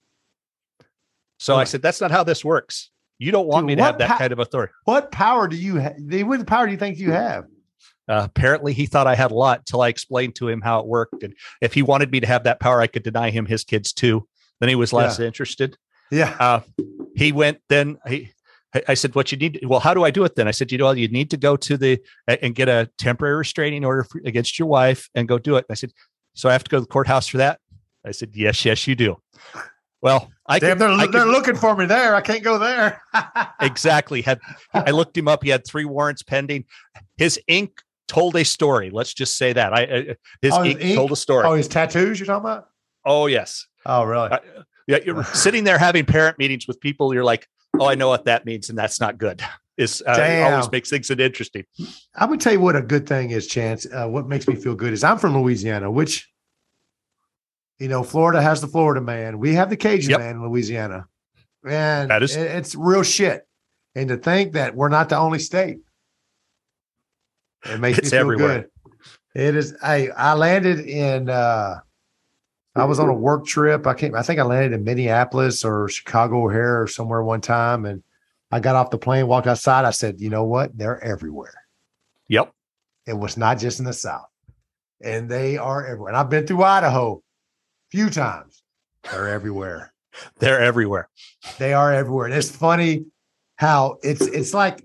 [1.39, 3.99] so i said that's not how this works you don't want Dude, me to have
[3.99, 5.95] that pa- kind of authority what power do you have?
[5.99, 7.45] What power do you think you have?
[8.07, 10.87] Uh, apparently, he thought I had a lot till I explained to him how it
[10.87, 11.23] worked.
[11.23, 11.33] And
[11.63, 14.29] if he wanted me to have that power, I could deny him his kids too.
[14.61, 15.79] Then he was less interested.
[16.11, 16.37] Yeah.
[16.39, 16.61] Uh,
[17.17, 17.61] he went.
[17.71, 18.33] Then he,
[18.75, 19.61] I- I said, "What you need?
[19.65, 21.57] Well, how do I do it?" Then I said, "You know, you need to go
[21.57, 25.57] to the and get a temporary restraining order for, against your wife and go do
[25.57, 25.93] it." And I said,
[26.35, 27.61] "So I have to go to the courthouse for that?"
[28.05, 29.17] I said, "Yes, yes, you do."
[30.03, 32.15] Well, I Damn, could, they're, I they're looking for me there.
[32.15, 33.01] I can't go there.
[33.61, 34.39] exactly had
[34.75, 36.65] i looked him up he had three warrants pending
[37.17, 40.85] his ink told a story let's just say that i, I his Oh, his ink,
[40.85, 40.95] ink?
[40.97, 42.69] told a story Oh, his tattoos you're talking about?
[43.05, 44.31] Oh, yes Oh, really?
[44.31, 44.39] Uh,
[44.87, 47.15] Yeah, you're sitting there having parent meetings with people.
[47.15, 47.47] You're like,
[47.79, 49.43] oh, I know what that means, and that's not good.
[49.77, 51.65] Is uh, always makes things interesting.
[52.15, 53.87] I would tell you what a good thing is, Chance.
[53.87, 56.29] Uh, what makes me feel good is I'm from Louisiana, which
[57.79, 59.39] you know, Florida has the Florida man.
[59.39, 60.21] We have the Cajun yep.
[60.21, 61.07] man in Louisiana,
[61.67, 63.47] and that is it's real shit.
[63.95, 65.79] And to think that we're not the only state,
[67.65, 68.69] it makes it's me feel everywhere.
[68.85, 68.93] good.
[69.35, 69.75] It is.
[69.83, 71.29] I I landed in.
[71.29, 71.81] uh
[72.77, 73.87] I was on a work trip.
[73.87, 74.17] I came.
[74.17, 78.03] I think I landed in Minneapolis or Chicago O'Hare or somewhere one time, and
[78.55, 79.85] I got off the plane, walked outside.
[79.85, 80.79] I said, "You know what?
[80.79, 81.65] They're everywhere."
[82.29, 82.53] Yep.
[83.05, 84.29] It was not just in the South,
[85.03, 86.11] and they are everywhere.
[86.11, 88.63] And I've been through Idaho a few times.
[89.11, 89.93] They're everywhere.
[90.39, 91.09] They're everywhere.
[91.59, 92.27] They are everywhere.
[92.27, 93.07] And it's funny
[93.57, 94.85] how it's it's like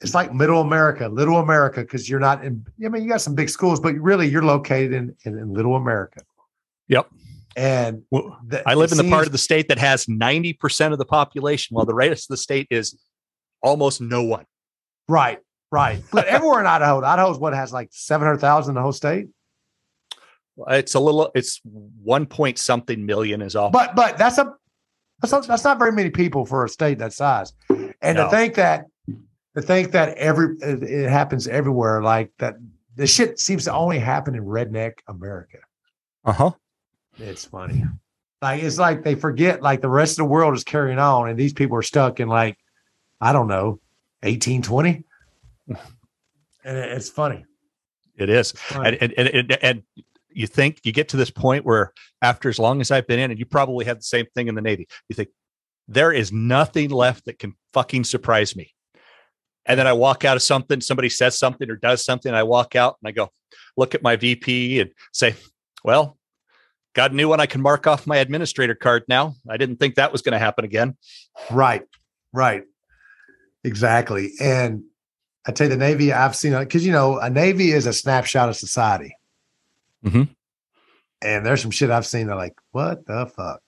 [0.00, 2.64] it's like middle America, little America, because you're not in.
[2.82, 5.76] I mean, you got some big schools, but really you're located in in, in little
[5.76, 6.22] America.
[6.88, 7.10] Yep.
[7.56, 10.92] And well, the, I live in the seems, part of the state that has 90%
[10.92, 12.98] of the population, while the rest of the state is
[13.62, 14.46] almost no one.
[15.08, 15.38] Right,
[15.70, 16.02] right.
[16.12, 19.28] But everywhere in Idaho, Idaho's what has like 700,000 in the whole state.
[20.68, 23.70] It's a little, it's one point something million is all.
[23.70, 24.54] But, but that's a,
[25.20, 27.52] that's not, that's not very many people for a state that size.
[28.00, 28.24] And no.
[28.24, 28.86] to think that,
[29.56, 32.56] to think that every, it happens everywhere, like that,
[32.96, 35.58] the shit seems to only happen in redneck America.
[36.24, 36.50] Uh huh.
[37.18, 37.84] It's funny.
[38.40, 41.38] Like it's like they forget like the rest of the world is carrying on and
[41.38, 42.58] these people are stuck in like,
[43.20, 43.80] I don't know,
[44.22, 45.04] 1820.
[45.68, 45.78] and
[46.64, 47.44] it's funny.
[48.16, 48.54] It is.
[48.74, 49.82] And, and, and, and
[50.30, 53.30] you think you get to this point where after as long as I've been in,
[53.30, 55.28] and you probably had the same thing in the Navy, you think
[55.88, 58.74] there is nothing left that can fucking surprise me.
[59.66, 62.74] And then I walk out of something, somebody says something or does something, I walk
[62.74, 63.30] out and I go,
[63.76, 65.34] look at my VP and say,
[65.84, 66.18] well,
[66.94, 69.34] got a new one I can mark off my administrator card now.
[69.48, 70.96] I didn't think that was going to happen again.
[71.50, 71.82] Right,
[72.32, 72.64] right,
[73.64, 74.32] exactly.
[74.40, 74.84] And
[75.46, 78.48] I tell you, the Navy, I've seen because you know a Navy is a snapshot
[78.48, 79.16] of society.
[80.04, 80.24] Mm-hmm.
[81.22, 83.60] And there's some shit I've seen that like, what the fuck?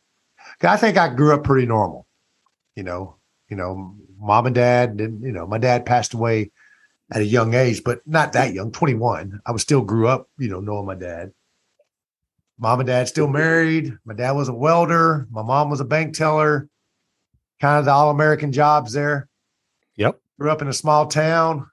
[0.63, 2.07] I think I grew up pretty normal.
[2.75, 3.17] You know,
[3.49, 6.51] you know, mom and dad, and you know, my dad passed away
[7.13, 9.41] at a young age, but not that young, 21.
[9.47, 11.33] I was still grew up, you know, knowing my dad
[12.59, 13.97] mom and dad still married.
[14.05, 15.27] My dad was a welder.
[15.31, 16.69] My mom was a bank teller.
[17.61, 19.29] Kind of the all American jobs there.
[19.97, 20.21] Yep.
[20.39, 21.71] Grew up in a small town.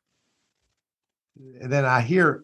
[1.62, 2.44] And then I hear,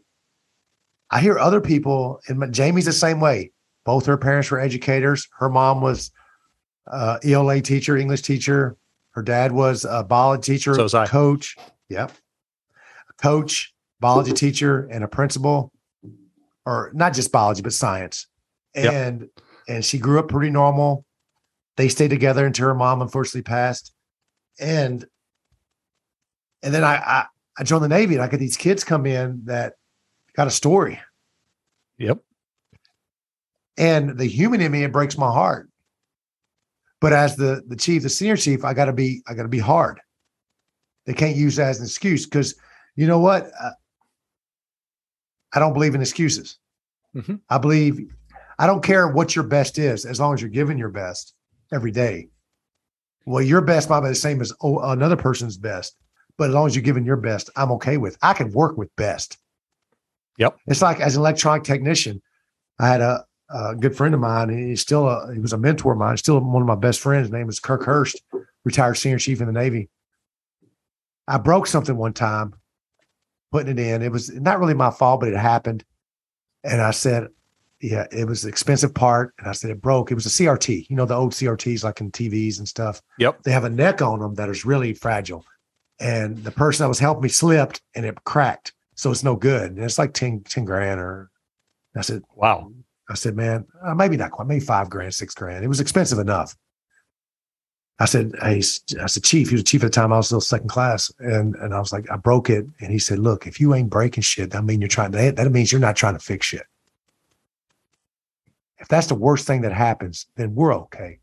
[1.09, 3.51] I hear other people, and my, Jamie's the same way.
[3.85, 5.27] Both her parents were educators.
[5.37, 6.11] Her mom was
[6.91, 8.75] uh, ELA teacher, English teacher.
[9.11, 11.07] Her dad was a biology teacher, so was I.
[11.07, 11.55] coach.
[11.89, 12.11] Yep.
[13.09, 15.71] A coach, biology teacher, and a principal
[16.67, 18.27] or not just biology, but science.
[18.75, 19.29] And yep.
[19.69, 21.05] and she grew up pretty normal.
[21.77, 23.93] They stayed together until her mom unfortunately passed.
[24.59, 25.05] And
[26.61, 27.25] and then I, I,
[27.57, 29.75] I joined the Navy and I got these kids come in that
[30.35, 30.99] got a story.
[31.99, 32.19] Yep.
[33.77, 35.69] And the human in me, it breaks my heart.
[36.99, 40.01] But as the the chief, the senior chief, I gotta be, I gotta be hard.
[41.05, 42.55] They can't use that as an excuse because
[42.97, 43.49] you know what?
[43.57, 43.71] Uh,
[45.53, 46.57] I don't believe in excuses.
[47.15, 47.35] Mm-hmm.
[47.49, 48.11] I believe
[48.59, 51.33] I don't care what your best is as long as you're giving your best
[51.71, 52.29] every day.
[53.25, 55.95] Well, your best might be the same as oh, another person's best,
[56.37, 58.17] but as long as you're giving your best, I'm okay with.
[58.21, 59.37] I can work with best.
[60.37, 60.57] Yep.
[60.67, 62.21] It's like as an electronic technician,
[62.79, 64.49] I had a, a good friend of mine.
[64.49, 66.17] He's still a he was a mentor of mine.
[66.17, 67.27] Still one of my best friends.
[67.27, 68.21] His name is Kirk Hurst,
[68.63, 69.89] retired senior chief in the Navy.
[71.27, 72.53] I broke something one time
[73.51, 74.01] putting it in.
[74.01, 75.83] It was not really my fault, but it happened.
[76.63, 77.27] And I said,
[77.81, 79.33] yeah, it was an expensive part.
[79.37, 80.11] And I said, it broke.
[80.11, 83.01] It was a CRT, you know, the old CRTs like in TVs and stuff.
[83.19, 83.43] Yep.
[83.43, 85.45] They have a neck on them that is really fragile.
[85.99, 88.73] And the person that was helping me slipped and it cracked.
[88.95, 89.71] So it's no good.
[89.71, 91.29] And it's like 10, 10 grand or
[91.95, 92.71] I said, wow.
[93.09, 95.63] I said, man, uh, maybe not quite, maybe five grand, six grand.
[95.63, 96.55] It was expensive enough.
[97.99, 98.61] I said, hey,
[99.01, 100.13] I said, chief, he was chief at the time.
[100.13, 101.11] I was still second class.
[101.19, 102.65] And, and I was like, I broke it.
[102.79, 105.51] And he said, look, if you ain't breaking shit, that mean you're trying to, that
[105.51, 106.65] means you're not trying to fix shit.
[108.77, 111.17] If that's the worst thing that happens, then we're okay.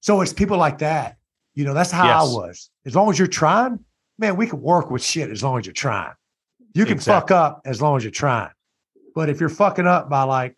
[0.00, 1.18] So it's people like that.
[1.54, 2.16] You know, that's how yes.
[2.16, 2.70] I was.
[2.86, 3.80] As long as you're trying,
[4.18, 6.14] man, we can work with shit as long as you're trying.
[6.72, 7.20] You can exactly.
[7.20, 8.50] fuck up as long as you're trying.
[9.14, 10.56] But if you're fucking up by like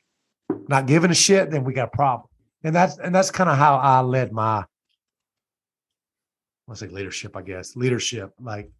[0.68, 2.28] not giving a shit, then we got a problem.
[2.62, 4.64] And that's and that's kind of how I led my
[6.72, 7.76] I say leadership, I guess.
[7.76, 8.32] Leadership.
[8.40, 8.70] Like,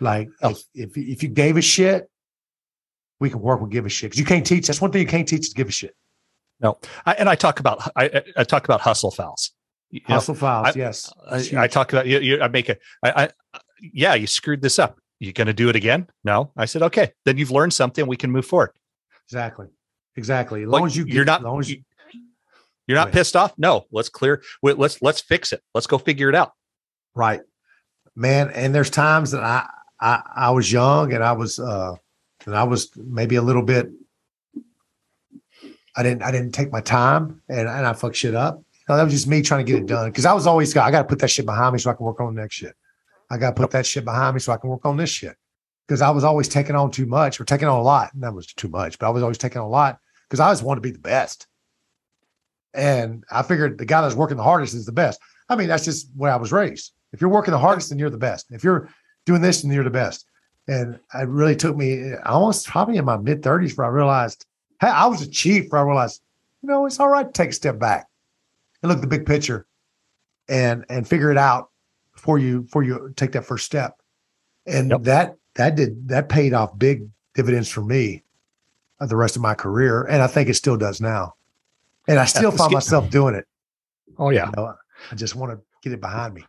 [0.00, 0.50] like oh.
[0.50, 2.08] if, if if you gave a shit,
[3.20, 4.10] we can work with give a shit.
[4.10, 4.66] Because you can't teach.
[4.66, 5.94] That's one thing you can't teach is give a shit.
[6.60, 9.52] No, I, and I talk about I, I talk about hustle fouls.
[9.90, 11.12] You hustle know, fouls, I, yes.
[11.30, 12.40] I, I, talk about you, you.
[12.40, 12.76] I make a.
[13.02, 14.98] I, I yeah, you screwed this up.
[15.20, 16.08] You going to do it again?
[16.24, 16.52] No.
[16.56, 17.12] I said okay.
[17.24, 18.06] Then you've learned something.
[18.06, 18.72] We can move forward.
[19.26, 19.66] Exactly.
[20.16, 20.62] Exactly.
[20.62, 21.42] As long as you get, you're not.
[21.42, 21.82] Long as you,
[22.86, 23.52] you're not pissed off.
[23.58, 23.84] No.
[23.90, 24.42] Let's clear.
[24.62, 25.62] Let's let's fix it.
[25.74, 26.52] Let's go figure it out.
[27.16, 27.40] Right,
[28.14, 28.50] man.
[28.50, 29.66] And there's times that I
[29.98, 31.94] I, I was young and I was uh
[32.44, 33.90] and I was maybe a little bit
[35.96, 38.62] I didn't I didn't take my time and, and I fucked shit up.
[38.86, 40.12] No, that was just me trying to get it done.
[40.12, 42.20] Cause I was always I gotta put that shit behind me so I can work
[42.20, 42.76] on the next shit.
[43.30, 45.36] I gotta put that shit behind me so I can work on this shit.
[45.88, 48.12] Because I was always taking on too much or taking on a lot.
[48.12, 50.44] And that was too much, but I was always taking on a lot because I
[50.44, 51.46] always wanted to be the best.
[52.74, 55.18] And I figured the guy that's working the hardest is the best.
[55.48, 56.92] I mean, that's just where I was raised.
[57.12, 58.46] If you're working the hardest, then you're the best.
[58.50, 58.88] If you're
[59.24, 60.26] doing this, then you're the best.
[60.68, 64.46] And it really took me almost probably in my mid 30s where I realized,
[64.80, 66.22] hey, I was a chief where I realized,
[66.62, 68.06] you know, it's all right to take a step back
[68.82, 69.66] and look at the big picture
[70.48, 71.70] and and figure it out
[72.12, 74.00] before you before you take that first step.
[74.66, 75.02] And yep.
[75.02, 78.24] that that did that paid off big dividends for me
[79.00, 80.04] the rest of my career.
[80.04, 81.34] And I think it still does now.
[82.08, 83.46] And I still find myself doing it.
[84.18, 84.46] Oh yeah.
[84.46, 84.74] You know,
[85.10, 86.44] I just want to get it behind me.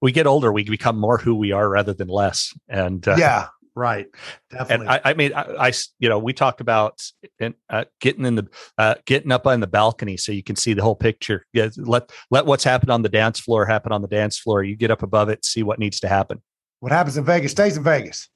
[0.00, 2.52] We get older, we become more who we are rather than less.
[2.68, 3.48] And uh, yeah,
[3.78, 4.08] Right.
[4.50, 4.88] Definitely.
[4.88, 7.00] And I, I mean, I, I, you know, we talked about
[7.38, 10.72] in, uh, getting in the, uh, getting up on the balcony so you can see
[10.72, 11.46] the whole picture.
[11.52, 14.64] Yeah, let, let what's happened on the dance floor happen on the dance floor.
[14.64, 16.42] You get up above it, see what needs to happen.
[16.80, 18.28] What happens in Vegas stays in Vegas.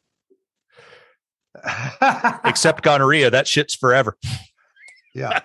[2.44, 3.28] Except gonorrhea.
[3.28, 4.16] That shit's forever.
[5.12, 5.40] Yeah.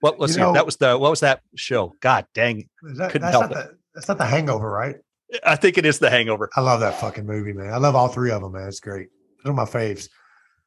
[0.00, 1.94] what was that was the, what was that show?
[2.00, 2.68] God dang.
[2.96, 3.54] That, Couldn't help it.
[3.54, 4.96] The, that's not the hangover, right?
[5.44, 6.50] I think it is the hangover.
[6.56, 7.72] I love that fucking movie, man.
[7.72, 8.68] I love all three of them, man.
[8.68, 9.08] It's great.
[9.42, 10.08] Those are my faves.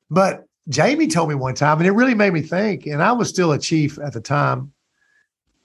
[0.09, 3.29] But Jamie told me one time, and it really made me think, and I was
[3.29, 4.71] still a chief at the time.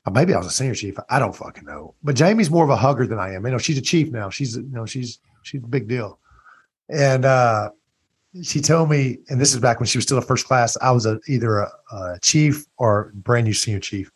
[0.07, 0.97] Or maybe I was a senior chief.
[1.11, 1.95] I don't fucking know.
[2.03, 3.45] But Jamie's more of a hugger than I am.
[3.45, 4.31] You know, she's a chief now.
[4.31, 6.19] She's you know, she's she's a big deal.
[6.89, 7.70] And uh
[8.43, 10.91] she told me, and this is back when she was still a first class, I
[10.91, 14.11] was a, either a, a chief or brand new senior chief.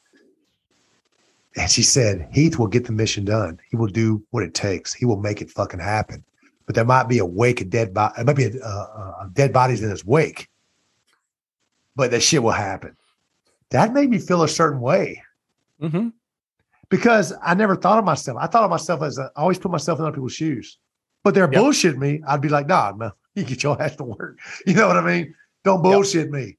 [1.57, 3.61] And she said, Heath will get the mission done.
[3.71, 4.95] He will do what it takes.
[4.95, 6.25] He will make it fucking happen.
[6.67, 8.21] But there might be a wake of dead body.
[8.21, 10.49] It might be a, dead bodies in his wake.
[11.95, 12.97] But that shit will happen.
[13.71, 15.23] That made me feel a certain way.
[15.81, 16.09] Mm-hmm.
[16.89, 18.39] Because I never thought of myself.
[18.41, 20.79] I thought of myself as a, I always put myself in other people's shoes.
[21.23, 21.61] But they're yep.
[21.61, 22.23] bullshit me.
[22.27, 24.39] I'd be like, nah, man, you get your ass to work.
[24.67, 25.35] You know what I mean?
[25.65, 26.31] Don't bullshit yep.
[26.31, 26.57] me.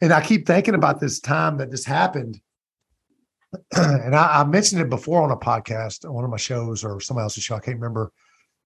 [0.00, 2.40] And I keep thinking about this time that this happened
[3.76, 7.00] and I, I, mentioned it before on a podcast, on one of my shows or
[7.00, 7.54] somebody else's show.
[7.54, 8.12] I can't remember.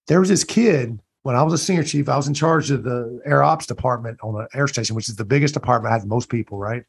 [0.09, 2.09] There was this kid when I was a senior chief.
[2.09, 5.17] I was in charge of the air ops department on the air station, which is
[5.17, 5.93] the biggest department.
[5.93, 6.83] Has most people, right?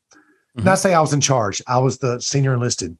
[0.57, 0.65] Mm-hmm.
[0.65, 1.61] Not say I was in charge.
[1.67, 2.97] I was the senior enlisted.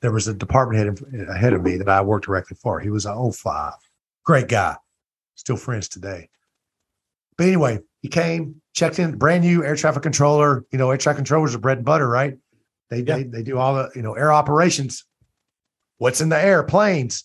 [0.00, 2.80] There was a department head ahead of me that I worked directly for.
[2.80, 3.72] He was an 05.
[4.24, 4.76] Great guy.
[5.34, 6.28] Still friends today.
[7.36, 10.66] But anyway, he came, checked in, brand new air traffic controller.
[10.70, 12.36] You know, air traffic controllers are bread and butter, right?
[12.90, 13.16] They, yeah.
[13.16, 15.04] they they do all the you know air operations.
[15.98, 16.62] What's in the air?
[16.62, 17.24] Planes,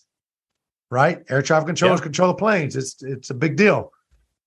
[0.90, 1.22] right?
[1.28, 2.04] Air traffic controllers yeah.
[2.04, 2.76] control the planes.
[2.76, 3.92] It's it's a big deal.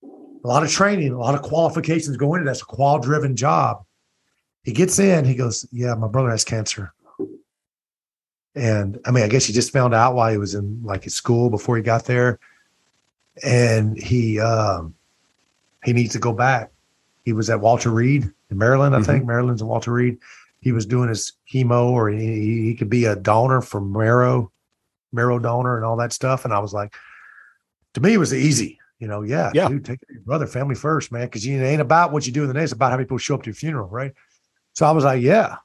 [0.02, 3.84] A lot of training, a lot of qualifications go into That's a qual driven job.
[4.62, 5.24] He gets in.
[5.24, 6.92] He goes, "Yeah, my brother has cancer."
[8.54, 11.14] And I mean, I guess he just found out while he was in like his
[11.14, 12.38] school before he got there,
[13.42, 14.94] and he um,
[15.84, 16.70] he needs to go back.
[17.24, 19.10] He was at Walter Reed in Maryland, I mm-hmm.
[19.10, 19.26] think.
[19.26, 20.18] Maryland's in Walter Reed
[20.64, 24.50] he was doing his chemo or he, he could be a donor for marrow,
[25.12, 26.46] marrow donor and all that stuff.
[26.46, 26.96] And I was like,
[27.92, 28.78] to me, it was easy.
[28.98, 29.68] You know, yeah, yeah.
[29.68, 31.28] dude, take your brother, family first, man.
[31.28, 32.62] Cause you ain't about what you do in the day.
[32.62, 34.14] It's about how many people show up to your funeral, right?
[34.72, 35.56] So I was like, yeah,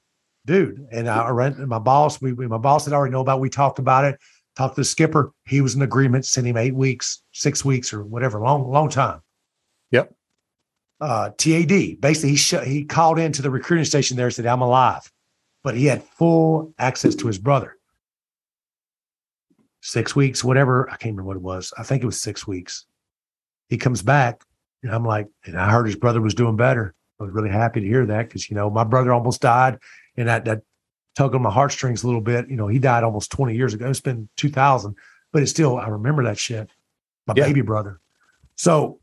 [0.45, 0.85] dude.
[0.91, 3.41] And I ran my boss, we, we my boss had already know about, it.
[3.41, 4.19] we talked about it,
[4.57, 5.31] talked to the skipper.
[5.45, 9.21] He was in agreement, sent him eight weeks, six weeks or whatever, long, long time.
[9.91, 10.13] Yep
[11.01, 12.01] uh, TAD.
[12.01, 15.11] Basically, he sh- he called into the recruiting station there and said, "I'm alive,"
[15.63, 17.77] but he had full access to his brother.
[19.81, 20.89] Six weeks, whatever.
[20.89, 21.73] I can't remember what it was.
[21.77, 22.85] I think it was six weeks.
[23.69, 24.43] He comes back,
[24.83, 26.93] and I'm like, and I heard his brother was doing better.
[27.19, 29.79] I was really happy to hear that because you know my brother almost died,
[30.17, 30.61] and that that
[31.15, 32.49] tugged on my heartstrings a little bit.
[32.49, 33.89] You know, he died almost 20 years ago.
[33.89, 34.95] It's been 2000,
[35.31, 36.69] but it's still I remember that shit.
[37.27, 37.45] My yeah.
[37.45, 37.99] baby brother.
[38.55, 38.99] So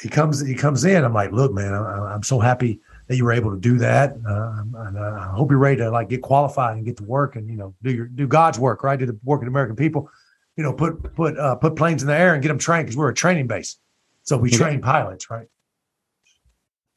[0.00, 1.04] he comes he comes in.
[1.04, 4.12] I'm like, look, man, I, am so happy that you were able to do that,
[4.26, 7.36] uh, and uh, I hope you're ready to like get qualified and get to work
[7.36, 8.98] and you know do your do God's work, right?
[8.98, 10.10] Do the work of the American people.
[10.56, 12.96] You know, put put uh, put planes in the air and get them trained because
[12.96, 13.78] we're a training base,
[14.22, 15.48] so we train pilots, right?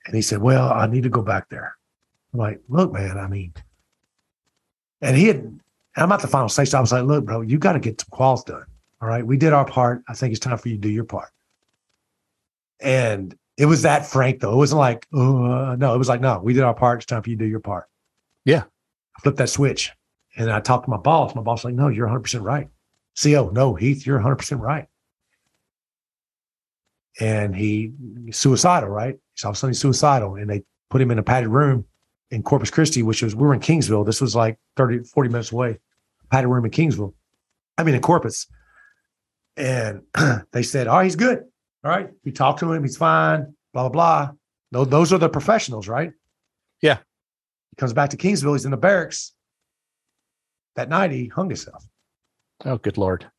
[0.05, 1.75] And he said, well, I need to go back there.
[2.33, 3.53] I'm like, look, man, I mean,
[5.01, 5.59] and he had,
[5.95, 6.73] I'm at the final stage.
[6.73, 8.65] I was like, look, bro, you got to get some quals done.
[9.01, 9.25] All right.
[9.25, 10.01] We did our part.
[10.07, 11.29] I think it's time for you to do your part.
[12.84, 14.53] And it was that frank, though.
[14.53, 16.99] It wasn't like, uh, no, it was like, no, we did our part.
[16.99, 17.85] It's time for you to do your part.
[18.45, 18.64] Yeah.
[19.18, 19.91] I flipped that switch
[20.35, 21.34] and I talked to my boss.
[21.34, 22.68] My boss was like, no, you're 100% right.
[23.22, 24.88] CO, no, Heath, you're 100% right.
[27.19, 27.93] And he
[28.31, 29.15] suicidal, right?
[29.34, 30.35] He's all of a sudden suicidal.
[30.35, 31.85] And they put him in a padded room
[32.31, 34.05] in Corpus Christi, which was, we were in Kingsville.
[34.05, 35.77] This was like 30, 40 minutes away,
[36.31, 37.14] padded room in Kingsville.
[37.77, 38.47] I mean, in Corpus.
[39.55, 40.01] And
[40.51, 41.43] they said, oh, he's good.
[41.84, 42.10] All right.
[42.23, 42.84] We talked to him.
[42.84, 44.31] He's fine, blah, blah, blah.
[44.72, 46.11] Those, those are the professionals, right?
[46.81, 46.97] Yeah.
[47.72, 48.53] He comes back to Kingsville.
[48.53, 49.34] He's in the barracks.
[50.76, 51.85] That night, he hung himself.
[52.65, 53.30] Oh, good lord!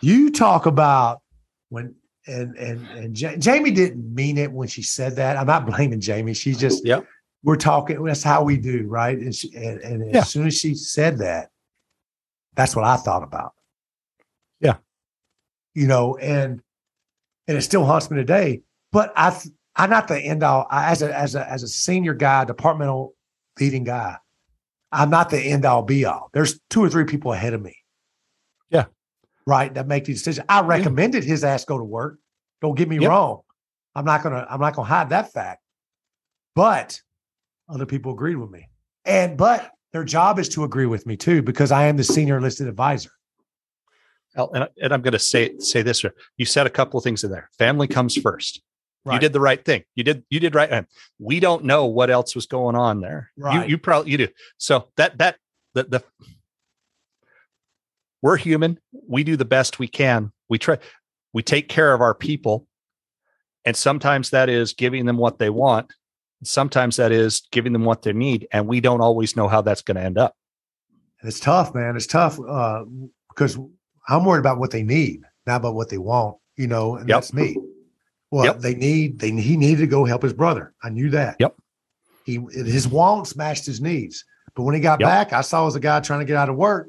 [0.00, 1.20] You talk about
[1.68, 1.94] when
[2.26, 5.36] and and and Jamie didn't mean it when she said that.
[5.36, 6.34] I'm not blaming Jamie.
[6.34, 7.00] She's just yeah.
[7.42, 8.02] We're talking.
[8.04, 9.16] That's how we do, right?
[9.16, 10.20] And, she, and, and yeah.
[10.20, 11.50] as soon as she said that,
[12.54, 13.52] that's what I thought about.
[14.60, 14.76] Yeah,
[15.74, 16.62] you know, and
[17.48, 18.60] and it still haunts me today.
[18.92, 19.36] But I,
[19.74, 20.66] I'm not the end all.
[20.70, 23.14] I, as a as a as a senior guy, departmental
[23.58, 24.16] leading guy,
[24.92, 26.30] I'm not the end all be all.
[26.32, 27.74] There's two or three people ahead of me
[28.70, 28.86] yeah.
[29.46, 29.72] Right.
[29.72, 30.46] That make these decisions.
[30.48, 31.30] I recommended yeah.
[31.30, 32.18] his ass go to work.
[32.60, 33.10] Don't get me yep.
[33.10, 33.40] wrong.
[33.94, 35.62] I'm not gonna, I'm not gonna hide that fact.
[36.54, 37.00] But
[37.68, 38.68] other people agreed with me.
[39.04, 42.36] And but their job is to agree with me too, because I am the senior
[42.36, 43.10] enlisted advisor.
[44.36, 46.04] And, and I'm going to say say this:
[46.36, 47.50] you said a couple of things in there.
[47.58, 48.62] Family comes first.
[49.04, 49.14] Right.
[49.14, 49.84] You did the right thing.
[49.94, 50.70] You did you did right.
[50.70, 50.86] And
[51.18, 53.30] we don't know what else was going on there.
[53.36, 53.64] Right.
[53.64, 54.28] You you probably you do.
[54.58, 55.36] So that that
[55.74, 56.04] the the
[58.22, 58.78] we're human.
[59.06, 60.32] We do the best we can.
[60.48, 60.78] We try,
[61.32, 62.66] we take care of our people.
[63.64, 65.92] And sometimes that is giving them what they want.
[66.42, 68.48] Sometimes that is giving them what they need.
[68.52, 70.34] And we don't always know how that's going to end up.
[71.22, 71.96] It's tough, man.
[71.96, 72.84] It's tough uh,
[73.28, 73.58] because
[74.08, 77.16] I'm worried about what they need, not about what they want, you know, and yep.
[77.16, 77.56] that's me.
[78.30, 78.58] Well, yep.
[78.60, 80.74] they need, they, he needed to go help his brother.
[80.82, 81.36] I knew that.
[81.38, 81.54] Yep.
[82.24, 84.24] He, his wants matched his needs.
[84.54, 85.08] But when he got yep.
[85.08, 86.88] back, I saw as a guy trying to get out of work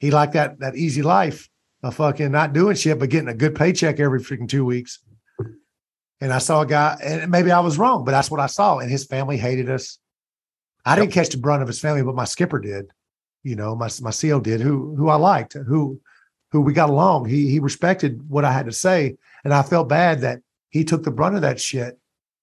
[0.00, 1.48] he liked that that easy life
[1.82, 4.98] of fucking not doing shit but getting a good paycheck every freaking two weeks.
[6.22, 8.78] And I saw a guy, and maybe I was wrong, but that's what I saw.
[8.78, 9.98] And his family hated us.
[10.84, 12.90] I didn't catch the brunt of his family, but my skipper did.
[13.42, 16.00] You know, my my CO did, who who I liked, who
[16.52, 17.28] who we got along.
[17.28, 20.40] He he respected what I had to say, and I felt bad that
[20.70, 21.98] he took the brunt of that shit,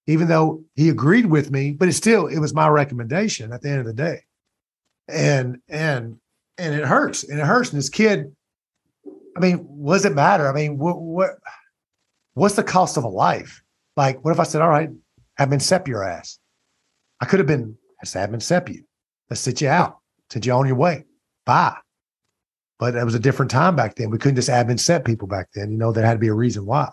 [0.05, 1.71] even though he agreed with me.
[1.71, 4.23] But it still, it was my recommendation at the end of the day.
[5.07, 6.17] And and
[6.57, 7.69] and it hurts and it hurts.
[7.69, 8.35] And this kid,
[9.35, 10.49] I mean, what does it matter?
[10.49, 11.31] I mean, what what
[12.33, 13.63] what's the cost of a life?
[13.95, 14.89] Like, what if I said, all right,
[15.39, 16.39] admin sep your ass?
[17.19, 18.83] I could have been, let's admin sep you.
[19.29, 19.97] Let's sit you out,
[20.29, 21.05] send you on your way.
[21.45, 21.77] Bye.
[22.79, 24.11] But it was a different time back then.
[24.11, 25.71] We couldn't just admin sep people back then.
[25.71, 26.91] You know, there had to be a reason why.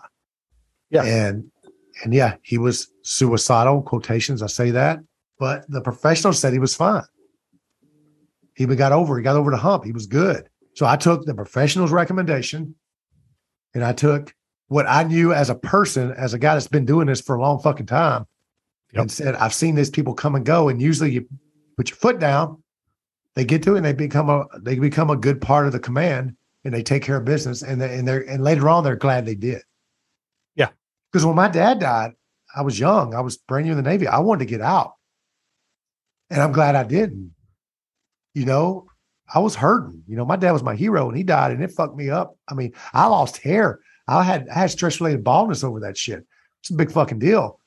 [0.89, 1.03] Yeah.
[1.03, 1.51] And
[2.03, 4.99] and yeah, he was suicidal, quotations, I say that.
[5.39, 7.03] But the professional said he was fine
[8.55, 9.17] he got over.
[9.17, 9.83] He got over the hump.
[9.83, 10.49] He was good.
[10.75, 12.75] So I took the professional's recommendation,
[13.73, 14.33] and I took
[14.67, 17.41] what I knew as a person, as a guy that's been doing this for a
[17.41, 18.25] long fucking time,
[18.93, 19.01] yep.
[19.01, 21.27] and said, "I've seen these people come and go." And usually, you
[21.77, 22.63] put your foot down,
[23.35, 25.79] they get to it, and they become a they become a good part of the
[25.79, 27.61] command, and they take care of business.
[27.61, 29.61] And they, and they're and later on, they're glad they did.
[30.55, 30.69] Yeah,
[31.11, 32.13] because when my dad died,
[32.55, 33.13] I was young.
[33.13, 34.07] I was brand new in the Navy.
[34.07, 34.93] I wanted to get out,
[36.29, 37.35] and I'm glad I didn't
[38.35, 38.85] you know,
[39.33, 40.03] I was hurting.
[40.07, 42.37] You know, my dad was my hero and he died and it fucked me up.
[42.47, 43.79] I mean, I lost hair.
[44.07, 46.23] I had I had stress related baldness over that shit.
[46.59, 47.59] It's a big fucking deal.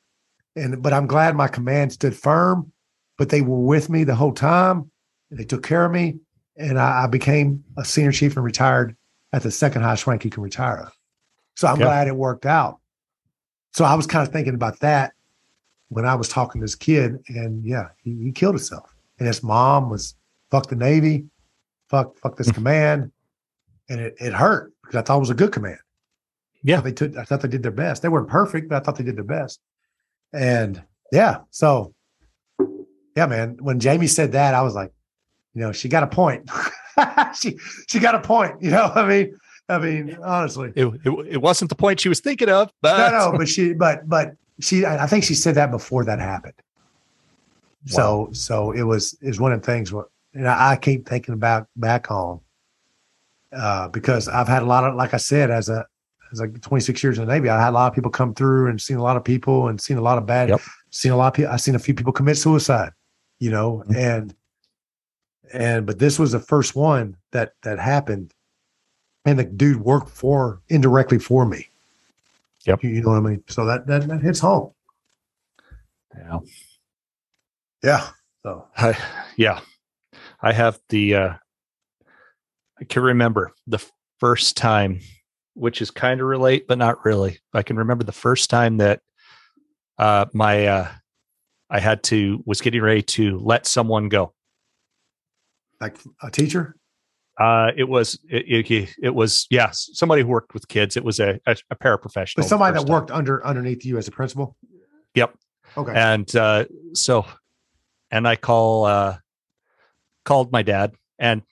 [0.54, 2.70] And but I'm glad my command stood firm,
[3.16, 4.92] but they were with me the whole time.
[5.30, 6.16] And they took care of me.
[6.56, 8.96] And I, I became a senior chief and retired
[9.32, 10.90] at the second highest rank you can retire.
[11.56, 11.86] So I'm yep.
[11.86, 12.78] glad it worked out.
[13.72, 15.12] So I was kind of thinking about that
[15.88, 18.94] when I was talking to this kid, and yeah, he, he killed himself.
[19.18, 20.14] And his mom was
[20.50, 21.26] fuck the Navy,
[21.88, 22.54] fuck fuck this hmm.
[22.54, 23.12] command,
[23.88, 25.78] and it it hurt because I thought it was a good command.
[26.62, 27.16] Yeah, they took.
[27.16, 28.02] I thought they did their best.
[28.02, 29.60] They weren't perfect, but I thought they did their best.
[30.32, 30.82] And
[31.12, 31.94] yeah, so
[33.16, 33.56] yeah, man.
[33.60, 34.92] When Jamie said that, I was like,
[35.58, 36.48] you know, she got a point.
[37.34, 37.58] she
[37.88, 38.62] she got a point.
[38.62, 39.36] You know, I mean,
[39.68, 43.32] I mean, honestly, it, it, it wasn't the point she was thinking of, but no,
[43.32, 46.54] no, but she, but but she, I think she said that before that happened.
[47.90, 47.96] Wow.
[47.96, 51.34] So so it was is one of the things what and I, I keep thinking
[51.34, 52.40] about back home
[53.52, 55.84] uh, because I've had a lot of, like I said, as a
[56.30, 58.68] as like 26 years in the Navy, I had a lot of people come through
[58.68, 60.60] and seen a lot of people and seen a lot of bad, yep.
[60.90, 61.50] seen a lot of people.
[61.50, 62.92] I've seen a few people commit suicide
[63.38, 63.96] you know, mm-hmm.
[63.96, 64.34] and
[65.52, 68.34] and but this was the first one that that happened,
[69.24, 71.68] and the dude worked for indirectly for me.
[72.66, 73.44] Yep, you, you know what I mean.
[73.48, 74.72] So that that, that hits home.
[76.16, 76.38] Yeah,
[77.82, 78.08] yeah.
[78.42, 78.98] So I,
[79.36, 79.60] yeah,
[80.40, 81.14] I have the.
[81.14, 81.34] uh
[82.80, 83.84] I can remember the
[84.20, 85.00] first time,
[85.54, 87.40] which is kind of relate, but not really.
[87.52, 89.00] I can remember the first time that
[89.98, 90.88] uh, my uh,
[91.70, 94.32] I had to was getting ready to let someone go.
[95.80, 96.76] Like a teacher?
[97.38, 100.96] Uh, it was it, it, it was yes, somebody who worked with kids.
[100.96, 102.36] It was a a, a paraprofessional.
[102.36, 103.18] But somebody that worked time.
[103.18, 104.56] under underneath you as a principal.
[105.14, 105.34] Yep.
[105.76, 105.92] Okay.
[105.94, 106.64] And uh,
[106.94, 107.26] so,
[108.10, 109.18] and I call uh,
[110.24, 111.42] called my dad, and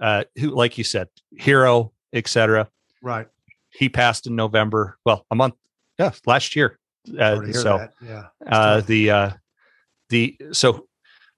[0.00, 2.68] uh, who, like you said, hero, etc.
[3.02, 3.26] Right.
[3.70, 4.98] He passed in November.
[5.04, 5.54] Well, a month.
[5.98, 6.78] Yeah, last year.
[7.18, 7.92] Uh, so that.
[8.02, 9.30] yeah, uh, the uh,
[10.10, 10.86] the so,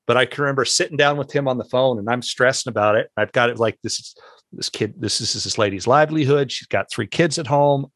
[0.06, 2.96] but I can remember sitting down with him on the phone, and I'm stressing about
[2.96, 3.10] it.
[3.16, 4.14] I've got it like this is
[4.52, 4.94] this kid.
[4.98, 6.50] This is this lady's livelihood.
[6.50, 7.86] She's got three kids at home.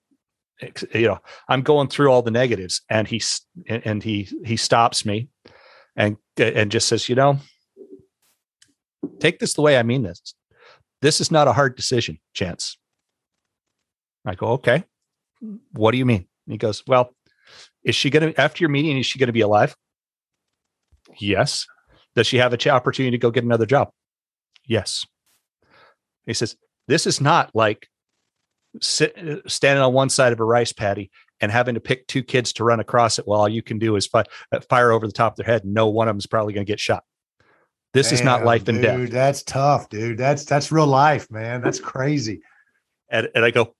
[0.95, 1.19] You know,
[1.49, 5.29] I'm going through all the negatives, and he's and he he stops me,
[5.97, 7.39] and and just says, you know,
[9.21, 10.35] take this the way I mean this.
[11.03, 12.79] This is not a hard decision, Chance.
[14.25, 14.85] I go, okay.
[15.73, 16.27] What do you mean?
[16.47, 17.11] And he goes, well,
[17.85, 19.77] is she going to, after your meeting, is she going to be alive?
[21.19, 21.67] Yes.
[22.17, 23.91] Does she have a opportunity to go get another job?
[24.67, 25.07] Yes.
[26.27, 26.57] He says,
[26.89, 27.89] this is not like
[28.81, 29.15] sit,
[29.47, 31.11] standing on one side of a rice paddy
[31.41, 33.97] and having to pick two kids to run across it while all you can do
[33.97, 35.65] is fi- uh, fire over the top of their head.
[35.65, 37.05] No one of them is probably going to get shot.
[37.93, 39.11] This Damn, is not life and death.
[39.11, 40.19] That's tough, dude.
[40.19, 41.63] That's that's real life, man.
[41.63, 42.43] That's crazy.
[43.09, 43.75] And, and I go,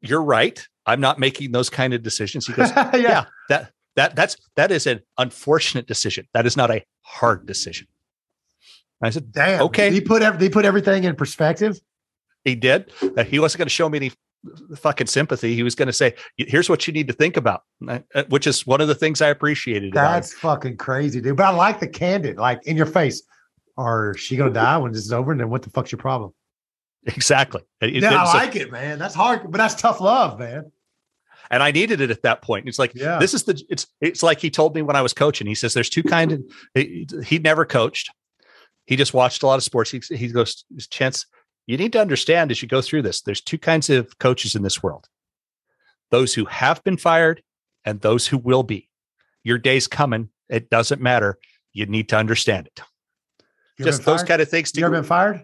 [0.00, 0.66] you're right.
[0.86, 2.46] I'm not making those kind of decisions.
[2.46, 2.96] He goes, yeah.
[2.96, 6.26] yeah, that that that's that is an unfortunate decision.
[6.34, 7.86] That is not a hard decision.
[9.02, 9.62] I said, damn.
[9.62, 9.90] Okay.
[9.90, 11.80] He put every, he put everything in perspective.
[12.44, 12.92] He did.
[13.16, 14.12] Uh, he wasn't going to show me any
[14.76, 15.54] fucking sympathy.
[15.54, 18.66] He was going to say, "Here's what you need to think about," uh, which is
[18.66, 19.92] one of the things I appreciated.
[19.92, 21.36] That's fucking crazy, dude.
[21.36, 23.22] But I like the candid, like in your face.
[23.76, 25.32] Or she gonna die when this is over?
[25.32, 26.34] And then what the fuck's your problem?
[27.06, 27.62] Exactly.
[27.80, 28.98] Yeah, I like it, man.
[28.98, 30.70] That's hard, but that's tough love, man.
[31.52, 32.66] And I needed it at that point.
[32.66, 33.18] It's like, yeah.
[33.18, 33.62] this is the.
[33.68, 35.46] It's it's like he told me when I was coaching.
[35.46, 36.42] He says, "There's two kind of."
[36.74, 38.10] He, he never coached.
[38.86, 39.90] He just watched a lot of sports.
[39.90, 41.26] He, he goes, "Chance,
[41.66, 44.62] you need to understand as you go through this, there's two kinds of coaches in
[44.62, 45.06] this world
[46.10, 47.42] those who have been fired
[47.84, 48.88] and those who will be.
[49.44, 50.28] Your day's coming.
[50.48, 51.38] It doesn't matter.
[51.72, 52.80] You need to understand it.
[53.78, 54.72] You Just those kind of things.
[54.72, 55.42] To you ever been fired?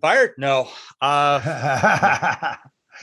[0.00, 0.32] Fired?
[0.38, 0.68] No.
[1.00, 2.56] Uh, I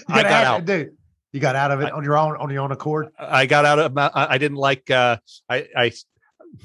[0.10, 0.65] got out.
[0.65, 0.98] Dude,
[1.32, 3.10] you got out of it I, on your own on your own accord.
[3.18, 3.94] I got out of.
[3.94, 4.90] My, I didn't like.
[4.90, 5.18] Uh,
[5.49, 5.91] I, I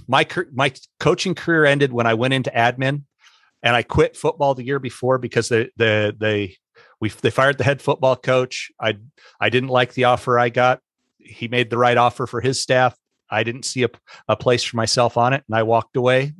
[0.09, 3.03] my my coaching career ended when I went into admin
[3.63, 6.57] and I quit football the year before because they the they
[7.01, 8.71] we they fired the head football coach.
[8.81, 8.99] I
[9.41, 10.81] I didn't like the offer I got.
[11.19, 12.97] He made the right offer for his staff.
[13.29, 13.89] I didn't see a,
[14.29, 16.33] a place for myself on it, and I walked away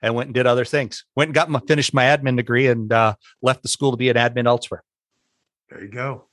[0.00, 1.04] and went and did other things.
[1.14, 4.08] Went and got my finished my admin degree and uh, left the school to be
[4.08, 4.82] an admin elsewhere.
[5.70, 6.26] There you go.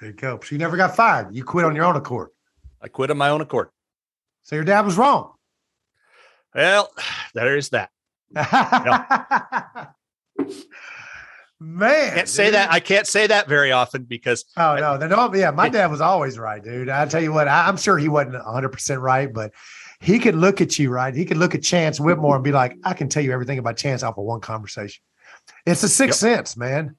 [0.00, 0.38] There you go.
[0.42, 1.34] So you never got fired.
[1.34, 2.30] You quit on your own accord.
[2.82, 3.68] I quit on my own accord.
[4.42, 5.32] So your dad was wrong.
[6.54, 6.90] Well,
[7.34, 7.90] there is that.
[11.58, 12.70] Man, can't say that.
[12.70, 14.44] I can't say that very often because.
[14.58, 16.90] Oh no, no, yeah, my dad was always right, dude.
[16.90, 19.52] I tell you what, I, am sure he wasn't 100 percent right, but
[20.00, 21.14] he could look at you right.
[21.14, 23.78] He could look at Chance Whitmore and be like, "I can tell you everything about
[23.78, 25.02] Chance off of one conversation."
[25.64, 26.36] It's a sixth yep.
[26.36, 26.96] sense, man.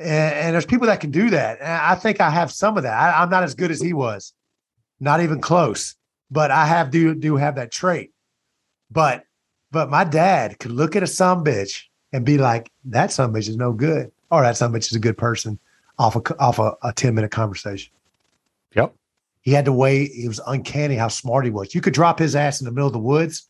[0.00, 1.60] And, and, there's people that can do that.
[1.60, 2.98] And I think I have some of that.
[2.98, 4.32] I, I'm not as good as he was,
[4.98, 5.94] not even close,
[6.30, 8.12] but I have do do have that trait.
[8.90, 9.24] But
[9.70, 13.48] but my dad could look at a some bitch and be like, that some bitch
[13.48, 15.58] is no good, or that some bitch is a good person
[15.98, 17.92] off a, off a, a 10 minute conversation.
[18.74, 18.94] Yep.
[19.42, 21.74] He had to weigh, it was uncanny how smart he was.
[21.74, 23.48] You could drop his ass in the middle of the woods,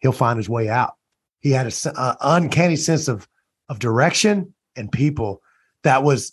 [0.00, 0.94] he'll find his way out.
[1.40, 3.28] He had an uncanny sense of,
[3.68, 5.42] of direction and people
[5.84, 6.32] that was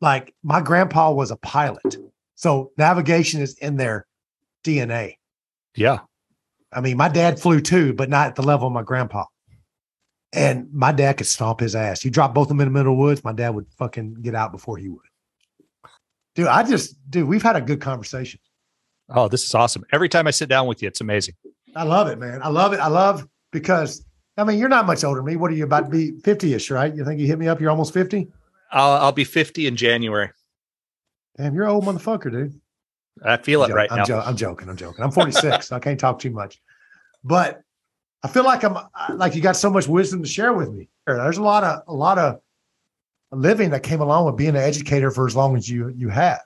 [0.00, 1.96] like my grandpa was a pilot.
[2.34, 4.06] So navigation is in their
[4.64, 5.16] DNA.
[5.76, 6.00] Yeah.
[6.72, 9.24] I mean, my dad flew too, but not at the level of my grandpa.
[10.32, 12.04] And my dad could stomp his ass.
[12.04, 14.14] You drop both of them in the middle of the woods, my dad would fucking
[14.22, 15.02] get out before he would.
[16.34, 18.40] Dude, I just, dude, we've had a good conversation.
[19.10, 19.84] Oh, this is awesome.
[19.92, 21.34] Every time I sit down with you, it's amazing.
[21.76, 22.40] I love it, man.
[22.42, 22.80] I love it.
[22.80, 24.04] I love because,
[24.38, 25.36] I mean, you're not much older than me.
[25.36, 26.94] What are you about to be 50 ish, right?
[26.94, 27.60] You think you hit me up?
[27.60, 28.28] You're almost 50?
[28.72, 30.30] I'll, I'll be 50 in January.
[31.36, 32.60] Damn, you're an old motherfucker, dude.
[33.24, 34.04] I feel I'm it right I'm now.
[34.04, 34.68] Jo- I'm joking.
[34.68, 35.04] I'm joking.
[35.04, 35.68] I'm 46.
[35.68, 36.60] so I can't talk too much.
[37.22, 37.62] But
[38.22, 38.76] I feel like I'm
[39.14, 40.88] like you got so much wisdom to share with me.
[41.06, 42.40] There's a lot of a lot of
[43.32, 46.40] living that came along with being an educator for as long as you you have.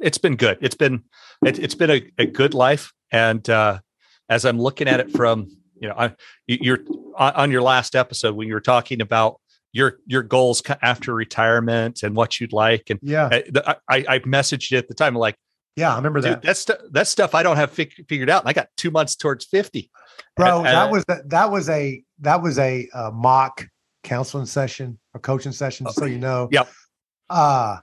[0.00, 0.58] It's been good.
[0.60, 1.02] It's been
[1.44, 3.80] it, has been a, a, good life, and uh,
[4.28, 5.50] as I'm looking at it from
[5.80, 6.14] you know, I,
[6.46, 6.78] you're
[7.16, 9.40] on your last episode when you were talking about
[9.74, 13.28] your your goals after retirement and what you'd like, and yeah,
[13.66, 15.36] I, I, I messaged you at the time like
[15.76, 16.40] yeah, I remember that.
[16.40, 18.42] that's that's stuff I don't have fig- figured out.
[18.42, 19.90] And I got two months towards fifty,
[20.36, 20.58] bro.
[20.58, 23.66] And, that was that was a that was a, a mock
[24.04, 26.48] counseling session or coaching session, so you know.
[26.52, 26.68] Yep.
[27.28, 27.78] Uh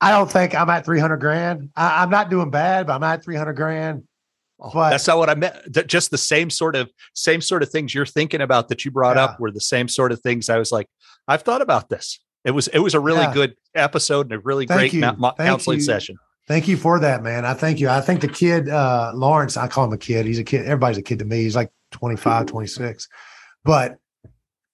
[0.00, 1.70] I don't think I'm at 300 grand.
[1.76, 4.02] I, am not doing bad, but I'm at 300 grand.
[4.62, 5.56] Oh, but that's not what I meant.
[5.88, 9.16] Just the same sort of same sort of things you're thinking about that you brought
[9.16, 9.24] yeah.
[9.24, 10.48] up were the same sort of things.
[10.48, 10.86] I was like,
[11.26, 12.20] I've thought about this.
[12.44, 13.34] It was it was a really yeah.
[13.34, 15.84] good episode and a really thank great ma- ma- counseling you.
[15.84, 16.16] session.
[16.46, 17.44] Thank you for that, man.
[17.44, 17.88] I thank you.
[17.88, 20.26] I think the kid, uh, Lawrence, I call him a kid.
[20.26, 20.62] He's a kid.
[20.62, 21.42] Everybody's a kid to me.
[21.42, 23.08] He's like 25, 26.
[23.64, 23.98] But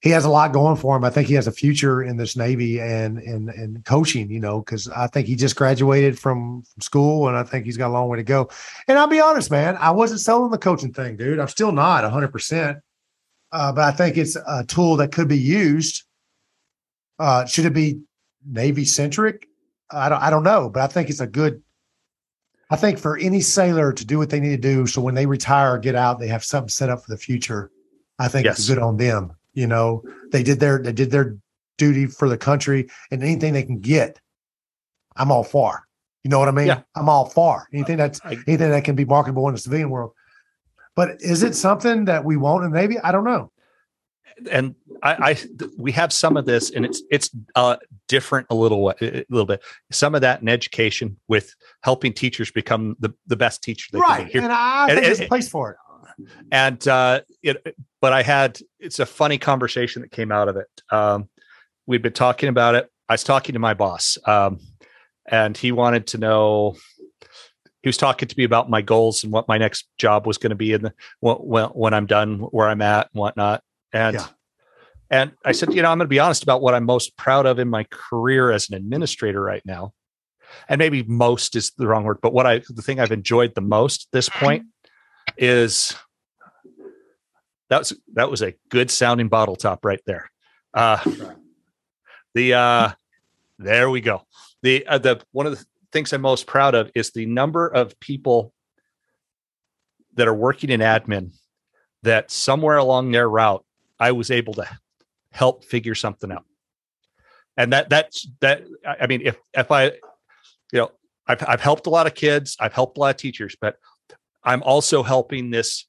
[0.00, 1.04] he has a lot going for him.
[1.04, 4.60] I think he has a future in this Navy and and and coaching, you know,
[4.60, 7.92] because I think he just graduated from, from school and I think he's got a
[7.92, 8.48] long way to go.
[8.86, 11.40] And I'll be honest, man, I wasn't selling the coaching thing, dude.
[11.40, 12.80] I'm still not 100%.
[13.50, 16.04] Uh, but I think it's a tool that could be used
[17.18, 18.00] uh, should it be
[18.46, 19.48] Navy centric?
[19.90, 21.62] I don't I don't know, but I think it's a good.
[22.70, 25.24] I think for any sailor to do what they need to do, so when they
[25.24, 27.70] retire or get out, they have something set up for the future.
[28.18, 28.58] I think yes.
[28.58, 29.32] it's good on them.
[29.58, 31.36] You know, they did their they did their
[31.78, 34.20] duty for the country, and anything they can get,
[35.16, 35.82] I'm all for.
[36.22, 36.68] You know what I mean?
[36.68, 36.82] Yeah.
[36.94, 40.12] I'm all for anything that's anything that can be marketable in the civilian world.
[40.94, 42.98] But is it something that we want in the Navy?
[43.00, 43.50] I don't know
[44.50, 45.38] and I, I,
[45.76, 47.76] we have some of this, and it's it's uh,
[48.08, 49.62] different a little way a little bit.
[49.90, 54.30] Some of that in education with helping teachers become the, the best teacher they right.
[54.30, 54.44] can be.
[54.44, 55.76] And I think and, there's a place for it.
[56.50, 60.68] And uh, it, but I had it's a funny conversation that came out of it.
[60.90, 61.28] Um,
[61.86, 62.90] we'd been talking about it.
[63.08, 64.58] I was talking to my boss, um,
[65.30, 66.76] and he wanted to know.
[67.82, 70.50] He was talking to me about my goals and what my next job was going
[70.50, 73.62] to be and when, when I'm done, where I'm at, and whatnot.
[73.92, 74.26] And yeah.
[75.10, 77.46] and I said, you know, I'm going to be honest about what I'm most proud
[77.46, 79.92] of in my career as an administrator right now.
[80.68, 83.60] And maybe most is the wrong word, but what I the thing I've enjoyed the
[83.60, 84.64] most at this point
[85.36, 85.94] is
[87.70, 90.30] that was that was a good sounding bottle top right there.
[90.74, 90.98] Uh
[92.34, 92.90] the uh
[93.58, 94.22] there we go.
[94.62, 97.98] The uh, the one of the things I'm most proud of is the number of
[98.00, 98.52] people
[100.14, 101.32] that are working in admin
[102.02, 103.64] that somewhere along their route
[103.98, 104.66] I was able to
[105.32, 106.44] help figure something out.
[107.56, 109.86] And that that's that I mean if if I
[110.72, 110.92] you know
[111.26, 113.76] I've I've helped a lot of kids, I've helped a lot of teachers, but
[114.44, 115.87] I'm also helping this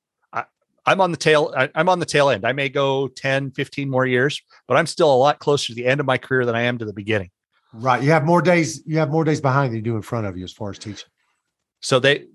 [0.85, 2.45] I, am on the tail I, I'm on the tail end.
[2.45, 5.85] I may go 10, 15 more years, but I'm still a lot closer to the
[5.85, 7.29] end of my career than I am to the beginning.
[7.73, 8.01] Right.
[8.01, 10.37] You have more days you have more days behind than you do in front of
[10.37, 11.09] you as far as teaching.
[11.81, 12.25] So they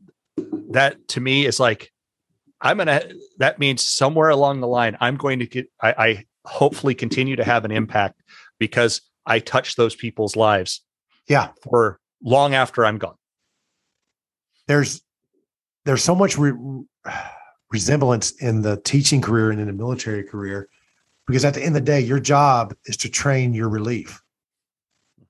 [0.70, 1.92] that to me is like
[2.64, 3.02] I'm gonna.
[3.38, 5.70] That means somewhere along the line, I'm going to get.
[5.80, 8.22] I, I hopefully continue to have an impact
[8.58, 10.80] because I touch those people's lives.
[11.28, 13.16] Yeah, for long after I'm gone.
[14.66, 15.02] There's
[15.84, 16.84] there's so much re-
[17.74, 20.68] resemblance in the teaching career and in the military career
[21.26, 24.22] because at the end of the day, your job is to train your relief,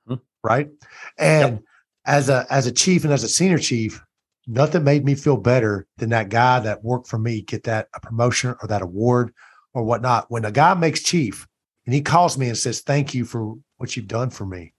[0.06, 0.20] mm-hmm.
[0.42, 0.68] right?
[1.16, 1.62] And yep.
[2.04, 4.04] as a as a chief and as a senior chief,
[4.46, 8.00] nothing made me feel better than that guy that worked for me get that a
[8.00, 9.32] promotion or that award
[9.72, 10.30] or whatnot.
[10.30, 11.46] When a guy makes chief
[11.86, 14.74] and he calls me and says, Thank you for what you've done for me.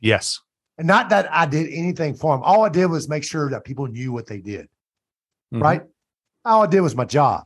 [0.00, 0.40] Yes.
[0.76, 2.42] And not that I did anything for him.
[2.44, 4.68] All I did was make sure that people knew what they did.
[5.52, 5.62] Mm-hmm.
[5.62, 5.82] Right.
[6.48, 7.44] All I did was my job.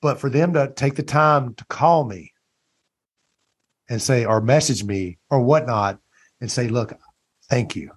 [0.00, 2.32] But for them to take the time to call me
[3.88, 5.98] and say, or message me or whatnot
[6.40, 6.92] and say, Look,
[7.50, 7.90] thank you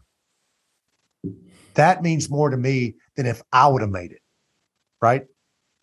[1.75, 4.21] that means more to me than if I would have made it.
[5.01, 5.25] Right.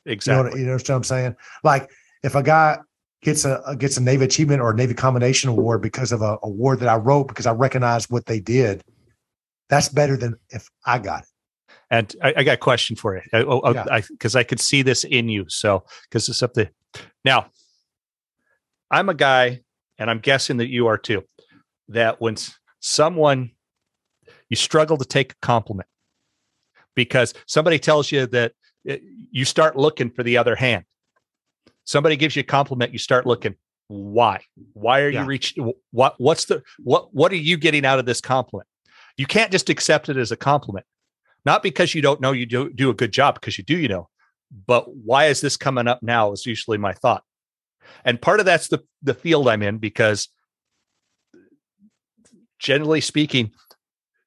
[0.06, 0.50] Exactly.
[0.50, 1.36] You know, you know what I'm saying?
[1.64, 1.90] Like
[2.22, 2.78] if a guy
[3.22, 6.38] gets a uh, gets a Navy Achievement or a Navy Commendation Award because of a
[6.42, 8.82] award that I wrote because I recognize what they did,
[9.68, 11.28] that's better than if I got it.
[11.90, 13.86] And I, I got a question for you, because oh, oh, yeah.
[13.90, 15.46] I, I, I could see this in you.
[15.48, 16.70] So because it's up to
[17.24, 17.46] now,
[18.90, 19.60] I'm a guy,
[19.98, 21.24] and I'm guessing that you are too.
[21.88, 22.36] That when
[22.80, 23.52] someone
[24.48, 25.88] you struggle to take a compliment
[26.94, 28.52] because somebody tells you that
[28.88, 28.98] eh,
[29.30, 30.84] you start looking for the other hand.
[31.84, 33.54] Somebody gives you a compliment, you start looking.
[33.88, 34.42] Why?
[34.74, 35.22] Why are yeah.
[35.22, 35.72] you reaching?
[35.92, 36.14] What?
[36.18, 37.14] What's the what?
[37.14, 38.68] What are you getting out of this compliment?
[39.16, 40.84] You can't just accept it as a compliment.
[41.44, 43.88] Not because you don't know you do, do a good job, because you do, you
[43.88, 44.08] know,
[44.66, 47.22] but why is this coming up now is usually my thought.
[48.04, 50.28] And part of that's the, the field I'm in because
[52.58, 53.52] generally speaking,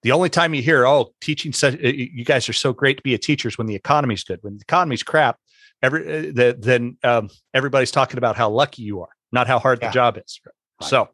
[0.03, 3.19] the only time you hear, oh, teaching, you guys are so great to be a
[3.19, 4.39] teacher is when the economy's good.
[4.41, 5.37] When the economy's crap,
[5.83, 9.79] every uh, the, then um, everybody's talking about how lucky you are, not how hard
[9.81, 9.89] yeah.
[9.89, 10.39] the job is.
[10.43, 10.89] Right.
[10.89, 11.09] So,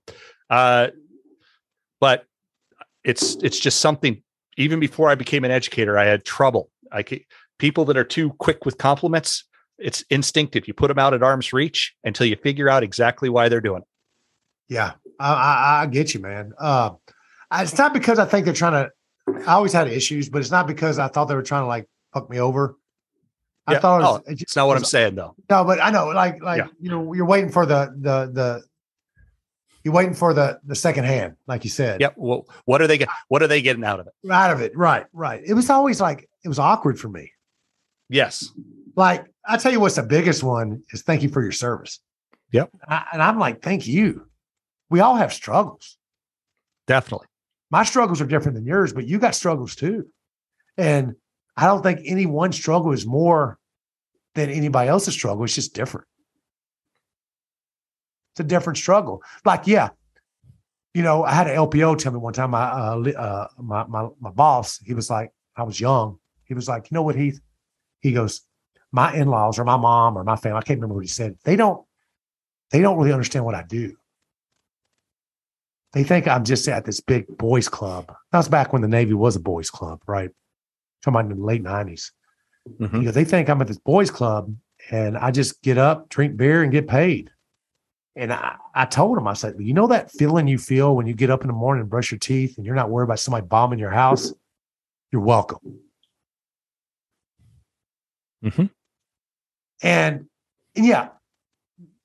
[0.49, 0.87] uh,
[1.99, 2.25] but
[3.03, 4.23] it's it's just something.
[4.57, 6.69] Even before I became an educator, I had trouble.
[6.91, 7.03] I
[7.59, 9.43] people that are too quick with compliments.
[9.77, 10.67] It's instinctive.
[10.67, 13.83] You put them out at arm's reach until you figure out exactly why they're doing
[13.83, 13.87] it.
[14.69, 16.53] Yeah, I, I, I get you, man.
[16.59, 16.91] Uh,
[17.53, 18.91] it's not because I think they're trying to.
[19.47, 21.87] I always had issues, but it's not because I thought they were trying to like
[22.13, 22.77] fuck me over.
[23.67, 23.79] I yeah.
[23.79, 25.35] thought it was, oh, it's not what I'm saying though.
[25.49, 26.67] No, but I know, like, like yeah.
[26.79, 28.63] you know, you're waiting for the the the
[29.87, 32.01] you're waiting for the the second hand, like you said.
[32.01, 32.15] Yep.
[32.17, 33.07] Well, what are they get?
[33.29, 34.29] What are they getting out of it?
[34.29, 35.41] Out of it, right, right.
[35.45, 37.31] It was always like it was awkward for me.
[38.09, 38.51] Yes.
[38.97, 42.01] Like I tell you, what's the biggest one is thank you for your service.
[42.51, 42.69] Yep.
[42.85, 44.27] I, and I'm like, thank you.
[44.89, 45.97] We all have struggles.
[46.85, 47.27] Definitely.
[47.71, 50.05] My struggles are different than yours, but you got struggles too.
[50.77, 51.15] And
[51.55, 53.57] I don't think any one struggle is more
[54.35, 55.45] than anybody else's struggle.
[55.45, 56.07] It's just different.
[58.37, 59.23] It's a different struggle.
[59.45, 59.89] Like, yeah,
[60.93, 64.09] you know, I had an LPO tell me one time, my, uh, uh, my, my,
[64.19, 66.19] my boss, he was like, I was young.
[66.45, 67.41] He was like, you know what, Heath?
[67.99, 68.41] He goes,
[68.91, 71.35] my in-laws or my mom or my family, I can't remember what he said.
[71.45, 71.83] They don't,
[72.69, 73.95] they don't really understand what I do.
[75.93, 78.13] They think I'm just at this big boys club.
[78.31, 80.29] That was back when the Navy was a boys club, right?
[81.01, 82.11] Talking about in the late 90s.
[82.79, 82.97] Mm-hmm.
[82.97, 84.55] You know, they think I'm at this boys club
[84.91, 87.31] and I just get up, drink beer, and get paid.
[88.17, 91.13] And I, I told him, I said, you know that feeling you feel when you
[91.13, 93.45] get up in the morning and brush your teeth and you're not worried about somebody
[93.45, 94.33] bombing your house?
[95.11, 95.59] You're welcome.
[98.43, 98.65] Mm-hmm.
[99.83, 100.25] And,
[100.75, 101.09] and yeah,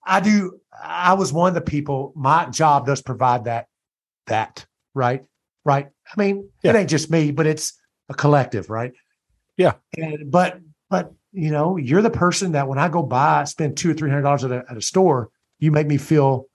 [0.04, 0.60] I do.
[0.82, 3.68] I was one of the people, my job does provide that
[4.26, 5.24] that, right?
[5.64, 5.88] Right.
[6.06, 6.72] I mean, yeah.
[6.72, 7.80] it ain't just me, but it's
[8.10, 8.92] a collective, right?
[9.56, 9.74] Yeah.
[9.96, 10.60] And, but,
[10.90, 14.10] but, you know, you're the person that when I go buy, spend two or three
[14.10, 15.30] hundred dollars at a, at a store,
[15.62, 16.46] you make me feel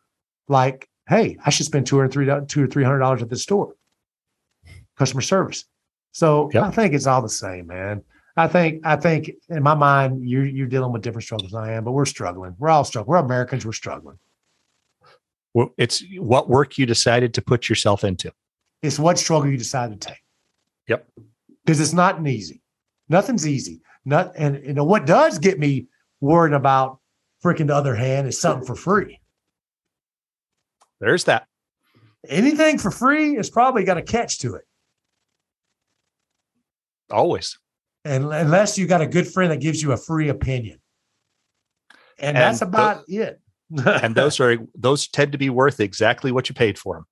[0.48, 3.38] like, hey, I should spend two or three two or three hundred dollars at the
[3.38, 3.76] store.
[4.98, 5.66] Customer service.
[6.12, 6.64] So yep.
[6.64, 8.04] I think it's all the same, man.
[8.36, 11.74] I think I think in my mind, you're you're dealing with different struggles than I
[11.74, 12.56] am, but we're struggling.
[12.60, 13.12] We're all struggling.
[13.12, 13.66] We're Americans.
[13.66, 14.20] We're struggling
[15.78, 18.32] it's what work you decided to put yourself into.
[18.82, 20.24] It's what struggle you decided to take.
[20.88, 21.08] Yep.
[21.66, 22.62] Because it's not an easy.
[23.10, 23.82] Nothing's easy.
[24.06, 25.88] Not and you know what does get me
[26.22, 27.00] worried about
[27.48, 29.20] freaking the other hand is something for free.
[31.00, 31.48] There's that.
[32.28, 34.66] Anything for free is probably got a catch to it.
[37.10, 37.58] Always.
[38.04, 40.80] And unless you got a good friend that gives you a free opinion.
[42.20, 43.42] And, and that's about the, it
[43.86, 47.06] and those are those tend to be worth exactly what you paid for them.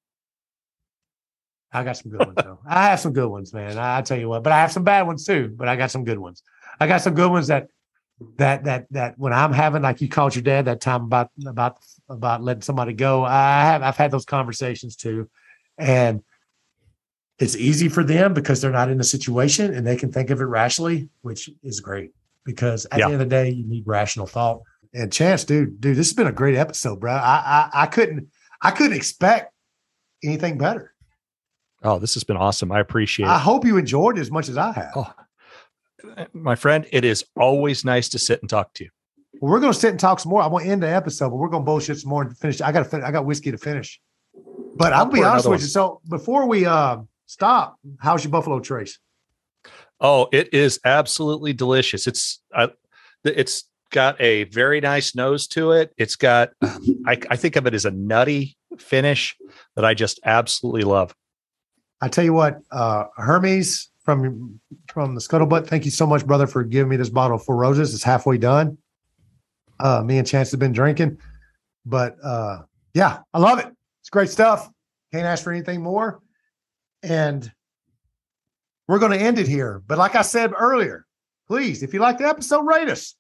[1.72, 2.60] I got some good ones though.
[2.68, 3.78] I have some good ones, man.
[3.78, 5.54] I, I tell you what, but I have some bad ones too.
[5.56, 6.42] But I got some good ones.
[6.80, 7.68] I got some good ones that
[8.38, 11.78] that that that when I'm having like you called your dad that time about about
[12.10, 13.24] about letting somebody go.
[13.24, 15.30] I have I've had those conversations too,
[15.78, 16.24] and
[17.40, 20.40] it's easy for them because they're not in the situation and they can think of
[20.40, 22.12] it rationally, which is great
[22.46, 23.08] because at yeah.
[23.08, 24.62] the end of the day, you need rational thought.
[24.94, 27.12] And Chance, dude, dude, this has been a great episode, bro.
[27.12, 28.30] I, I, I couldn't,
[28.62, 29.54] I couldn't expect
[30.24, 30.94] anything better.
[31.84, 32.72] Oh, this has been awesome.
[32.72, 33.30] I appreciate it.
[33.30, 34.94] I hope you enjoyed it as much as I have.
[34.96, 35.14] Oh,
[36.34, 38.90] my friend, it is always nice to sit and talk to you.
[39.40, 40.42] Well, we're going to sit and talk some more.
[40.42, 42.62] I want to end the episode, but we're going to bullshit some more and finish.
[42.62, 43.06] I got to finish.
[43.06, 44.00] I got whiskey to finish.
[44.78, 45.68] But I'll, I'll be honest with you.
[45.68, 49.00] So before we uh, stop, how's your Buffalo Trace?
[50.00, 52.08] Oh, it is absolutely delicious.
[52.08, 52.68] It's uh,
[53.24, 55.94] it's got a very nice nose to it.
[55.98, 59.36] It's got, I, I think of it as a nutty finish
[59.76, 61.16] that I just absolutely love.
[62.02, 66.48] I tell you what, uh, Hermes from from the Scuttlebutt, thank you so much, brother,
[66.48, 67.94] for giving me this bottle of Four Roses.
[67.94, 68.78] It's halfway done.
[69.80, 71.18] Uh, me and Chance have been drinking,
[71.86, 72.62] but uh,
[72.94, 73.68] yeah, I love it.
[74.02, 74.70] It's great stuff.
[75.12, 76.22] Can't ask for anything more.
[77.04, 77.52] And
[78.88, 79.82] we're going to end it here.
[79.86, 81.06] But like I said earlier,
[81.48, 83.16] please, if you like the episode, rate us.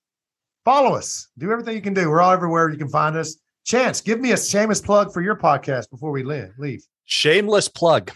[0.63, 1.27] Follow us.
[1.37, 2.09] Do everything you can do.
[2.09, 3.35] We're all everywhere you can find us.
[3.65, 6.83] Chance, give me a shameless plug for your podcast before we leave.
[7.05, 8.11] Shameless plug.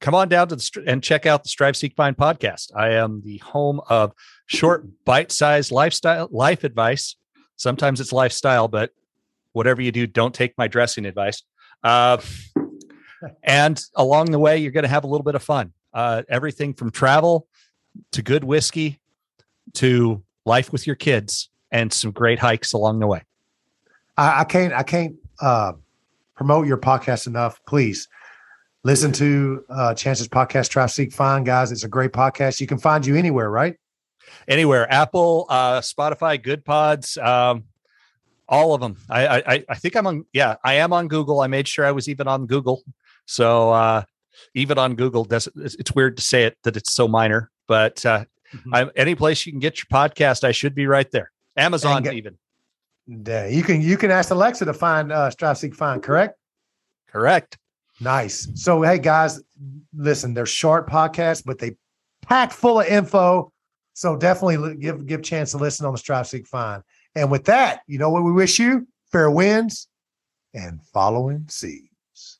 [0.00, 2.70] Come on down to the and check out the Strive Seek Find podcast.
[2.74, 4.12] I am the home of
[4.46, 7.16] short, bite-sized lifestyle life advice.
[7.56, 8.90] Sometimes it's lifestyle, but
[9.52, 11.42] whatever you do, don't take my dressing advice.
[11.82, 12.18] Uh,
[13.42, 15.72] and along the way, you're going to have a little bit of fun.
[15.92, 17.46] uh, everything from travel
[18.12, 19.00] to good whiskey
[19.74, 23.22] to life with your kids and some great hikes along the way.
[24.16, 25.72] I, I can't I can't uh,
[26.34, 27.60] promote your podcast enough.
[27.66, 28.08] Please
[28.84, 31.72] listen to uh, Chance's podcast, Try Seek Find, guys.
[31.72, 32.60] It's a great podcast.
[32.60, 33.76] You can find you anywhere, right?
[34.46, 37.64] Anywhere, Apple, uh, Spotify, Goodpods, um,
[38.48, 38.96] all of them.
[39.08, 40.24] I, I I think I'm on.
[40.32, 41.40] Yeah, I am on Google.
[41.40, 42.82] I made sure I was even on Google.
[43.26, 44.02] So uh,
[44.54, 48.24] even on Google, does it's weird to say it that it's so minor, but uh,
[48.54, 48.74] mm-hmm.
[48.74, 51.30] I, any place you can get your podcast, I should be right there.
[51.56, 52.38] Amazon get, even.
[53.06, 56.02] Yeah, you can you can ask Alexa to find uh, Strive Seek Find.
[56.02, 56.38] Correct.
[57.08, 57.58] Correct.
[58.00, 58.48] Nice.
[58.54, 59.40] So hey guys,
[59.96, 61.76] listen, they're short podcasts, but they
[62.22, 63.52] packed full of info.
[63.94, 66.82] So definitely give give chance to listen on the Strive Seek Find.
[67.14, 68.86] And with that, you know what we wish you?
[69.10, 69.88] Fair winds
[70.54, 72.38] and following seas.